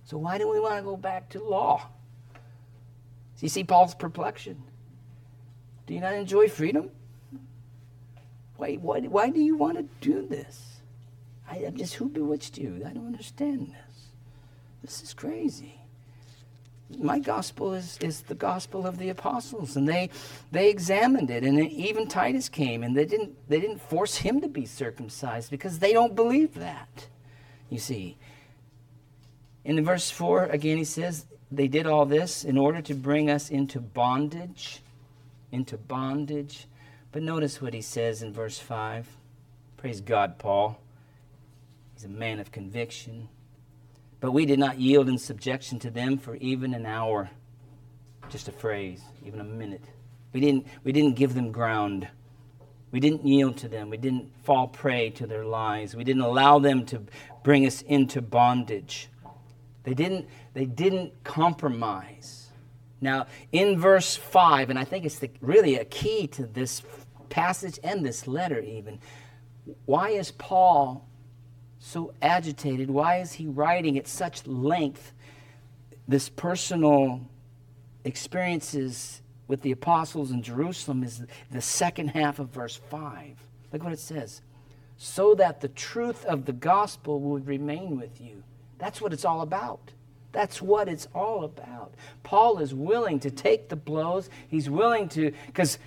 So 0.05 0.17
why 0.17 0.39
do 0.39 0.49
we 0.49 0.59
want 0.59 0.77
to 0.77 0.83
go 0.83 0.97
back 0.97 1.29
to 1.31 1.43
law? 1.43 1.87
So 3.39 3.45
you 3.45 3.51
see 3.51 3.63
Paul's 3.63 3.95
perplexion. 3.95 4.61
Do 5.87 5.95
you 5.95 6.01
not 6.01 6.15
enjoy 6.15 6.49
freedom? 6.49 6.91
Why, 8.57 8.75
why, 8.75 8.99
why 9.03 9.31
do 9.31 9.41
you 9.41 9.57
want 9.57 9.79
to 9.79 9.85
do 10.01 10.27
this? 10.27 10.81
I, 11.49 11.59
I'm 11.59 11.77
just, 11.77 11.95
who 11.95 12.09
bewitched 12.09 12.59
you? 12.59 12.83
I 12.85 12.93
don't 12.93 13.07
understand 13.07 13.69
this. 13.69 14.07
This 14.83 15.03
is 15.05 15.15
crazy. 15.15 15.81
My 16.99 17.21
gospel 17.21 17.75
is, 17.75 17.97
is 18.01 18.23
the 18.23 18.35
gospel 18.35 18.89
of 18.89 18.99
the 18.99 19.11
apostles, 19.11 19.77
and 19.77 19.89
they, 19.89 20.11
they 20.51 20.69
examined 20.69 21.31
it, 21.31 21.45
and 21.45 21.61
even 21.71 22.09
Titus 22.09 22.49
came, 22.49 22.83
and 22.83 22.97
they 22.97 23.05
didn't, 23.05 23.37
they 23.49 23.61
didn't 23.61 23.81
force 23.81 24.17
him 24.17 24.41
to 24.41 24.49
be 24.49 24.67
circumcised 24.67 25.49
because 25.49 25.79
they 25.79 25.93
don't 25.93 26.17
believe 26.17 26.55
that. 26.55 27.07
You 27.71 27.79
see, 27.79 28.17
in 29.65 29.85
verse 29.85 30.11
4, 30.11 30.47
again, 30.47 30.77
he 30.77 30.85
says, 30.85 31.27
they 31.51 31.69
did 31.69 31.87
all 31.87 32.05
this 32.05 32.45
in 32.45 32.59
order 32.59 32.83
to 32.83 32.95
bring 32.95 33.31
us 33.31 33.51
into 33.51 33.81
bondage, 33.81 34.83
into 35.51 35.77
bondage. 35.77 36.67
But 37.11 37.23
notice 37.23 37.63
what 37.63 37.73
he 37.73 37.81
says 37.81 38.23
in 38.23 38.33
verse 38.33 38.59
5. 38.59 39.07
Praise 39.79 40.01
God, 40.01 40.39
Paul. 40.39 40.79
He's 41.95 42.05
a 42.05 42.09
man 42.09 42.39
of 42.39 42.53
conviction. 42.53 43.29
But 44.21 44.33
we 44.33 44.47
did 44.47 44.59
not 44.59 44.79
yield 44.79 45.09
in 45.09 45.19
subjection 45.19 45.79
to 45.81 45.91
them 45.91 46.19
for 46.19 46.37
even 46.37 46.75
an 46.75 46.85
hour. 46.85 47.31
Just 48.29 48.49
a 48.49 48.53
phrase, 48.53 49.01
even 49.25 49.41
a 49.41 49.45
minute. 49.45 49.85
We 50.33 50.41
didn't, 50.41 50.67
we 50.85 50.93
didn't 50.93 51.17
give 51.17 51.35
them 51.35 51.51
ground. 51.51 52.09
We 52.91 53.01
didn't 53.01 53.27
yield 53.27 53.57
to 53.59 53.69
them. 53.69 53.91
We 53.91 53.97
didn't 53.97 54.31
fall 54.45 54.69
prey 54.69 55.11
to 55.11 55.27
their 55.27 55.45
lies. 55.45 55.95
We 55.95 56.05
didn't 56.05 56.23
allow 56.23 56.59
them 56.59 56.85
to 56.87 57.03
bring 57.43 57.67
us 57.67 57.83
into 57.83 58.21
bondage. 58.21 59.09
They 59.85 59.95
didn't, 59.95 60.27
they 60.55 60.67
didn't 60.67 61.13
compromise. 61.25 62.49
Now, 63.01 63.27
in 63.53 63.79
verse 63.79 64.17
5, 64.17 64.71
and 64.71 64.79
I 64.79 64.85
think 64.85 65.05
it's 65.05 65.19
the, 65.19 65.31
really 65.41 65.77
a 65.77 65.85
key 65.85 66.27
to 66.29 66.47
this 66.47 66.83
passage 67.29 67.79
and 67.83 68.05
this 68.05 68.27
letter, 68.27 68.59
even, 68.61 68.99
why 69.85 70.11
is 70.11 70.33
Paul 70.33 71.07
so 71.79 72.13
agitated? 72.21 72.91
Why 72.91 73.21
is 73.21 73.33
he 73.33 73.47
writing 73.47 73.99
at 73.99 74.09
such 74.09 74.47
length 74.47 75.13
this 76.09 76.29
personal 76.29 77.21
experiences 78.05 79.21
with 79.47 79.63
the 79.63 79.73
apostles 79.73 80.31
in 80.31 80.43
Jerusalem 80.43 81.03
is 81.03 81.25
the 81.51 81.61
second 81.61 82.09
half 82.09 82.39
of 82.39 82.51
verse 82.51 82.77
5. 82.91 83.37
Look 83.73 83.83
what 83.83 83.93
it 83.93 83.99
says. 83.99 84.43
So 84.97 85.35
that 85.37 85.61
the 85.61 85.69
truth 85.69 86.25
of 86.25 86.45
the 86.45 86.53
gospel 86.53 87.21
would 87.21 87.47
remain 87.47 87.99
with 87.99 88.21
you. 88.21 88.43
That's 88.79 89.01
what 89.01 89.13
it's 89.13 89.25
all 89.25 89.41
about. 89.43 89.93
That's 90.33 90.63
what 90.63 90.89
it's 90.89 91.09
all 91.15 91.45
about. 91.45 91.95
Paul 92.23 92.59
is 92.59 92.75
willing 92.75 93.21
to 93.21 93.31
take 93.31 93.69
the 93.69 93.77
blows. 93.77 94.29
He's 94.49 94.69
willing 94.69 95.09
to, 95.11 95.33
because 95.47 95.79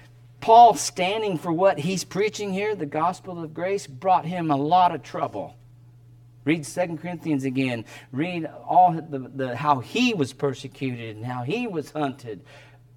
Paul 0.42 0.74
standing 0.74 1.38
for 1.38 1.54
what 1.54 1.80
he's 1.80 2.04
preaching 2.04 2.52
here, 2.52 2.76
the 2.76 2.86
gospel 2.86 3.42
of 3.42 3.54
grace, 3.54 3.88
brought 3.88 4.26
him 4.26 4.52
a 4.52 4.58
lot 4.58 4.94
of 4.94 5.04
trouble. 5.04 5.56
Read 6.44 6.64
2 6.64 6.98
Corinthians 6.98 7.44
again. 7.44 7.86
Read 8.12 8.50
all 8.68 8.94
the, 8.94 9.20
the, 9.20 9.56
how 9.56 9.80
he 9.80 10.14
was 10.14 10.34
persecuted 10.34 11.16
and 11.16 11.26
how 11.26 11.44
he 11.44 11.68
was 11.68 11.92
hunted 11.92 12.42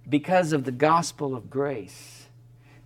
because 0.09 0.53
of 0.53 0.65
the 0.65 0.73
gospel 0.73 1.35
of 1.35 1.51
grace. 1.51 2.27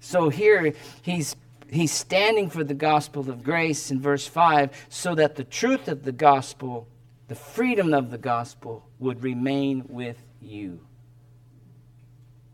So 0.01 0.29
here 0.29 0.75
he's 1.03 1.37
he's 1.71 1.93
standing 1.93 2.49
for 2.49 2.65
the 2.65 2.75
gospel 2.75 3.29
of 3.29 3.43
grace 3.43 3.91
in 3.91 4.01
verse 4.01 4.27
5 4.27 4.87
so 4.89 5.15
that 5.15 5.37
the 5.37 5.45
truth 5.45 5.87
of 5.89 6.03
the 6.03 6.13
gospel, 6.13 6.89
the 7.29 7.35
freedom 7.35 7.93
of 7.93 8.11
the 8.11 8.18
gospel 8.18 8.89
would 8.99 9.22
remain 9.22 9.85
with 9.89 10.16
you. 10.41 10.81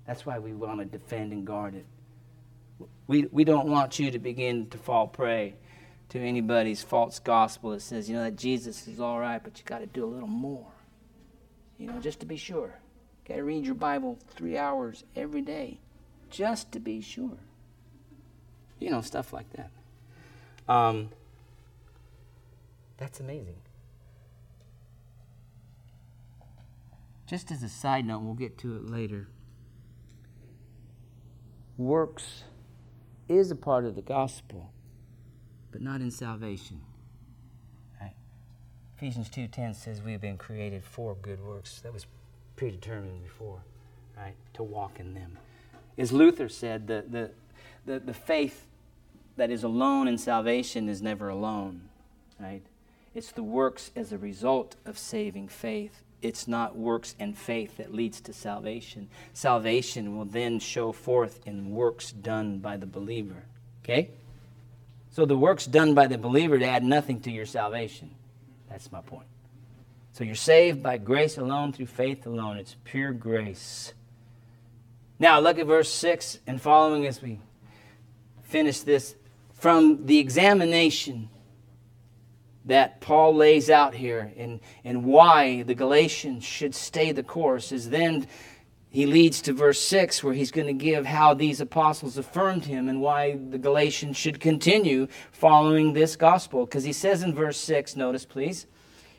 That's 0.07 0.27
why 0.27 0.39
we 0.39 0.53
want 0.53 0.81
to 0.81 0.85
defend 0.85 1.33
and 1.33 1.47
guard 1.47 1.75
it. 1.75 1.87
We, 3.07 3.27
we 3.31 3.45
don't 3.45 3.68
want 3.68 3.99
you 3.99 4.11
to 4.11 4.18
begin 4.18 4.68
to 4.70 4.79
fall 4.79 5.07
prey 5.07 5.55
to 6.11 6.18
anybody's 6.18 6.83
false 6.83 7.18
gospel 7.18 7.70
that 7.70 7.83
says, 7.83 8.09
you 8.09 8.16
know, 8.16 8.25
that 8.25 8.37
Jesus 8.37 8.87
is 8.89 9.01
all 9.01 9.18
right, 9.18 9.43
but 9.43 9.59
you 9.59 9.64
got 9.64 9.79
to 9.79 9.87
do 9.87 10.05
a 10.05 10.07
little 10.07 10.29
more. 10.29 10.66
You 11.79 11.87
know, 11.87 12.01
just 12.01 12.20
to 12.20 12.27
be 12.27 12.37
sure. 12.37 12.75
Got 13.27 13.37
to 13.37 13.45
read 13.45 13.64
your 13.64 13.75
Bible 13.75 14.18
three 14.29 14.59
hours 14.59 15.05
every 15.16 15.41
day, 15.41 15.79
just 16.31 16.72
to 16.72 16.81
be 16.81 17.01
sure. 17.01 17.39
You 18.81 18.91
know, 18.91 19.01
stuff 19.01 19.33
like 19.33 19.47
that. 19.53 19.70
Um, 20.68 21.11
that's 22.97 23.20
amazing. 23.20 23.57
Just 27.27 27.51
as 27.51 27.62
a 27.62 27.68
side 27.68 28.07
note, 28.07 28.20
we'll 28.20 28.35
get 28.35 28.59
to 28.59 28.77
it 28.77 28.89
later. 28.89 29.29
Works 31.77 32.45
is 33.29 33.51
a 33.51 33.57
part 33.57 33.85
of 33.85 33.95
the 33.95 34.03
gospel 34.03 34.70
but 35.75 35.83
not 35.83 36.01
in 36.01 36.09
salvation. 36.09 36.81
Right? 38.01 38.14
Ephesians 38.97 39.29
2:10 39.29 39.75
says 39.75 40.01
we 40.01 40.12
have 40.12 40.20
been 40.20 40.39
created 40.39 40.85
for 40.85 41.16
good 41.16 41.45
works. 41.45 41.81
That 41.81 41.93
was 41.93 42.07
predetermined 42.55 43.25
before, 43.25 43.64
right? 44.16 44.37
To 44.53 44.62
walk 44.62 45.01
in 45.01 45.14
them. 45.14 45.37
As 45.99 46.12
Luther 46.12 46.49
said, 46.49 46.87
the, 46.87 47.05
the, 47.09 47.31
the, 47.87 47.99
the 47.99 48.14
faith 48.14 48.68
that 49.35 49.51
is 49.51 49.64
alone 49.64 50.07
in 50.07 50.16
salvation 50.16 50.89
is 50.89 51.03
never 51.03 51.29
alone, 51.29 51.89
right? 52.39 52.62
It's 53.12 53.33
the 53.33 53.43
works 53.43 53.91
as 53.97 54.12
a 54.12 54.18
result 54.18 54.77
of 54.87 54.97
saving 54.97 55.49
faith. 55.49 56.05
It's 56.25 56.49
not 56.49 56.75
works 56.75 57.14
and 57.20 57.37
faith 57.37 57.77
that 57.77 57.93
leads 57.93 58.18
to 58.22 58.33
salvation. 58.33 59.09
Salvation 59.35 60.16
will 60.16 60.25
then 60.25 60.59
show 60.59 60.91
forth 60.91 61.39
in 61.45 61.70
works 61.70 62.12
done 62.12 62.59
by 62.59 62.79
the 62.79 62.87
believer. 62.87 63.45
Okay? 63.85 64.09
So 65.11 65.27
the 65.27 65.37
works 65.37 65.66
done 65.66 65.95
by 65.95 66.07
the 66.07 66.16
believer 66.16 66.59
to 66.59 66.64
add 66.64 66.83
nothing 66.83 67.20
to 67.20 67.31
your 67.31 67.45
salvation. 67.45 68.11
That's 68.70 68.91
my 68.91 69.03
point. 69.03 69.27
So 70.14 70.25
you're 70.25 70.35
saved 70.35 70.83
by 70.83 70.97
grace 70.97 71.37
alone, 71.37 71.75
through 71.75 71.87
faith 71.87 72.25
alone. 72.25 72.57
It's 72.57 72.77
pure 72.85 73.12
grace. 73.12 73.93
Now 75.18 75.41
look 75.41 75.59
at 75.59 75.66
verse 75.66 75.93
6 75.93 76.39
and 76.47 76.59
following 76.59 77.07
as 77.07 77.20
we 77.20 77.39
finish 78.45 78.81
this. 78.81 79.14
From 79.53 80.07
the 80.07 80.18
examination 80.18 81.29
that 82.65 83.01
Paul 83.01 83.35
lays 83.35 83.69
out 83.69 83.95
here 83.95 84.33
and, 84.37 84.61
and 84.85 85.05
why 85.05 85.62
the 85.62 85.75
Galatians 85.75 86.45
should 86.45 86.75
stay 86.75 87.12
the 87.12 87.23
course 87.23 87.73
is 87.73 87.91
then 87.91 88.27
he 88.89 89.07
leads 89.07 89.43
to 89.43 89.53
verse 89.53 89.81
6 89.81 90.23
where 90.23 90.35
he's 90.35 90.53
going 90.53 90.69
to 90.69 90.73
give 90.73 91.05
how 91.05 91.35
these 91.35 91.61
apostles 91.61 92.17
affirmed 92.17 92.65
him 92.67 92.89
and 92.89 93.01
why 93.01 93.37
the 93.51 93.59
Galatians 93.59 94.17
should 94.17 94.39
continue 94.39 95.09
following 95.33 95.93
this 95.93 96.15
gospel. 96.15 96.65
Because 96.65 96.85
he 96.85 96.93
says 96.93 97.23
in 97.23 97.35
verse 97.35 97.59
6, 97.59 97.97
notice 97.97 98.25
please, 98.25 98.67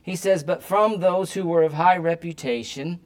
he 0.01 0.15
says, 0.15 0.43
But 0.43 0.63
from 0.63 1.01
those 1.01 1.33
who 1.33 1.45
were 1.45 1.63
of 1.63 1.73
high 1.73 1.97
reputation, 1.97 3.01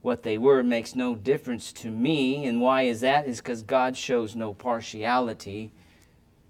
what 0.00 0.22
they 0.22 0.38
were 0.38 0.62
makes 0.62 0.94
no 0.94 1.14
difference 1.14 1.72
to 1.72 1.90
me. 1.90 2.46
And 2.46 2.60
why 2.60 2.82
is 2.82 3.00
that? 3.00 3.26
Is 3.26 3.38
because 3.38 3.62
God 3.62 3.96
shows 3.96 4.34
no 4.34 4.54
partiality. 4.54 5.72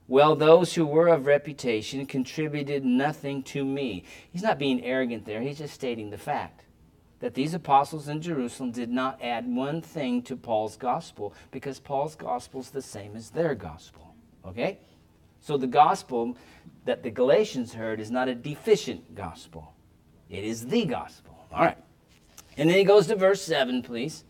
Well, 0.06 0.36
those 0.36 0.74
who 0.74 0.84
were 0.84 1.08
of 1.08 1.26
reputation 1.26 2.04
contributed 2.04 2.84
nothing 2.84 3.42
to 3.44 3.64
me. 3.64 4.04
He's 4.30 4.42
not 4.42 4.58
being 4.58 4.84
arrogant 4.84 5.24
there, 5.24 5.40
he's 5.40 5.58
just 5.58 5.74
stating 5.74 6.10
the 6.10 6.18
fact 6.18 6.64
that 7.20 7.32
these 7.32 7.54
apostles 7.54 8.08
in 8.08 8.20
Jerusalem 8.20 8.70
did 8.70 8.90
not 8.90 9.18
add 9.22 9.46
one 9.46 9.80
thing 9.80 10.20
to 10.22 10.36
Paul's 10.36 10.76
gospel 10.76 11.32
because 11.52 11.80
Paul's 11.80 12.14
gospel 12.14 12.60
is 12.60 12.68
the 12.68 12.82
same 12.82 13.16
as 13.16 13.30
their 13.30 13.54
gospel. 13.54 14.14
Okay? 14.44 14.78
So 15.40 15.56
the 15.56 15.66
gospel 15.66 16.36
that 16.84 17.02
the 17.02 17.10
Galatians 17.10 17.72
heard 17.72 17.98
is 17.98 18.10
not 18.10 18.28
a 18.28 18.34
deficient 18.34 19.14
gospel, 19.14 19.72
it 20.28 20.44
is 20.44 20.66
the 20.66 20.84
gospel. 20.84 21.46
All 21.50 21.64
right. 21.64 21.78
And 22.58 22.68
then 22.68 22.76
he 22.76 22.84
goes 22.84 23.06
to 23.06 23.16
verse 23.16 23.40
7, 23.40 23.82
please. 23.82 24.24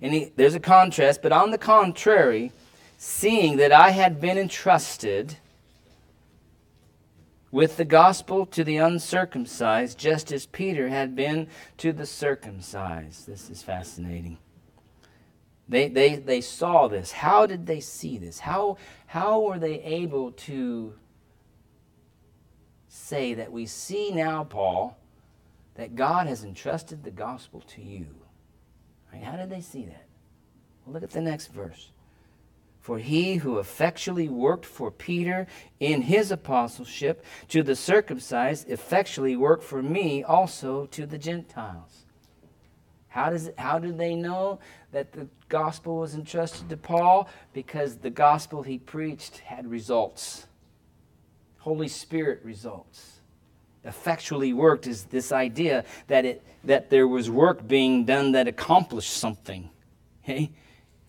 And 0.00 0.14
he, 0.14 0.32
there's 0.36 0.54
a 0.54 0.60
contrast, 0.60 1.22
but 1.22 1.32
on 1.32 1.50
the 1.50 1.58
contrary, 1.58 2.52
seeing 2.96 3.56
that 3.56 3.72
I 3.72 3.90
had 3.90 4.20
been 4.20 4.38
entrusted 4.38 5.36
with 7.50 7.76
the 7.76 7.84
gospel 7.84 8.44
to 8.46 8.64
the 8.64 8.76
uncircumcised, 8.76 9.98
just 9.98 10.32
as 10.32 10.46
Peter 10.46 10.88
had 10.88 11.14
been 11.14 11.48
to 11.78 11.92
the 11.92 12.06
circumcised. 12.06 13.26
This 13.26 13.48
is 13.48 13.62
fascinating. 13.62 14.38
They, 15.68 15.88
they, 15.88 16.16
they 16.16 16.40
saw 16.40 16.86
this. 16.88 17.12
How 17.12 17.46
did 17.46 17.66
they 17.66 17.80
see 17.80 18.18
this? 18.18 18.38
How, 18.40 18.76
how 19.06 19.40
were 19.40 19.58
they 19.58 19.82
able 19.82 20.32
to 20.32 20.94
say 22.88 23.34
that 23.34 23.50
we 23.50 23.66
see 23.66 24.12
now, 24.12 24.44
Paul, 24.44 24.96
that 25.74 25.94
God 25.94 26.26
has 26.26 26.44
entrusted 26.44 27.04
the 27.04 27.10
gospel 27.10 27.62
to 27.68 27.82
you? 27.82 28.06
Right, 29.12 29.22
how 29.22 29.36
did 29.36 29.50
they 29.50 29.60
see 29.60 29.86
that? 29.86 30.06
Well, 30.84 30.94
look 30.94 31.02
at 31.02 31.10
the 31.10 31.20
next 31.20 31.48
verse. 31.48 31.90
For 32.86 32.98
he 32.98 33.34
who 33.34 33.58
effectually 33.58 34.28
worked 34.28 34.64
for 34.64 34.92
Peter 34.92 35.48
in 35.80 36.02
his 36.02 36.30
apostleship 36.30 37.24
to 37.48 37.64
the 37.64 37.74
circumcised 37.74 38.70
effectually 38.70 39.34
worked 39.34 39.64
for 39.64 39.82
me 39.82 40.22
also 40.22 40.86
to 40.92 41.04
the 41.04 41.18
Gentiles. 41.18 42.04
How, 43.08 43.30
does 43.30 43.50
how 43.58 43.80
did 43.80 43.98
they 43.98 44.14
know 44.14 44.60
that 44.92 45.10
the 45.10 45.26
gospel 45.48 45.98
was 45.98 46.14
entrusted 46.14 46.68
to 46.68 46.76
Paul? 46.76 47.28
Because 47.52 47.96
the 47.96 48.10
gospel 48.10 48.62
he 48.62 48.78
preached 48.78 49.38
had 49.38 49.68
results. 49.68 50.46
Holy 51.58 51.88
Spirit 51.88 52.40
results. 52.44 53.18
Effectually 53.82 54.52
worked 54.52 54.86
is 54.86 55.06
this 55.06 55.32
idea 55.32 55.84
that, 56.06 56.24
it, 56.24 56.44
that 56.62 56.88
there 56.90 57.08
was 57.08 57.28
work 57.28 57.66
being 57.66 58.04
done 58.04 58.30
that 58.30 58.46
accomplished 58.46 59.12
something. 59.12 59.70
Okay? 60.22 60.52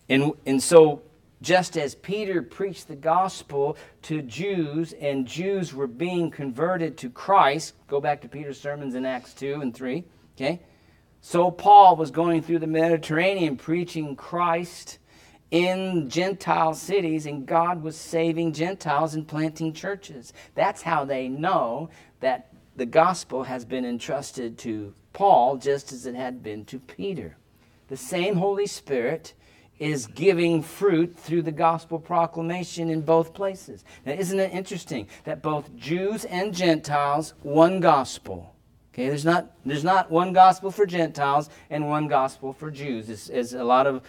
And, 0.08 0.32
and 0.44 0.60
so 0.60 1.02
just 1.40 1.76
as 1.76 1.94
Peter 1.94 2.42
preached 2.42 2.88
the 2.88 2.96
gospel 2.96 3.76
to 4.02 4.22
Jews 4.22 4.92
and 4.94 5.26
Jews 5.26 5.72
were 5.72 5.86
being 5.86 6.30
converted 6.30 6.96
to 6.98 7.10
Christ, 7.10 7.74
go 7.86 8.00
back 8.00 8.20
to 8.22 8.28
Peter's 8.28 8.60
sermons 8.60 8.94
in 8.94 9.04
Acts 9.06 9.34
2 9.34 9.60
and 9.60 9.74
3, 9.74 10.04
okay? 10.36 10.60
So 11.20 11.50
Paul 11.50 11.96
was 11.96 12.10
going 12.10 12.42
through 12.42 12.60
the 12.60 12.66
Mediterranean 12.66 13.56
preaching 13.56 14.16
Christ 14.16 14.98
in 15.50 16.08
Gentile 16.08 16.74
cities, 16.74 17.26
and 17.26 17.46
God 17.46 17.82
was 17.82 17.96
saving 17.96 18.52
Gentiles 18.52 19.14
and 19.14 19.26
planting 19.26 19.72
churches. 19.72 20.32
That's 20.54 20.82
how 20.82 21.04
they 21.04 21.28
know 21.28 21.90
that 22.20 22.52
the 22.76 22.86
gospel 22.86 23.44
has 23.44 23.64
been 23.64 23.84
entrusted 23.84 24.58
to 24.58 24.94
Paul 25.12 25.56
just 25.56 25.92
as 25.92 26.06
it 26.06 26.14
had 26.14 26.42
been 26.42 26.64
to 26.66 26.78
Peter. 26.78 27.36
The 27.88 27.96
same 27.96 28.36
Holy 28.36 28.66
Spirit 28.66 29.34
is 29.78 30.06
giving 30.08 30.62
fruit 30.62 31.16
through 31.16 31.42
the 31.42 31.52
gospel 31.52 31.98
proclamation 31.98 32.90
in 32.90 33.00
both 33.00 33.32
places. 33.32 33.84
Now, 34.04 34.12
isn't 34.12 34.38
it 34.38 34.52
interesting 34.52 35.08
that 35.24 35.42
both 35.42 35.74
Jews 35.76 36.24
and 36.24 36.54
Gentiles, 36.54 37.34
one 37.42 37.80
gospel? 37.80 38.54
Okay, 38.92 39.08
there's 39.08 39.24
not, 39.24 39.52
there's 39.64 39.84
not 39.84 40.10
one 40.10 40.32
gospel 40.32 40.70
for 40.70 40.84
Gentiles 40.84 41.48
and 41.70 41.88
one 41.88 42.08
gospel 42.08 42.52
for 42.52 42.70
Jews, 42.70 43.08
as, 43.08 43.30
as 43.30 43.54
a 43.54 43.62
lot 43.62 43.86
of 43.86 44.02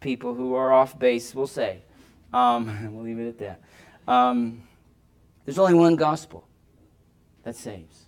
people 0.00 0.34
who 0.34 0.54
are 0.54 0.72
off 0.72 0.96
base 0.98 1.34
will 1.34 1.48
say. 1.48 1.82
Um, 2.32 2.92
we'll 2.94 3.04
leave 3.04 3.18
it 3.18 3.28
at 3.28 3.38
that. 3.38 3.60
Um, 4.06 4.62
there's 5.44 5.58
only 5.58 5.74
one 5.74 5.96
gospel 5.96 6.46
that 7.42 7.56
saves. 7.56 8.04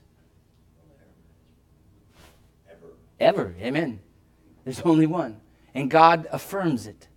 Ever. 2.71 2.87
Ever. 3.19 3.55
Amen. 3.61 4.01
There's 4.65 4.81
only 4.83 5.07
one. 5.07 5.41
And 5.75 5.91
God 5.91 6.27
affirms 6.33 6.87
it 6.87 7.09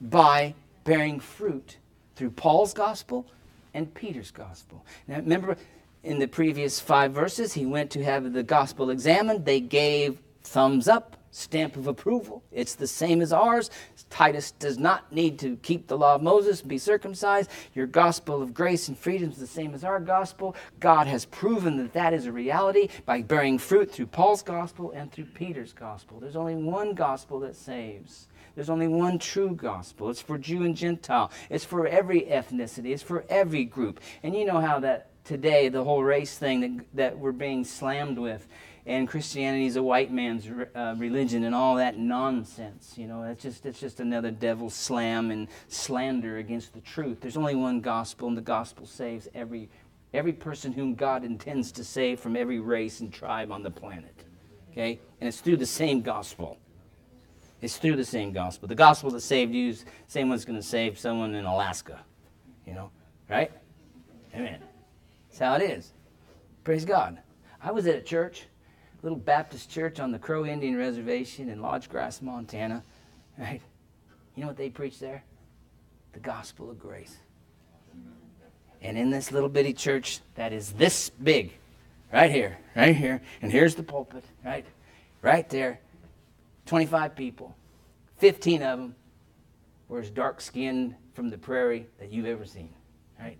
by 0.00 0.54
bearing 0.84 1.20
fruit 1.20 1.78
through 2.16 2.30
Paul's 2.30 2.74
gospel 2.74 3.26
and 3.72 3.92
Peter's 3.94 4.30
gospel. 4.30 4.84
Now, 5.08 5.16
remember 5.16 5.56
in 6.02 6.18
the 6.18 6.28
previous 6.28 6.78
five 6.80 7.12
verses, 7.12 7.54
he 7.54 7.66
went 7.66 7.90
to 7.92 8.04
have 8.04 8.32
the 8.32 8.42
gospel 8.42 8.90
examined. 8.90 9.44
They 9.44 9.60
gave 9.60 10.18
thumbs 10.42 10.86
up 10.86 11.16
stamp 11.34 11.76
of 11.76 11.88
approval. 11.88 12.44
It's 12.52 12.76
the 12.76 12.86
same 12.86 13.20
as 13.20 13.32
ours. 13.32 13.68
Titus 14.08 14.52
does 14.52 14.78
not 14.78 15.12
need 15.12 15.38
to 15.40 15.56
keep 15.56 15.88
the 15.88 15.98
law 15.98 16.14
of 16.14 16.22
Moses 16.22 16.60
and 16.60 16.68
be 16.68 16.78
circumcised. 16.78 17.50
Your 17.74 17.86
gospel 17.86 18.40
of 18.40 18.54
grace 18.54 18.86
and 18.86 18.96
freedom 18.96 19.30
is 19.30 19.36
the 19.36 19.46
same 19.46 19.74
as 19.74 19.82
our 19.82 19.98
gospel. 19.98 20.54
God 20.78 21.08
has 21.08 21.24
proven 21.24 21.76
that 21.78 21.92
that 21.94 22.14
is 22.14 22.26
a 22.26 22.32
reality 22.32 22.88
by 23.04 23.22
bearing 23.22 23.58
fruit 23.58 23.90
through 23.90 24.06
Paul's 24.06 24.42
gospel 24.42 24.92
and 24.92 25.10
through 25.10 25.24
Peter's 25.24 25.72
gospel. 25.72 26.20
There's 26.20 26.36
only 26.36 26.54
one 26.54 26.94
gospel 26.94 27.40
that 27.40 27.56
saves. 27.56 28.28
There's 28.54 28.70
only 28.70 28.86
one 28.86 29.18
true 29.18 29.56
gospel. 29.56 30.10
It's 30.10 30.20
for 30.20 30.38
Jew 30.38 30.62
and 30.62 30.76
Gentile. 30.76 31.32
It's 31.50 31.64
for 31.64 31.88
every 31.88 32.22
ethnicity. 32.22 32.92
It's 32.92 33.02
for 33.02 33.24
every 33.28 33.64
group. 33.64 33.98
And 34.22 34.36
you 34.36 34.44
know 34.44 34.60
how 34.60 34.78
that 34.80 35.10
today, 35.24 35.68
the 35.68 35.82
whole 35.82 36.04
race 36.04 36.38
thing 36.38 36.60
that, 36.60 36.86
that 36.94 37.18
we're 37.18 37.32
being 37.32 37.64
slammed 37.64 38.18
with, 38.18 38.46
and 38.86 39.08
Christianity 39.08 39.66
is 39.66 39.76
a 39.76 39.82
white 39.82 40.12
man's 40.12 40.46
uh, 40.74 40.94
religion 40.98 41.44
and 41.44 41.54
all 41.54 41.76
that 41.76 41.98
nonsense. 41.98 42.94
You 42.96 43.06
know, 43.06 43.22
it's 43.22 43.42
just 43.42 43.64
it's 43.64 43.80
just 43.80 44.00
another 44.00 44.30
devil 44.30 44.68
slam 44.68 45.30
and 45.30 45.48
slander 45.68 46.36
against 46.38 46.74
the 46.74 46.80
truth. 46.80 47.20
There's 47.20 47.36
only 47.36 47.54
one 47.54 47.80
gospel, 47.80 48.28
and 48.28 48.36
the 48.36 48.42
gospel 48.42 48.86
saves 48.86 49.26
every 49.34 49.70
every 50.12 50.32
person 50.32 50.72
whom 50.72 50.94
God 50.94 51.24
intends 51.24 51.72
to 51.72 51.84
save 51.84 52.20
from 52.20 52.36
every 52.36 52.60
race 52.60 53.00
and 53.00 53.12
tribe 53.12 53.50
on 53.50 53.62
the 53.62 53.70
planet. 53.70 54.24
Okay, 54.70 55.00
and 55.20 55.28
it's 55.28 55.40
through 55.40 55.56
the 55.56 55.66
same 55.66 56.02
gospel. 56.02 56.58
It's 57.62 57.78
through 57.78 57.96
the 57.96 58.04
same 58.04 58.32
gospel. 58.32 58.68
The 58.68 58.74
gospel 58.74 59.10
that 59.12 59.22
saved 59.22 59.54
you 59.54 59.74
same 60.06 60.28
one's 60.28 60.44
going 60.44 60.58
to 60.58 60.66
save 60.66 60.98
someone 60.98 61.34
in 61.34 61.46
Alaska. 61.46 62.04
You 62.66 62.74
know, 62.74 62.90
right? 63.30 63.50
Amen. 64.34 64.60
That's 65.28 65.38
how 65.38 65.54
it 65.54 65.62
is. 65.62 65.92
Praise 66.64 66.84
God. 66.84 67.20
I 67.62 67.70
was 67.70 67.86
at 67.86 67.94
a 67.94 68.02
church 68.02 68.46
little 69.04 69.18
Baptist 69.18 69.70
church 69.70 70.00
on 70.00 70.10
the 70.10 70.18
Crow 70.18 70.46
Indian 70.46 70.78
Reservation 70.78 71.50
in 71.50 71.60
Lodge 71.60 71.90
Grass, 71.90 72.22
Montana. 72.22 72.82
Right? 73.38 73.60
You 74.34 74.40
know 74.40 74.46
what 74.46 74.56
they 74.56 74.70
preach 74.70 74.98
there? 74.98 75.22
The 76.14 76.20
gospel 76.20 76.70
of 76.70 76.78
grace. 76.78 77.18
And 78.80 78.96
in 78.96 79.10
this 79.10 79.30
little 79.30 79.50
bitty 79.50 79.74
church 79.74 80.20
that 80.36 80.54
is 80.54 80.72
this 80.72 81.10
big, 81.10 81.52
right 82.12 82.30
here, 82.30 82.58
right 82.74 82.96
here, 82.96 83.20
and 83.42 83.52
here's 83.52 83.74
the 83.74 83.82
pulpit, 83.82 84.24
right? 84.42 84.64
Right 85.20 85.48
there, 85.50 85.80
25 86.66 87.14
people, 87.14 87.54
15 88.16 88.62
of 88.62 88.78
them 88.78 88.94
were 89.88 90.00
as 90.00 90.10
dark 90.10 90.40
skinned 90.40 90.94
from 91.12 91.28
the 91.28 91.38
prairie 91.38 91.86
that 91.98 92.10
you've 92.10 92.26
ever 92.26 92.46
seen, 92.46 92.70
right? 93.20 93.38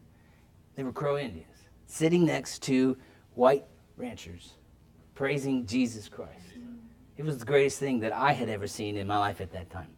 They 0.77 0.83
were 0.83 0.93
Crow 0.93 1.17
Indians 1.17 1.47
sitting 1.87 2.27
next 2.27 2.63
to 2.65 2.97
white 3.35 3.65
ranchers 3.97 4.55
praising 5.15 5.67
Jesus 5.67 6.09
Christ. 6.09 6.31
It 7.17 7.25
was 7.25 7.39
the 7.39 7.45
greatest 7.45 7.79
thing 7.79 8.01
that 8.01 8.13
I 8.13 8.33
had 8.33 8.49
ever 8.49 8.67
seen 8.67 8.97
in 8.97 9.07
my 9.07 9.19
life 9.19 9.41
at 9.41 9.53
that 9.53 9.71
time. 9.71 9.89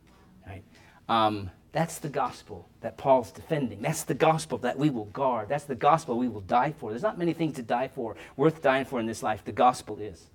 Right? 0.46 0.62
Um, 1.08 1.50
that's 1.72 1.98
the 1.98 2.08
gospel 2.08 2.68
that 2.80 2.96
Paul's 2.96 3.30
defending. 3.30 3.82
That's 3.82 4.04
the 4.04 4.14
gospel 4.14 4.58
that 4.58 4.78
we 4.78 4.90
will 4.90 5.06
guard. 5.06 5.48
That's 5.48 5.64
the 5.64 5.74
gospel 5.74 6.18
we 6.18 6.28
will 6.28 6.40
die 6.40 6.72
for. 6.78 6.90
There's 6.90 7.02
not 7.02 7.18
many 7.18 7.32
things 7.32 7.56
to 7.56 7.62
die 7.62 7.88
for, 7.88 8.16
worth 8.36 8.62
dying 8.62 8.84
for 8.84 9.00
in 9.00 9.06
this 9.06 9.22
life. 9.22 9.44
The 9.44 9.52
gospel 9.52 9.98
is. 9.98 10.30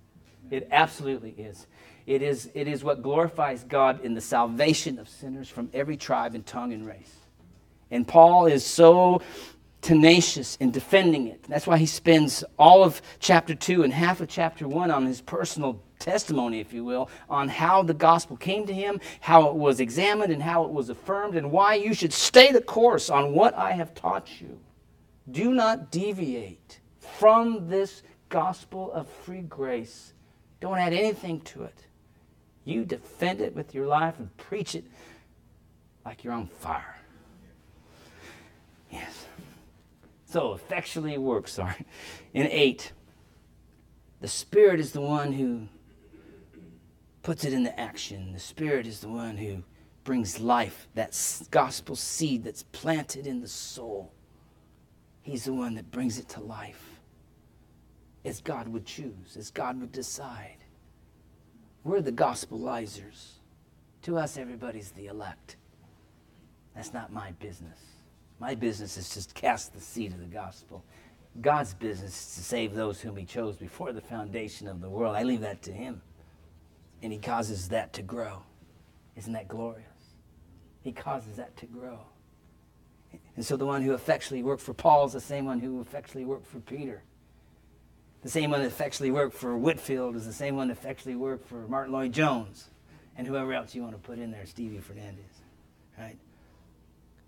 It 0.49 0.67
absolutely 0.71 1.31
is. 1.31 1.67
It 2.05 2.21
is, 2.21 2.49
it 2.53 2.67
is 2.67 2.83
what 2.83 3.01
glorifies 3.01 3.63
God 3.63 4.03
in 4.03 4.13
the 4.13 4.21
salvation 4.21 4.99
of 4.99 5.07
sinners 5.07 5.49
from 5.49 5.69
every 5.73 5.97
tribe 5.97 6.35
and 6.35 6.45
tongue 6.45 6.73
and 6.73 6.85
race. 6.85 7.15
And 7.89 8.07
Paul 8.07 8.45
is 8.47 8.65
so 8.65 9.21
tenacious 9.81 10.55
in 10.57 10.71
defending 10.71 11.27
it. 11.27 11.43
That's 11.43 11.67
why 11.67 11.77
he 11.77 11.85
spends 11.85 12.43
all 12.57 12.83
of 12.83 13.01
chapter 13.19 13.55
2 13.55 13.83
and 13.83 13.93
half 13.93 14.21
of 14.21 14.29
chapter 14.29 14.67
1 14.67 14.91
on 14.91 15.05
his 15.05 15.21
personal 15.21 15.81
testimony, 15.99 16.59
if 16.59 16.73
you 16.73 16.83
will, 16.83 17.09
on 17.29 17.47
how 17.47 17.83
the 17.83 17.93
gospel 17.93 18.37
came 18.37 18.65
to 18.67 18.73
him, 18.73 18.99
how 19.21 19.49
it 19.49 19.55
was 19.55 19.79
examined, 19.79 20.31
and 20.31 20.41
how 20.41 20.63
it 20.63 20.71
was 20.71 20.89
affirmed, 20.89 21.35
and 21.35 21.51
why 21.51 21.75
you 21.75 21.93
should 21.93 22.13
stay 22.13 22.51
the 22.51 22.61
course 22.61 23.09
on 23.09 23.33
what 23.33 23.55
I 23.55 23.71
have 23.71 23.93
taught 23.93 24.41
you. 24.41 24.59
Do 25.29 25.53
not 25.53 25.91
deviate 25.91 26.79
from 26.99 27.69
this 27.69 28.03
gospel 28.29 28.91
of 28.91 29.07
free 29.07 29.41
grace. 29.41 30.13
Don't 30.59 30.77
add 30.77 30.93
anything 30.93 31.41
to 31.41 31.63
it. 31.63 31.85
You 32.65 32.85
defend 32.85 33.41
it 33.41 33.55
with 33.55 33.73
your 33.73 33.87
life 33.87 34.19
and 34.19 34.35
preach 34.37 34.75
it 34.75 34.85
like 36.05 36.23
you're 36.23 36.33
on 36.33 36.47
fire. 36.47 36.97
Yes. 38.91 39.20
So 40.31 40.53
effectually 40.53 41.17
works 41.17 41.51
sorry. 41.51 41.85
In 42.33 42.47
8, 42.47 42.93
the 44.21 44.29
Spirit 44.29 44.79
is 44.79 44.93
the 44.93 45.01
one 45.01 45.33
who 45.33 45.67
puts 47.21 47.43
it 47.43 47.51
into 47.51 47.77
action. 47.77 48.31
The 48.31 48.39
Spirit 48.39 48.87
is 48.87 49.01
the 49.01 49.09
one 49.09 49.35
who 49.35 49.63
brings 50.05 50.39
life, 50.39 50.87
that 50.95 51.19
gospel 51.51 51.97
seed 51.97 52.45
that's 52.45 52.63
planted 52.63 53.27
in 53.27 53.41
the 53.41 53.47
soul. 53.47 54.13
He's 55.21 55.43
the 55.43 55.53
one 55.53 55.75
that 55.75 55.91
brings 55.91 56.17
it 56.17 56.29
to 56.29 56.39
life 56.39 57.01
as 58.23 58.39
God 58.39 58.69
would 58.69 58.85
choose, 58.85 59.35
as 59.37 59.51
God 59.51 59.81
would 59.81 59.91
decide. 59.91 60.63
We're 61.83 62.01
the 62.01 62.13
gospelizers. 62.13 63.31
To 64.03 64.17
us, 64.17 64.37
everybody's 64.37 64.91
the 64.91 65.07
elect. 65.07 65.57
That's 66.73 66.93
not 66.93 67.11
my 67.11 67.31
business. 67.33 67.90
My 68.41 68.55
business 68.55 68.97
is 68.97 69.27
to 69.27 69.33
cast 69.35 69.71
the 69.71 69.79
seed 69.79 70.13
of 70.13 70.19
the 70.19 70.25
gospel. 70.25 70.83
God's 71.41 71.75
business 71.75 72.09
is 72.09 72.35
to 72.37 72.43
save 72.43 72.73
those 72.73 72.99
whom 72.99 73.15
He 73.15 73.23
chose 73.23 73.55
before 73.55 73.93
the 73.93 74.01
foundation 74.01 74.67
of 74.67 74.81
the 74.81 74.89
world. 74.89 75.15
I 75.15 75.21
leave 75.21 75.41
that 75.41 75.61
to 75.63 75.71
Him. 75.71 76.01
And 77.03 77.13
He 77.13 77.19
causes 77.19 77.69
that 77.69 77.93
to 77.93 78.01
grow. 78.01 78.41
Isn't 79.15 79.33
that 79.33 79.47
glorious? 79.47 79.85
He 80.81 80.91
causes 80.91 81.35
that 81.35 81.55
to 81.57 81.67
grow. 81.67 81.99
And 83.35 83.45
so 83.45 83.57
the 83.57 83.65
one 83.67 83.83
who 83.83 83.93
effectually 83.93 84.41
worked 84.41 84.63
for 84.63 84.73
Paul 84.73 85.05
is 85.05 85.13
the 85.13 85.21
same 85.21 85.45
one 85.45 85.59
who 85.59 85.79
effectually 85.79 86.25
worked 86.25 86.47
for 86.47 86.61
Peter. 86.61 87.03
The 88.23 88.29
same 88.29 88.49
one 88.49 88.61
that 88.61 88.67
effectually 88.67 89.11
worked 89.11 89.35
for 89.35 89.55
Whitefield 89.55 90.15
is 90.15 90.25
the 90.25 90.33
same 90.33 90.55
one 90.55 90.69
that 90.69 90.77
effectually 90.79 91.15
worked 91.15 91.47
for 91.47 91.67
Martyn 91.67 91.93
Lloyd-Jones 91.93 92.71
and 93.15 93.27
whoever 93.27 93.53
else 93.53 93.75
you 93.75 93.83
want 93.83 93.93
to 93.93 94.01
put 94.01 94.17
in 94.17 94.31
there, 94.31 94.47
Stevie 94.47 94.79
Fernandez. 94.79 95.25
Right? 95.95 96.17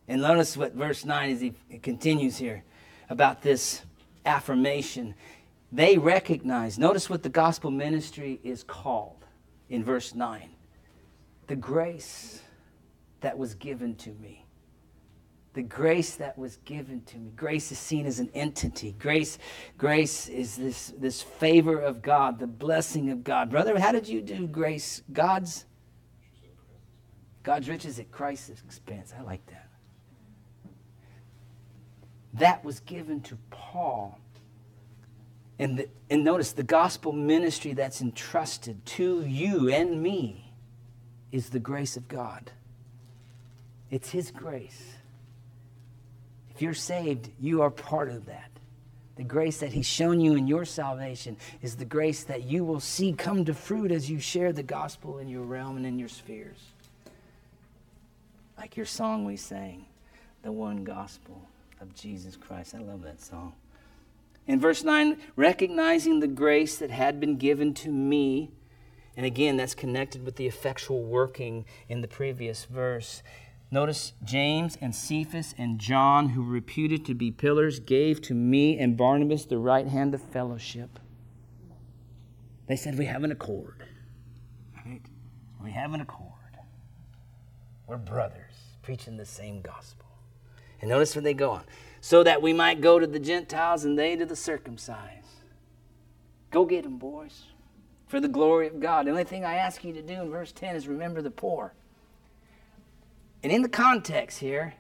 And 0.08 0.22
notice 0.22 0.58
what 0.58 0.74
verse 0.74 1.06
9 1.06 1.30
as 1.32 1.42
he 1.42 1.54
continues 1.82 2.38
here 2.38 2.64
about 3.10 3.42
this 3.42 3.84
affirmation. 4.26 5.16
They 5.72 5.98
recognize, 5.98 6.78
notice 6.78 7.10
what 7.10 7.24
the 7.24 7.30
gospel 7.30 7.72
ministry 7.72 8.40
is 8.44 8.64
called 8.64 9.26
in 9.70 9.84
verse 9.84 10.14
9 10.14 10.50
the 11.48 11.56
grace 11.58 12.42
that 13.20 13.38
was 13.38 13.54
given 13.56 13.96
to 13.96 14.12
me. 14.14 14.46
The 15.54 15.62
grace 15.62 16.16
that 16.16 16.38
was 16.38 16.56
given 16.58 17.02
to 17.02 17.18
me. 17.18 17.32
Grace 17.36 17.70
is 17.72 17.78
seen 17.78 18.06
as 18.06 18.20
an 18.20 18.30
entity. 18.34 18.96
Grace, 18.98 19.38
grace 19.78 20.30
is 20.30 20.56
this, 20.56 20.94
this 20.98 21.22
favor 21.22 21.80
of 21.80 22.02
God, 22.02 22.40
the 22.40 22.48
blessing 22.48 23.10
of 23.12 23.24
God. 23.24 23.52
Brother, 23.52 23.78
how 23.78 23.92
did 23.92 24.08
you 24.08 24.22
do 24.22 24.48
grace? 24.48 25.04
God's 25.12 25.66
God's 27.44 27.68
riches 27.68 28.00
at 28.00 28.10
Christ's 28.10 28.62
expense. 28.62 29.14
I 29.18 29.22
like 29.22 29.46
that 29.48 29.63
that 32.34 32.64
was 32.64 32.80
given 32.82 33.22
to 33.22 33.38
Paul. 33.52 34.20
And, 35.60 35.78
the, 35.78 35.90
and 36.10 36.24
notice 36.24 36.52
the 36.52 36.64
gospel 36.64 37.12
ministry 37.12 37.74
that's 37.74 38.02
entrusted 38.02 38.86
to 38.86 39.24
you 39.26 39.70
and 39.70 40.02
me 40.02 40.52
is 41.32 41.50
the 41.50 41.60
grace 41.60 41.96
of 41.96 42.08
God. 42.08 42.52
It's 43.92 44.10
His 44.10 44.32
grace. 44.32 44.96
If 46.56 46.62
you're 46.62 46.74
saved, 46.74 47.30
you 47.40 47.62
are 47.62 47.70
part 47.70 48.10
of 48.10 48.26
that. 48.26 48.50
The 49.16 49.24
grace 49.24 49.60
that 49.60 49.74
He's 49.74 49.86
shown 49.86 50.20
you 50.20 50.34
in 50.34 50.48
your 50.48 50.66
salvation 50.66 51.38
is 51.62 51.76
the 51.76 51.86
grace 51.86 52.24
that 52.24 52.44
you 52.44 52.66
will 52.66 52.80
see 52.80 53.14
come 53.14 53.46
to 53.46 53.54
fruit 53.54 53.92
as 53.92 54.10
you 54.10 54.20
share 54.20 54.52
the 54.52 54.64
gospel 54.64 55.20
in 55.20 55.28
your 55.28 55.44
realm 55.44 55.78
and 55.78 55.86
in 55.86 56.00
your 56.00 56.10
spheres. 56.10 56.58
Like 58.58 58.76
your 58.76 58.88
song 58.88 59.26
we 59.26 59.38
sang, 59.38 59.86
the 60.42 60.52
one 60.52 60.84
gospel 60.84 61.48
of 61.84 61.94
Jesus 61.94 62.36
Christ. 62.36 62.74
I 62.74 62.80
love 62.80 63.04
that 63.04 63.22
song. 63.22 63.54
In 64.48 64.60
verse 64.60 64.84
9, 64.84 65.18
recognizing 65.36 66.20
the 66.20 66.28
grace 66.28 66.78
that 66.78 66.90
had 66.90 67.20
been 67.20 67.38
given 67.38 67.74
to 67.76 67.92
me, 67.92 68.52
and 69.16 69.26
again, 69.26 69.58
that's 69.58 69.76
connected 69.76 70.26
with 70.26 70.38
the 70.38 70.48
effectual 70.48 71.04
working 71.04 71.66
in 71.88 72.02
the 72.02 72.08
previous 72.08 72.66
verse. 72.66 73.22
Notice 73.70 74.14
James 74.24 74.78
and 74.82 74.96
Cephas 74.96 75.54
and 75.58 75.78
John, 75.78 76.30
who 76.30 76.44
were 76.44 76.52
reputed 76.52 77.06
to 77.06 77.14
be 77.14 77.32
pillars, 77.32 77.80
gave 77.80 78.22
to 78.24 78.34
me 78.34 78.78
and 78.80 78.98
Barnabas 78.98 79.46
the 79.46 79.58
right 79.58 79.88
hand 79.88 80.14
of 80.14 80.22
fellowship. 80.22 81.00
They 82.68 82.76
said, 82.76 82.98
We 82.98 83.06
have 83.06 83.24
an 83.24 83.32
accord. 83.32 83.86
Right? 84.86 85.02
We 85.62 85.72
have 85.72 85.94
an 85.94 86.02
accord. 86.02 86.32
We're 87.88 87.98
brothers, 87.98 88.54
preaching 88.82 89.18
the 89.18 89.26
same 89.26 89.62
gospel. 89.62 90.03
And 90.84 90.90
notice 90.90 91.16
where 91.16 91.24
they 91.24 91.34
go 91.34 91.52
on. 91.52 91.64
So 92.02 92.24
that 92.24 92.42
we 92.44 92.54
might 92.54 92.82
go 92.82 93.00
to 93.00 93.08
the 93.08 93.20
Gentiles 93.20 93.86
and 93.86 93.98
they 93.98 94.16
to 94.18 94.26
the 94.26 94.36
circumcised. 94.36 95.26
Go 96.52 96.66
get 96.66 96.84
them, 96.84 96.98
boys 96.98 97.46
for 98.14 98.20
the 98.20 98.28
glory 98.28 98.68
of 98.68 98.80
God. 98.80 99.08
The 99.08 99.10
only 99.10 99.24
thing 99.24 99.44
I 99.44 99.56
ask 99.56 99.84
you 99.84 99.92
to 99.92 100.02
do 100.04 100.14
in 100.14 100.30
verse 100.30 100.52
10 100.52 100.76
is 100.76 100.88
remember 100.88 101.24
the 101.24 101.32
poor. 101.32 101.74
And 103.42 103.52
in 103.52 103.64
the 103.64 103.68
context 103.68 104.38
here, 104.38 104.76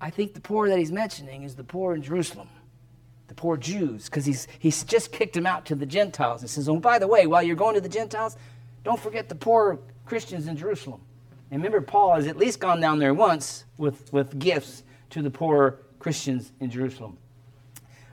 I 0.00 0.08
think 0.08 0.34
the 0.34 0.40
poor 0.40 0.68
that 0.68 0.78
he's 0.78 0.92
mentioning 0.92 1.42
is 1.42 1.56
the 1.56 1.64
poor 1.64 1.96
in 1.96 2.02
Jerusalem, 2.02 2.48
the 3.26 3.34
poor 3.34 3.56
Jews, 3.56 4.04
because 4.04 4.24
he's, 4.24 4.46
he's 4.60 4.84
just 4.84 5.10
kicked 5.10 5.34
them 5.34 5.44
out 5.44 5.66
to 5.66 5.74
the 5.74 5.84
Gentiles. 5.84 6.42
And 6.42 6.48
says, 6.48 6.68
Oh, 6.68 6.78
by 6.78 7.00
the 7.00 7.08
way, 7.08 7.26
while 7.26 7.42
you're 7.42 7.56
going 7.56 7.74
to 7.74 7.80
the 7.80 7.88
Gentiles, 7.88 8.36
don't 8.84 9.00
forget 9.00 9.28
the 9.28 9.34
poor 9.34 9.80
Christians 10.06 10.46
in 10.46 10.56
Jerusalem. 10.56 11.00
And 11.52 11.62
remember, 11.62 11.80
Paul 11.80 12.14
has 12.14 12.26
at 12.26 12.36
least 12.36 12.58
gone 12.58 12.80
down 12.80 12.98
there 12.98 13.14
once 13.14 13.64
with, 13.76 14.12
with 14.12 14.40
gifts 14.40 14.82
to 15.10 15.22
the 15.22 15.30
poor 15.30 15.78
Christians 16.00 16.50
in 16.58 16.68
Jerusalem. 16.68 17.18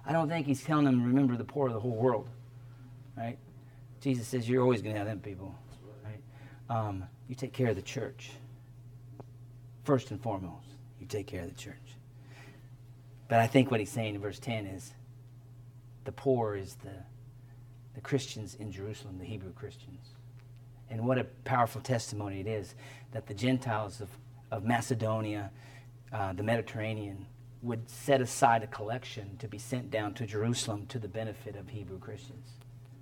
I 0.05 0.11
don't 0.11 0.29
think 0.29 0.45
he's 0.45 0.63
telling 0.63 0.85
them, 0.85 1.03
remember 1.03 1.35
the 1.35 1.43
poor 1.43 1.67
of 1.67 1.73
the 1.73 1.79
whole 1.79 1.95
world 1.95 2.29
right? 3.19 3.37
Jesus 4.01 4.27
says 4.27 4.47
you're 4.47 4.63
always 4.63 4.81
going 4.81 4.93
to 4.93 4.99
have 4.99 5.07
them 5.07 5.19
people, 5.19 5.53
right? 6.03 6.75
Um, 6.75 7.03
you 7.27 7.35
take 7.35 7.53
care 7.53 7.69
of 7.69 7.75
the 7.75 7.81
church. 7.81 8.31
First 9.83 10.11
and 10.11 10.21
foremost, 10.21 10.67
you 10.99 11.05
take 11.05 11.27
care 11.27 11.43
of 11.43 11.49
the 11.49 11.59
church. 11.59 11.75
But 13.27 13.39
I 13.39 13.47
think 13.47 13.69
what 13.69 13.79
he's 13.79 13.91
saying 13.91 14.15
in 14.15 14.21
verse 14.21 14.39
10 14.39 14.65
is 14.65 14.93
the 16.05 16.11
poor 16.11 16.55
is 16.55 16.75
the, 16.75 16.91
the 17.95 18.01
Christians 18.01 18.55
in 18.55 18.71
Jerusalem, 18.71 19.17
the 19.19 19.25
Hebrew 19.25 19.51
Christians. 19.53 20.13
And 20.89 21.05
what 21.05 21.19
a 21.19 21.25
powerful 21.43 21.81
testimony 21.81 22.39
it 22.39 22.47
is 22.47 22.73
that 23.11 23.27
the 23.27 23.33
Gentiles 23.33 24.01
of, 24.01 24.09
of 24.51 24.63
Macedonia, 24.63 25.51
uh, 26.11 26.33
the 26.33 26.43
Mediterranean, 26.43 27.25
would 27.61 27.89
set 27.89 28.21
aside 28.21 28.63
a 28.63 28.67
collection 28.67 29.37
to 29.37 29.47
be 29.47 29.57
sent 29.57 29.91
down 29.91 30.13
to 30.13 30.25
Jerusalem 30.25 30.85
to 30.87 30.99
the 30.99 31.09
benefit 31.09 31.55
of 31.55 31.69
Hebrew 31.69 31.99
Christians 31.99 32.47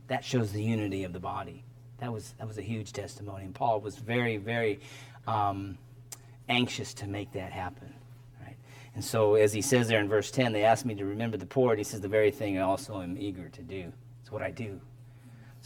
that 0.08 0.24
shows 0.24 0.52
the 0.52 0.64
unity 0.64 1.04
of 1.04 1.14
the 1.14 1.20
body. 1.20 1.64
That 2.00 2.12
was, 2.12 2.34
that 2.38 2.48
was 2.48 2.58
a 2.58 2.62
huge 2.62 2.94
testimony. 2.94 3.46
And 3.46 3.54
Paul 3.54 3.82
was 3.82 3.98
very, 3.98 4.38
very 4.38 4.80
um, 5.28 5.78
anxious 6.48 6.94
to 6.96 7.08
make 7.08 7.32
that 7.34 7.52
happen. 7.52 7.94
Right? 8.42 8.56
And 8.96 9.04
so, 9.04 9.36
as 9.36 9.54
he 9.54 9.62
says 9.62 9.88
there 9.88 10.00
in 10.00 10.08
verse 10.08 10.32
10, 10.32 10.54
they 10.54 10.64
asked 10.64 10.86
me 10.86 10.96
to 10.96 11.06
remember 11.06 11.38
the 11.38 11.46
poor. 11.46 11.72
And 11.72 11.80
he 11.80 11.84
says, 11.84 12.02
The 12.02 12.08
very 12.08 12.32
thing 12.32 12.58
I 12.58 12.62
also 12.62 13.02
am 13.02 13.18
eager 13.18 13.50
to 13.50 13.62
do. 13.62 13.92
It's 14.22 14.32
what 14.32 14.42
I 14.42 14.52
do. 14.52 14.80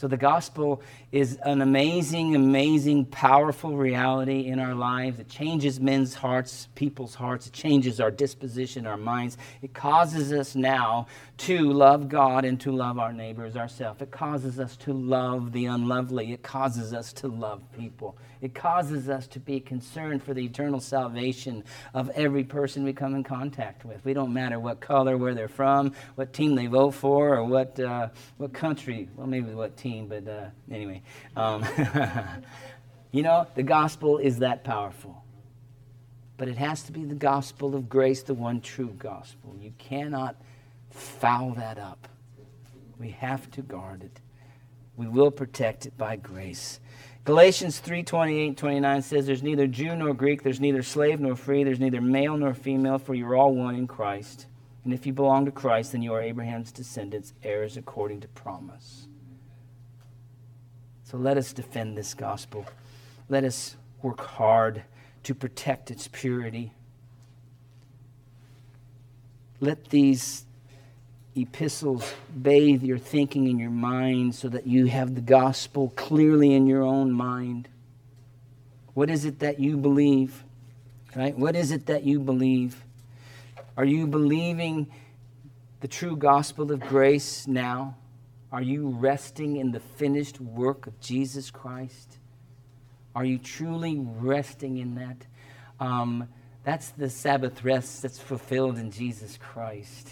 So 0.02 0.08
the 0.08 0.16
gospel 0.16 0.82
is 1.12 1.38
an 1.44 1.62
amazing, 1.62 2.34
amazing, 2.34 3.04
powerful 3.04 3.76
reality 3.76 4.48
in 4.48 4.58
our 4.58 4.74
lives. 4.74 5.20
It 5.20 5.28
changes 5.28 5.78
men's 5.78 6.12
hearts, 6.12 6.66
people's 6.74 7.14
hearts. 7.14 7.46
It 7.46 7.52
changes 7.52 8.00
our 8.00 8.10
disposition, 8.10 8.84
our 8.84 8.96
minds. 8.96 9.38
It 9.62 9.74
causes 9.74 10.32
us 10.32 10.56
now 10.56 11.06
to 11.42 11.72
love 11.72 12.08
God 12.08 12.44
and 12.44 12.60
to 12.60 12.70
love 12.70 13.00
our 13.00 13.12
neighbors 13.12 13.56
ourselves. 13.56 14.00
It 14.00 14.12
causes 14.12 14.60
us 14.60 14.76
to 14.76 14.92
love 14.92 15.50
the 15.50 15.66
unlovely. 15.66 16.32
It 16.32 16.44
causes 16.44 16.94
us 16.94 17.12
to 17.14 17.26
love 17.26 17.60
people. 17.76 18.16
It 18.40 18.54
causes 18.54 19.08
us 19.08 19.26
to 19.28 19.40
be 19.40 19.58
concerned 19.58 20.22
for 20.22 20.34
the 20.34 20.44
eternal 20.44 20.78
salvation 20.78 21.64
of 21.94 22.10
every 22.10 22.44
person 22.44 22.84
we 22.84 22.92
come 22.92 23.16
in 23.16 23.24
contact 23.24 23.84
with. 23.84 24.04
We 24.04 24.14
don't 24.14 24.32
matter 24.32 24.60
what 24.60 24.80
color, 24.80 25.16
where 25.16 25.34
they're 25.34 25.48
from, 25.48 25.94
what 26.14 26.32
team 26.32 26.54
they 26.54 26.68
vote 26.68 26.92
for, 26.92 27.36
or 27.36 27.44
what, 27.44 27.78
uh, 27.80 28.10
what 28.36 28.52
country. 28.52 29.08
Well, 29.16 29.26
maybe 29.26 29.52
what 29.52 29.76
team, 29.76 30.06
but 30.06 30.28
uh, 30.28 30.46
anyway. 30.70 31.02
Um, 31.34 31.64
you 33.10 33.24
know, 33.24 33.48
the 33.56 33.64
gospel 33.64 34.18
is 34.18 34.38
that 34.38 34.62
powerful. 34.62 35.24
But 36.36 36.46
it 36.46 36.58
has 36.58 36.84
to 36.84 36.92
be 36.92 37.04
the 37.04 37.16
gospel 37.16 37.74
of 37.74 37.88
grace, 37.88 38.22
the 38.22 38.34
one 38.34 38.60
true 38.60 38.94
gospel. 38.96 39.56
You 39.60 39.72
cannot 39.78 40.36
foul 40.92 41.54
that 41.54 41.78
up. 41.78 42.08
We 42.98 43.10
have 43.10 43.50
to 43.52 43.62
guard 43.62 44.02
it. 44.02 44.20
We 44.96 45.08
will 45.08 45.30
protect 45.30 45.86
it 45.86 45.96
by 45.96 46.16
grace. 46.16 46.78
Galatians 47.24 47.78
3 47.78 48.02
28 48.02 48.56
29 48.56 49.02
says, 49.02 49.26
There's 49.26 49.42
neither 49.42 49.66
Jew 49.66 49.94
nor 49.94 50.12
Greek, 50.12 50.42
there's 50.42 50.60
neither 50.60 50.82
slave 50.82 51.20
nor 51.20 51.36
free, 51.36 51.64
there's 51.64 51.80
neither 51.80 52.00
male 52.00 52.36
nor 52.36 52.54
female, 52.54 52.98
for 52.98 53.14
you're 53.14 53.36
all 53.36 53.54
one 53.54 53.74
in 53.74 53.86
Christ. 53.86 54.46
And 54.84 54.92
if 54.92 55.06
you 55.06 55.12
belong 55.12 55.44
to 55.44 55.52
Christ, 55.52 55.92
then 55.92 56.02
you 56.02 56.12
are 56.12 56.20
Abraham's 56.20 56.72
descendants, 56.72 57.32
heirs 57.44 57.76
according 57.76 58.20
to 58.22 58.28
promise. 58.28 59.06
So 61.04 61.16
let 61.16 61.36
us 61.36 61.52
defend 61.52 61.96
this 61.96 62.14
gospel. 62.14 62.66
Let 63.28 63.44
us 63.44 63.76
work 64.02 64.20
hard 64.20 64.82
to 65.22 65.34
protect 65.34 65.90
its 65.90 66.08
purity. 66.08 66.72
Let 69.60 69.90
these 69.90 70.46
epistles 71.34 72.12
bathe 72.42 72.82
your 72.82 72.98
thinking 72.98 73.48
and 73.48 73.58
your 73.58 73.70
mind 73.70 74.34
so 74.34 74.48
that 74.48 74.66
you 74.66 74.86
have 74.86 75.14
the 75.14 75.20
gospel 75.20 75.92
clearly 75.96 76.54
in 76.54 76.66
your 76.66 76.82
own 76.82 77.12
mind. 77.12 77.68
What 78.94 79.08
is 79.08 79.24
it 79.24 79.38
that 79.38 79.58
you 79.58 79.76
believe? 79.76 80.44
Right? 81.16 81.36
What 81.36 81.56
is 81.56 81.70
it 81.70 81.86
that 81.86 82.04
you 82.04 82.20
believe? 82.20 82.84
Are 83.76 83.84
you 83.84 84.06
believing 84.06 84.86
the 85.80 85.88
true 85.88 86.16
gospel 86.16 86.70
of 86.70 86.80
grace 86.80 87.46
now? 87.46 87.96
Are 88.50 88.62
you 88.62 88.90
resting 88.90 89.56
in 89.56 89.72
the 89.72 89.80
finished 89.80 90.40
work 90.40 90.86
of 90.86 91.00
Jesus 91.00 91.50
Christ? 91.50 92.18
Are 93.14 93.24
you 93.24 93.38
truly 93.38 93.98
resting 93.98 94.78
in 94.78 94.94
that? 94.96 95.16
Um, 95.80 96.28
that's 96.64 96.90
the 96.90 97.08
Sabbath 97.08 97.64
rest 97.64 98.02
that's 98.02 98.18
fulfilled 98.18 98.78
in 98.78 98.90
Jesus 98.90 99.38
Christ. 99.38 100.08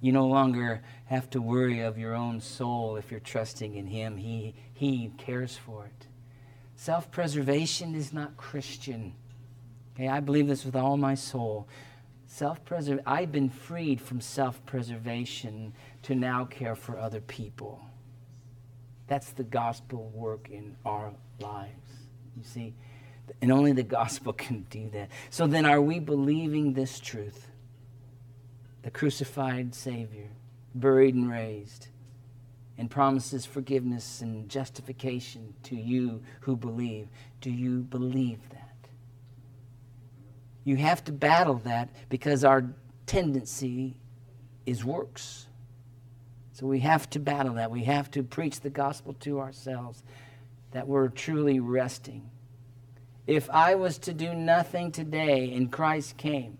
You 0.00 0.12
no 0.12 0.26
longer 0.26 0.82
have 1.06 1.28
to 1.30 1.42
worry 1.42 1.80
of 1.80 1.98
your 1.98 2.14
own 2.14 2.40
soul 2.40 2.96
if 2.96 3.10
you're 3.10 3.20
trusting 3.20 3.74
in 3.74 3.86
Him. 3.86 4.16
He, 4.16 4.54
he 4.72 5.12
cares 5.18 5.56
for 5.56 5.86
it. 5.86 6.06
Self 6.74 7.10
preservation 7.10 7.94
is 7.94 8.12
not 8.12 8.36
Christian. 8.38 9.12
Okay, 9.94 10.08
I 10.08 10.20
believe 10.20 10.46
this 10.46 10.64
with 10.64 10.76
all 10.76 10.96
my 10.96 11.14
soul. 11.14 11.68
Self 12.26 12.64
preservation, 12.64 13.04
I've 13.06 13.30
been 13.30 13.50
freed 13.50 14.00
from 14.00 14.22
self 14.22 14.64
preservation 14.64 15.74
to 16.04 16.14
now 16.14 16.46
care 16.46 16.74
for 16.74 16.98
other 16.98 17.20
people. 17.20 17.82
That's 19.08 19.32
the 19.32 19.44
gospel 19.44 20.10
work 20.14 20.48
in 20.50 20.76
our 20.86 21.12
lives. 21.40 21.90
You 22.36 22.44
see? 22.44 22.74
And 23.42 23.52
only 23.52 23.72
the 23.72 23.82
gospel 23.82 24.32
can 24.44 24.62
do 24.70 24.88
that. 24.90 25.10
So 25.28 25.46
then, 25.46 25.66
are 25.66 25.82
we 25.82 25.98
believing 25.98 26.72
this 26.72 26.98
truth? 26.98 27.49
The 28.82 28.90
crucified 28.90 29.74
Savior, 29.74 30.28
buried 30.74 31.14
and 31.14 31.30
raised, 31.30 31.88
and 32.78 32.90
promises 32.90 33.44
forgiveness 33.44 34.22
and 34.22 34.48
justification 34.48 35.54
to 35.64 35.76
you 35.76 36.22
who 36.40 36.56
believe. 36.56 37.08
Do 37.40 37.50
you 37.50 37.80
believe 37.80 38.48
that? 38.50 38.88
You 40.64 40.76
have 40.76 41.04
to 41.04 41.12
battle 41.12 41.60
that 41.64 41.90
because 42.08 42.44
our 42.44 42.64
tendency 43.06 43.96
is 44.64 44.84
works. 44.84 45.46
So 46.52 46.66
we 46.66 46.80
have 46.80 47.08
to 47.10 47.18
battle 47.18 47.54
that. 47.54 47.70
We 47.70 47.84
have 47.84 48.10
to 48.12 48.22
preach 48.22 48.60
the 48.60 48.70
gospel 48.70 49.14
to 49.20 49.40
ourselves 49.40 50.02
that 50.72 50.86
we're 50.86 51.08
truly 51.08 51.60
resting. 51.60 52.30
If 53.26 53.48
I 53.50 53.74
was 53.74 53.98
to 53.98 54.12
do 54.12 54.34
nothing 54.34 54.92
today 54.92 55.52
and 55.54 55.70
Christ 55.70 56.16
came, 56.16 56.58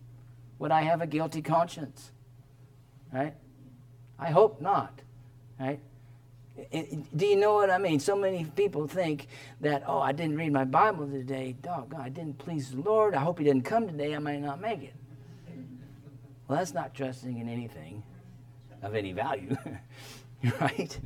would 0.60 0.70
I 0.70 0.82
have 0.82 1.00
a 1.00 1.06
guilty 1.06 1.42
conscience? 1.42 2.12
Right? 3.12 3.34
I 4.18 4.30
hope 4.30 4.60
not. 4.60 5.00
Right? 5.58 5.80
Do 7.16 7.26
you 7.26 7.36
know 7.36 7.54
what 7.54 7.70
I 7.70 7.78
mean? 7.78 7.98
So 7.98 8.14
many 8.14 8.44
people 8.44 8.86
think 8.86 9.26
that, 9.62 9.82
oh, 9.86 10.00
I 10.00 10.12
didn't 10.12 10.36
read 10.36 10.52
my 10.52 10.64
Bible 10.64 11.08
today. 11.08 11.56
Dog, 11.62 11.94
I 11.98 12.10
didn't 12.10 12.36
please 12.36 12.70
the 12.70 12.82
Lord. 12.82 13.14
I 13.14 13.20
hope 13.20 13.38
He 13.38 13.44
didn't 13.44 13.64
come 13.64 13.86
today. 13.86 14.14
I 14.14 14.18
might 14.18 14.42
not 14.42 14.60
make 14.60 14.82
it. 14.82 14.94
Well, 16.46 16.58
that's 16.58 16.74
not 16.74 16.94
trusting 16.94 17.38
in 17.38 17.48
anything 17.48 18.02
of 18.82 18.94
any 18.94 19.12
value, 19.12 19.56
right? 20.60 20.98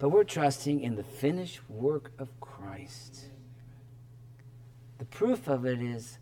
But 0.00 0.08
we're 0.08 0.24
trusting 0.24 0.80
in 0.80 0.96
the 0.96 1.04
finished 1.04 1.60
work 1.70 2.10
of 2.18 2.28
Christ. 2.40 3.26
The 4.98 5.04
proof 5.04 5.46
of 5.46 5.66
it 5.66 5.80
is 5.80 6.18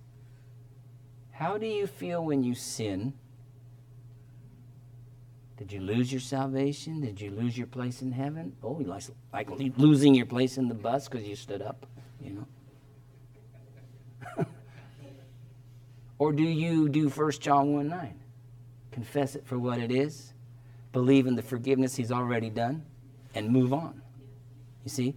how 1.41 1.57
do 1.57 1.67
you 1.67 1.87
feel 1.87 2.23
when 2.23 2.43
you 2.43 2.55
sin? 2.55 3.15
Did 5.57 5.73
you 5.73 5.81
lose 5.81 6.13
your 6.13 6.21
salvation? 6.21 7.01
Did 7.01 7.19
you 7.19 7.31
lose 7.31 7.57
your 7.57 7.67
place 7.67 8.03
in 8.03 8.13
heaven? 8.13 8.55
Oh, 8.63 8.73
like, 8.73 9.05
like 9.33 9.49
losing 9.79 10.15
your 10.15 10.27
place 10.27 10.59
in 10.59 10.69
the 10.69 10.75
bus 10.75 11.09
because 11.09 11.27
you 11.27 11.35
stood 11.35 11.63
up, 11.63 11.87
you 12.23 12.47
know? 14.37 14.45
or 16.19 16.35
do 16.35 16.43
you 16.43 16.91
do 16.91 17.09
1 17.09 17.31
John 17.41 17.73
1 17.73 17.89
9? 17.89 18.21
Confess 18.91 19.35
it 19.35 19.47
for 19.47 19.59
what 19.59 19.79
it 19.79 19.91
is, 19.91 20.35
believe 20.93 21.27
in 21.27 21.37
the 21.37 21.43
forgiveness 21.43 21.97
he's 21.97 22.13
already 22.13 22.51
done, 22.51 22.85
and 23.35 23.49
move 23.49 23.73
on. 23.73 24.03
You 24.85 24.91
see? 24.91 25.15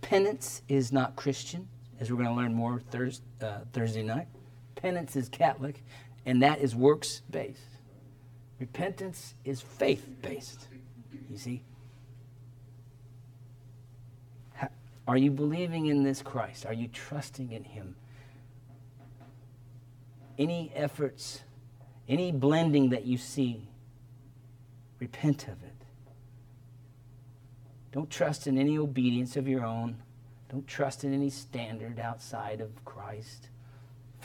Penance 0.00 0.62
is 0.68 0.90
not 0.90 1.14
Christian, 1.14 1.68
as 2.00 2.10
we're 2.10 2.16
going 2.16 2.28
to 2.28 2.34
learn 2.34 2.52
more 2.52 2.82
uh, 3.40 3.58
Thursday 3.72 4.02
night. 4.02 4.26
Penance 4.76 5.16
is 5.16 5.28
Catholic, 5.28 5.82
and 6.24 6.42
that 6.42 6.60
is 6.60 6.76
works 6.76 7.22
based. 7.30 7.60
Repentance 8.60 9.34
is 9.44 9.60
faith 9.60 10.06
based. 10.22 10.68
You 11.30 11.38
see? 11.38 11.62
Are 15.08 15.16
you 15.16 15.30
believing 15.30 15.86
in 15.86 16.02
this 16.02 16.20
Christ? 16.20 16.66
Are 16.66 16.72
you 16.72 16.88
trusting 16.88 17.52
in 17.52 17.64
Him? 17.64 17.96
Any 20.38 20.72
efforts, 20.74 21.42
any 22.08 22.32
blending 22.32 22.90
that 22.90 23.06
you 23.06 23.16
see, 23.16 23.68
repent 24.98 25.44
of 25.44 25.62
it. 25.62 25.72
Don't 27.92 28.10
trust 28.10 28.46
in 28.46 28.58
any 28.58 28.76
obedience 28.76 29.36
of 29.36 29.48
your 29.48 29.64
own. 29.64 30.02
Don't 30.50 30.66
trust 30.66 31.04
in 31.04 31.14
any 31.14 31.30
standard 31.30 31.98
outside 31.98 32.60
of 32.60 32.84
Christ 32.84 33.48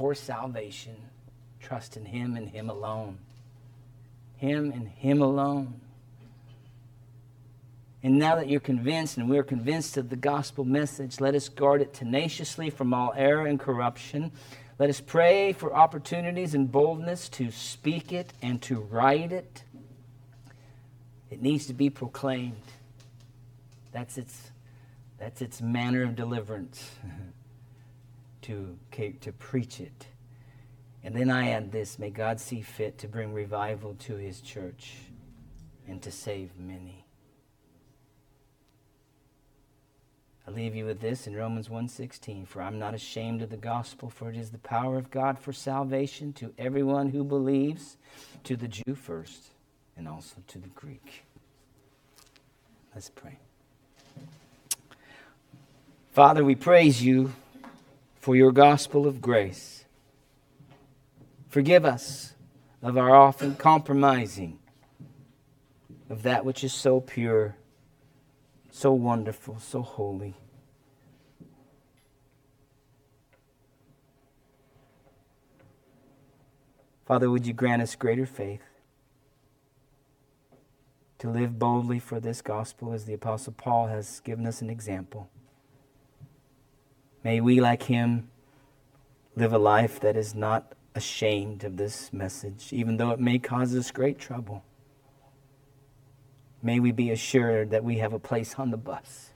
for 0.01 0.15
salvation. 0.15 0.95
Trust 1.59 1.95
in 1.95 2.05
Him 2.05 2.35
and 2.35 2.49
Him 2.49 2.71
alone. 2.71 3.19
Him 4.37 4.71
and 4.71 4.87
Him 4.87 5.21
alone. 5.21 5.79
And 8.01 8.17
now 8.17 8.35
that 8.37 8.49
you're 8.49 8.59
convinced, 8.59 9.17
and 9.17 9.29
we're 9.29 9.43
convinced 9.43 9.97
of 9.97 10.09
the 10.09 10.15
gospel 10.15 10.65
message, 10.65 11.19
let 11.19 11.35
us 11.35 11.49
guard 11.49 11.83
it 11.83 11.93
tenaciously 11.93 12.71
from 12.71 12.95
all 12.95 13.13
error 13.15 13.45
and 13.45 13.59
corruption. 13.59 14.31
Let 14.79 14.89
us 14.89 14.99
pray 14.99 15.53
for 15.53 15.71
opportunities 15.71 16.55
and 16.55 16.71
boldness 16.71 17.29
to 17.29 17.51
speak 17.51 18.11
it 18.11 18.33
and 18.41 18.59
to 18.63 18.79
write 18.79 19.31
it. 19.31 19.63
It 21.29 21.43
needs 21.43 21.67
to 21.67 21.75
be 21.75 21.91
proclaimed. 21.91 22.55
That's 23.91 24.17
its, 24.17 24.49
that's 25.19 25.43
its 25.43 25.61
manner 25.61 26.01
of 26.01 26.15
deliverance, 26.15 26.89
to, 28.43 28.77
to 29.21 29.31
preach 29.33 29.79
it. 29.79 30.07
And 31.03 31.15
then 31.15 31.29
I 31.29 31.49
add 31.49 31.71
this 31.71 31.97
may 31.97 32.09
God 32.09 32.39
see 32.39 32.61
fit 32.61 32.97
to 32.99 33.07
bring 33.07 33.33
revival 33.33 33.95
to 33.99 34.15
his 34.15 34.41
church 34.41 34.97
and 35.87 36.01
to 36.03 36.11
save 36.11 36.51
many. 36.57 37.05
I 40.47 40.51
leave 40.51 40.75
you 40.75 40.85
with 40.85 40.99
this 41.01 41.27
in 41.27 41.35
Romans 41.35 41.69
1:16 41.69 42.47
for 42.47 42.61
I'm 42.61 42.79
not 42.79 42.93
ashamed 42.93 43.41
of 43.41 43.49
the 43.49 43.57
gospel 43.57 44.09
for 44.09 44.29
it 44.29 44.35
is 44.35 44.49
the 44.51 44.57
power 44.57 44.97
of 44.97 45.11
God 45.11 45.39
for 45.39 45.53
salvation 45.53 46.33
to 46.33 46.53
everyone 46.57 47.09
who 47.09 47.23
believes 47.23 47.97
to 48.43 48.55
the 48.55 48.67
Jew 48.67 48.95
first 48.95 49.51
and 49.95 50.07
also 50.07 50.37
to 50.47 50.59
the 50.59 50.67
Greek. 50.69 51.23
Let's 52.93 53.09
pray. 53.09 53.37
Father, 56.11 56.43
we 56.43 56.55
praise 56.55 57.01
you 57.01 57.33
for 58.21 58.35
your 58.35 58.51
gospel 58.51 59.07
of 59.07 59.19
grace. 59.19 59.85
Forgive 61.49 61.83
us 61.83 62.35
of 62.83 62.95
our 62.95 63.15
often 63.15 63.55
compromising 63.55 64.59
of 66.07 66.21
that 66.21 66.45
which 66.45 66.63
is 66.63 66.71
so 66.71 67.01
pure, 67.01 67.55
so 68.69 68.93
wonderful, 68.93 69.57
so 69.59 69.81
holy. 69.81 70.35
Father, 77.07 77.31
would 77.31 77.47
you 77.47 77.53
grant 77.53 77.81
us 77.81 77.95
greater 77.95 78.27
faith 78.27 78.61
to 81.17 81.27
live 81.27 81.57
boldly 81.57 81.97
for 81.97 82.19
this 82.19 82.43
gospel 82.43 82.93
as 82.93 83.05
the 83.05 83.13
Apostle 83.15 83.53
Paul 83.53 83.87
has 83.87 84.19
given 84.19 84.45
us 84.45 84.61
an 84.61 84.69
example? 84.69 85.27
May 87.23 87.39
we, 87.39 87.61
like 87.61 87.83
him, 87.83 88.29
live 89.35 89.53
a 89.53 89.57
life 89.57 89.99
that 89.99 90.17
is 90.17 90.33
not 90.33 90.73
ashamed 90.95 91.63
of 91.63 91.77
this 91.77 92.11
message, 92.11 92.73
even 92.73 92.97
though 92.97 93.11
it 93.11 93.19
may 93.19 93.37
cause 93.37 93.75
us 93.75 93.91
great 93.91 94.19
trouble. 94.19 94.63
May 96.63 96.79
we 96.79 96.91
be 96.91 97.11
assured 97.11 97.69
that 97.71 97.83
we 97.83 97.97
have 97.97 98.13
a 98.13 98.19
place 98.19 98.55
on 98.55 98.71
the 98.71 98.77
bus. 98.77 99.31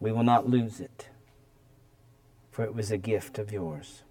We 0.00 0.10
will 0.10 0.24
not 0.24 0.48
lose 0.48 0.80
it, 0.80 1.08
for 2.50 2.64
it 2.64 2.74
was 2.74 2.90
a 2.90 2.98
gift 2.98 3.38
of 3.38 3.52
yours. 3.52 4.02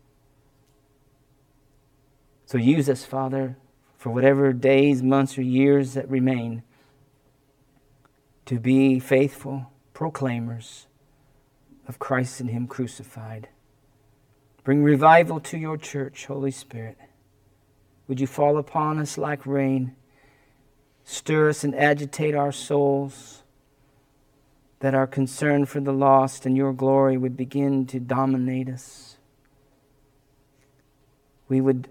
So 2.46 2.58
use 2.58 2.90
us, 2.90 3.06
Father, 3.06 3.58
for 3.98 4.10
whatever 4.10 4.52
days, 4.54 5.02
months, 5.02 5.38
or 5.38 5.42
years 5.42 5.94
that 5.94 6.10
remain 6.10 6.64
to 8.46 8.60
be 8.60 9.00
faithful 9.00 9.72
proclaimers 9.94 10.88
of 11.88 12.00
Christ 12.00 12.40
and 12.40 12.50
Him 12.50 12.68
crucified. 12.68 13.50
Bring 14.64 14.84
revival 14.84 15.40
to 15.42 15.58
your 15.58 15.78
church, 15.78 16.26
Holy 16.28 16.52
Spirit. 16.52 16.98
Would 18.08 18.20
you 18.20 18.28
fall 18.28 18.58
upon 18.58 19.00
us 19.00 19.18
like 19.18 19.46
rain? 19.46 19.96
Stir 21.04 21.50
us 21.50 21.64
and 21.64 21.74
agitate 21.74 22.36
our 22.36 22.52
souls, 22.52 23.44
that 24.80 24.94
our 24.94 25.08
concern 25.08 25.66
for 25.66 25.80
the 25.80 25.94
lost 25.94 26.46
and 26.46 26.56
your 26.56 26.74
glory 26.74 27.18
would 27.18 27.36
begin 27.36 27.86
to 27.88 28.00
dominate 28.00 28.70
us. 28.70 29.18
We 31.48 31.62
would 31.62 31.90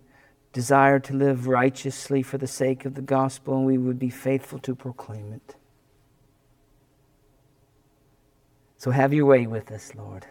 desire 0.52 0.98
to 1.00 1.14
live 1.14 1.46
righteously 1.46 2.22
for 2.22 2.38
the 2.38 2.46
sake 2.46 2.84
of 2.84 2.94
the 2.94 3.02
gospel, 3.02 3.56
and 3.56 3.66
we 3.66 3.78
would 3.78 3.98
be 3.98 4.10
faithful 4.10 4.58
to 4.60 4.74
proclaim 4.74 5.32
it. 5.32 5.56
So 8.80 8.92
have 8.92 9.12
your 9.12 9.26
way 9.26 9.46
with 9.46 9.70
us, 9.70 9.94
Lord. 9.94 10.24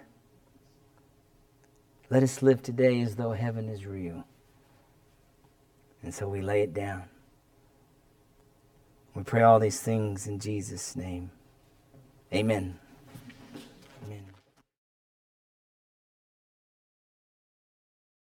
Let 2.09 2.23
us 2.23 2.41
live 2.41 2.63
today 2.63 2.99
as 2.99 3.15
though 3.15 3.33
heaven 3.33 3.69
is 3.69 3.85
real. 3.85 4.25
And 6.01 6.11
so 6.11 6.27
we 6.27 6.41
lay 6.41 6.63
it 6.63 6.73
down. 6.73 7.03
We 9.13 9.21
pray 9.21 9.43
all 9.43 9.59
these 9.59 9.79
things 9.79 10.25
in 10.25 10.39
Jesus' 10.39 10.95
name. 10.95 11.29
Amen. 12.33 12.79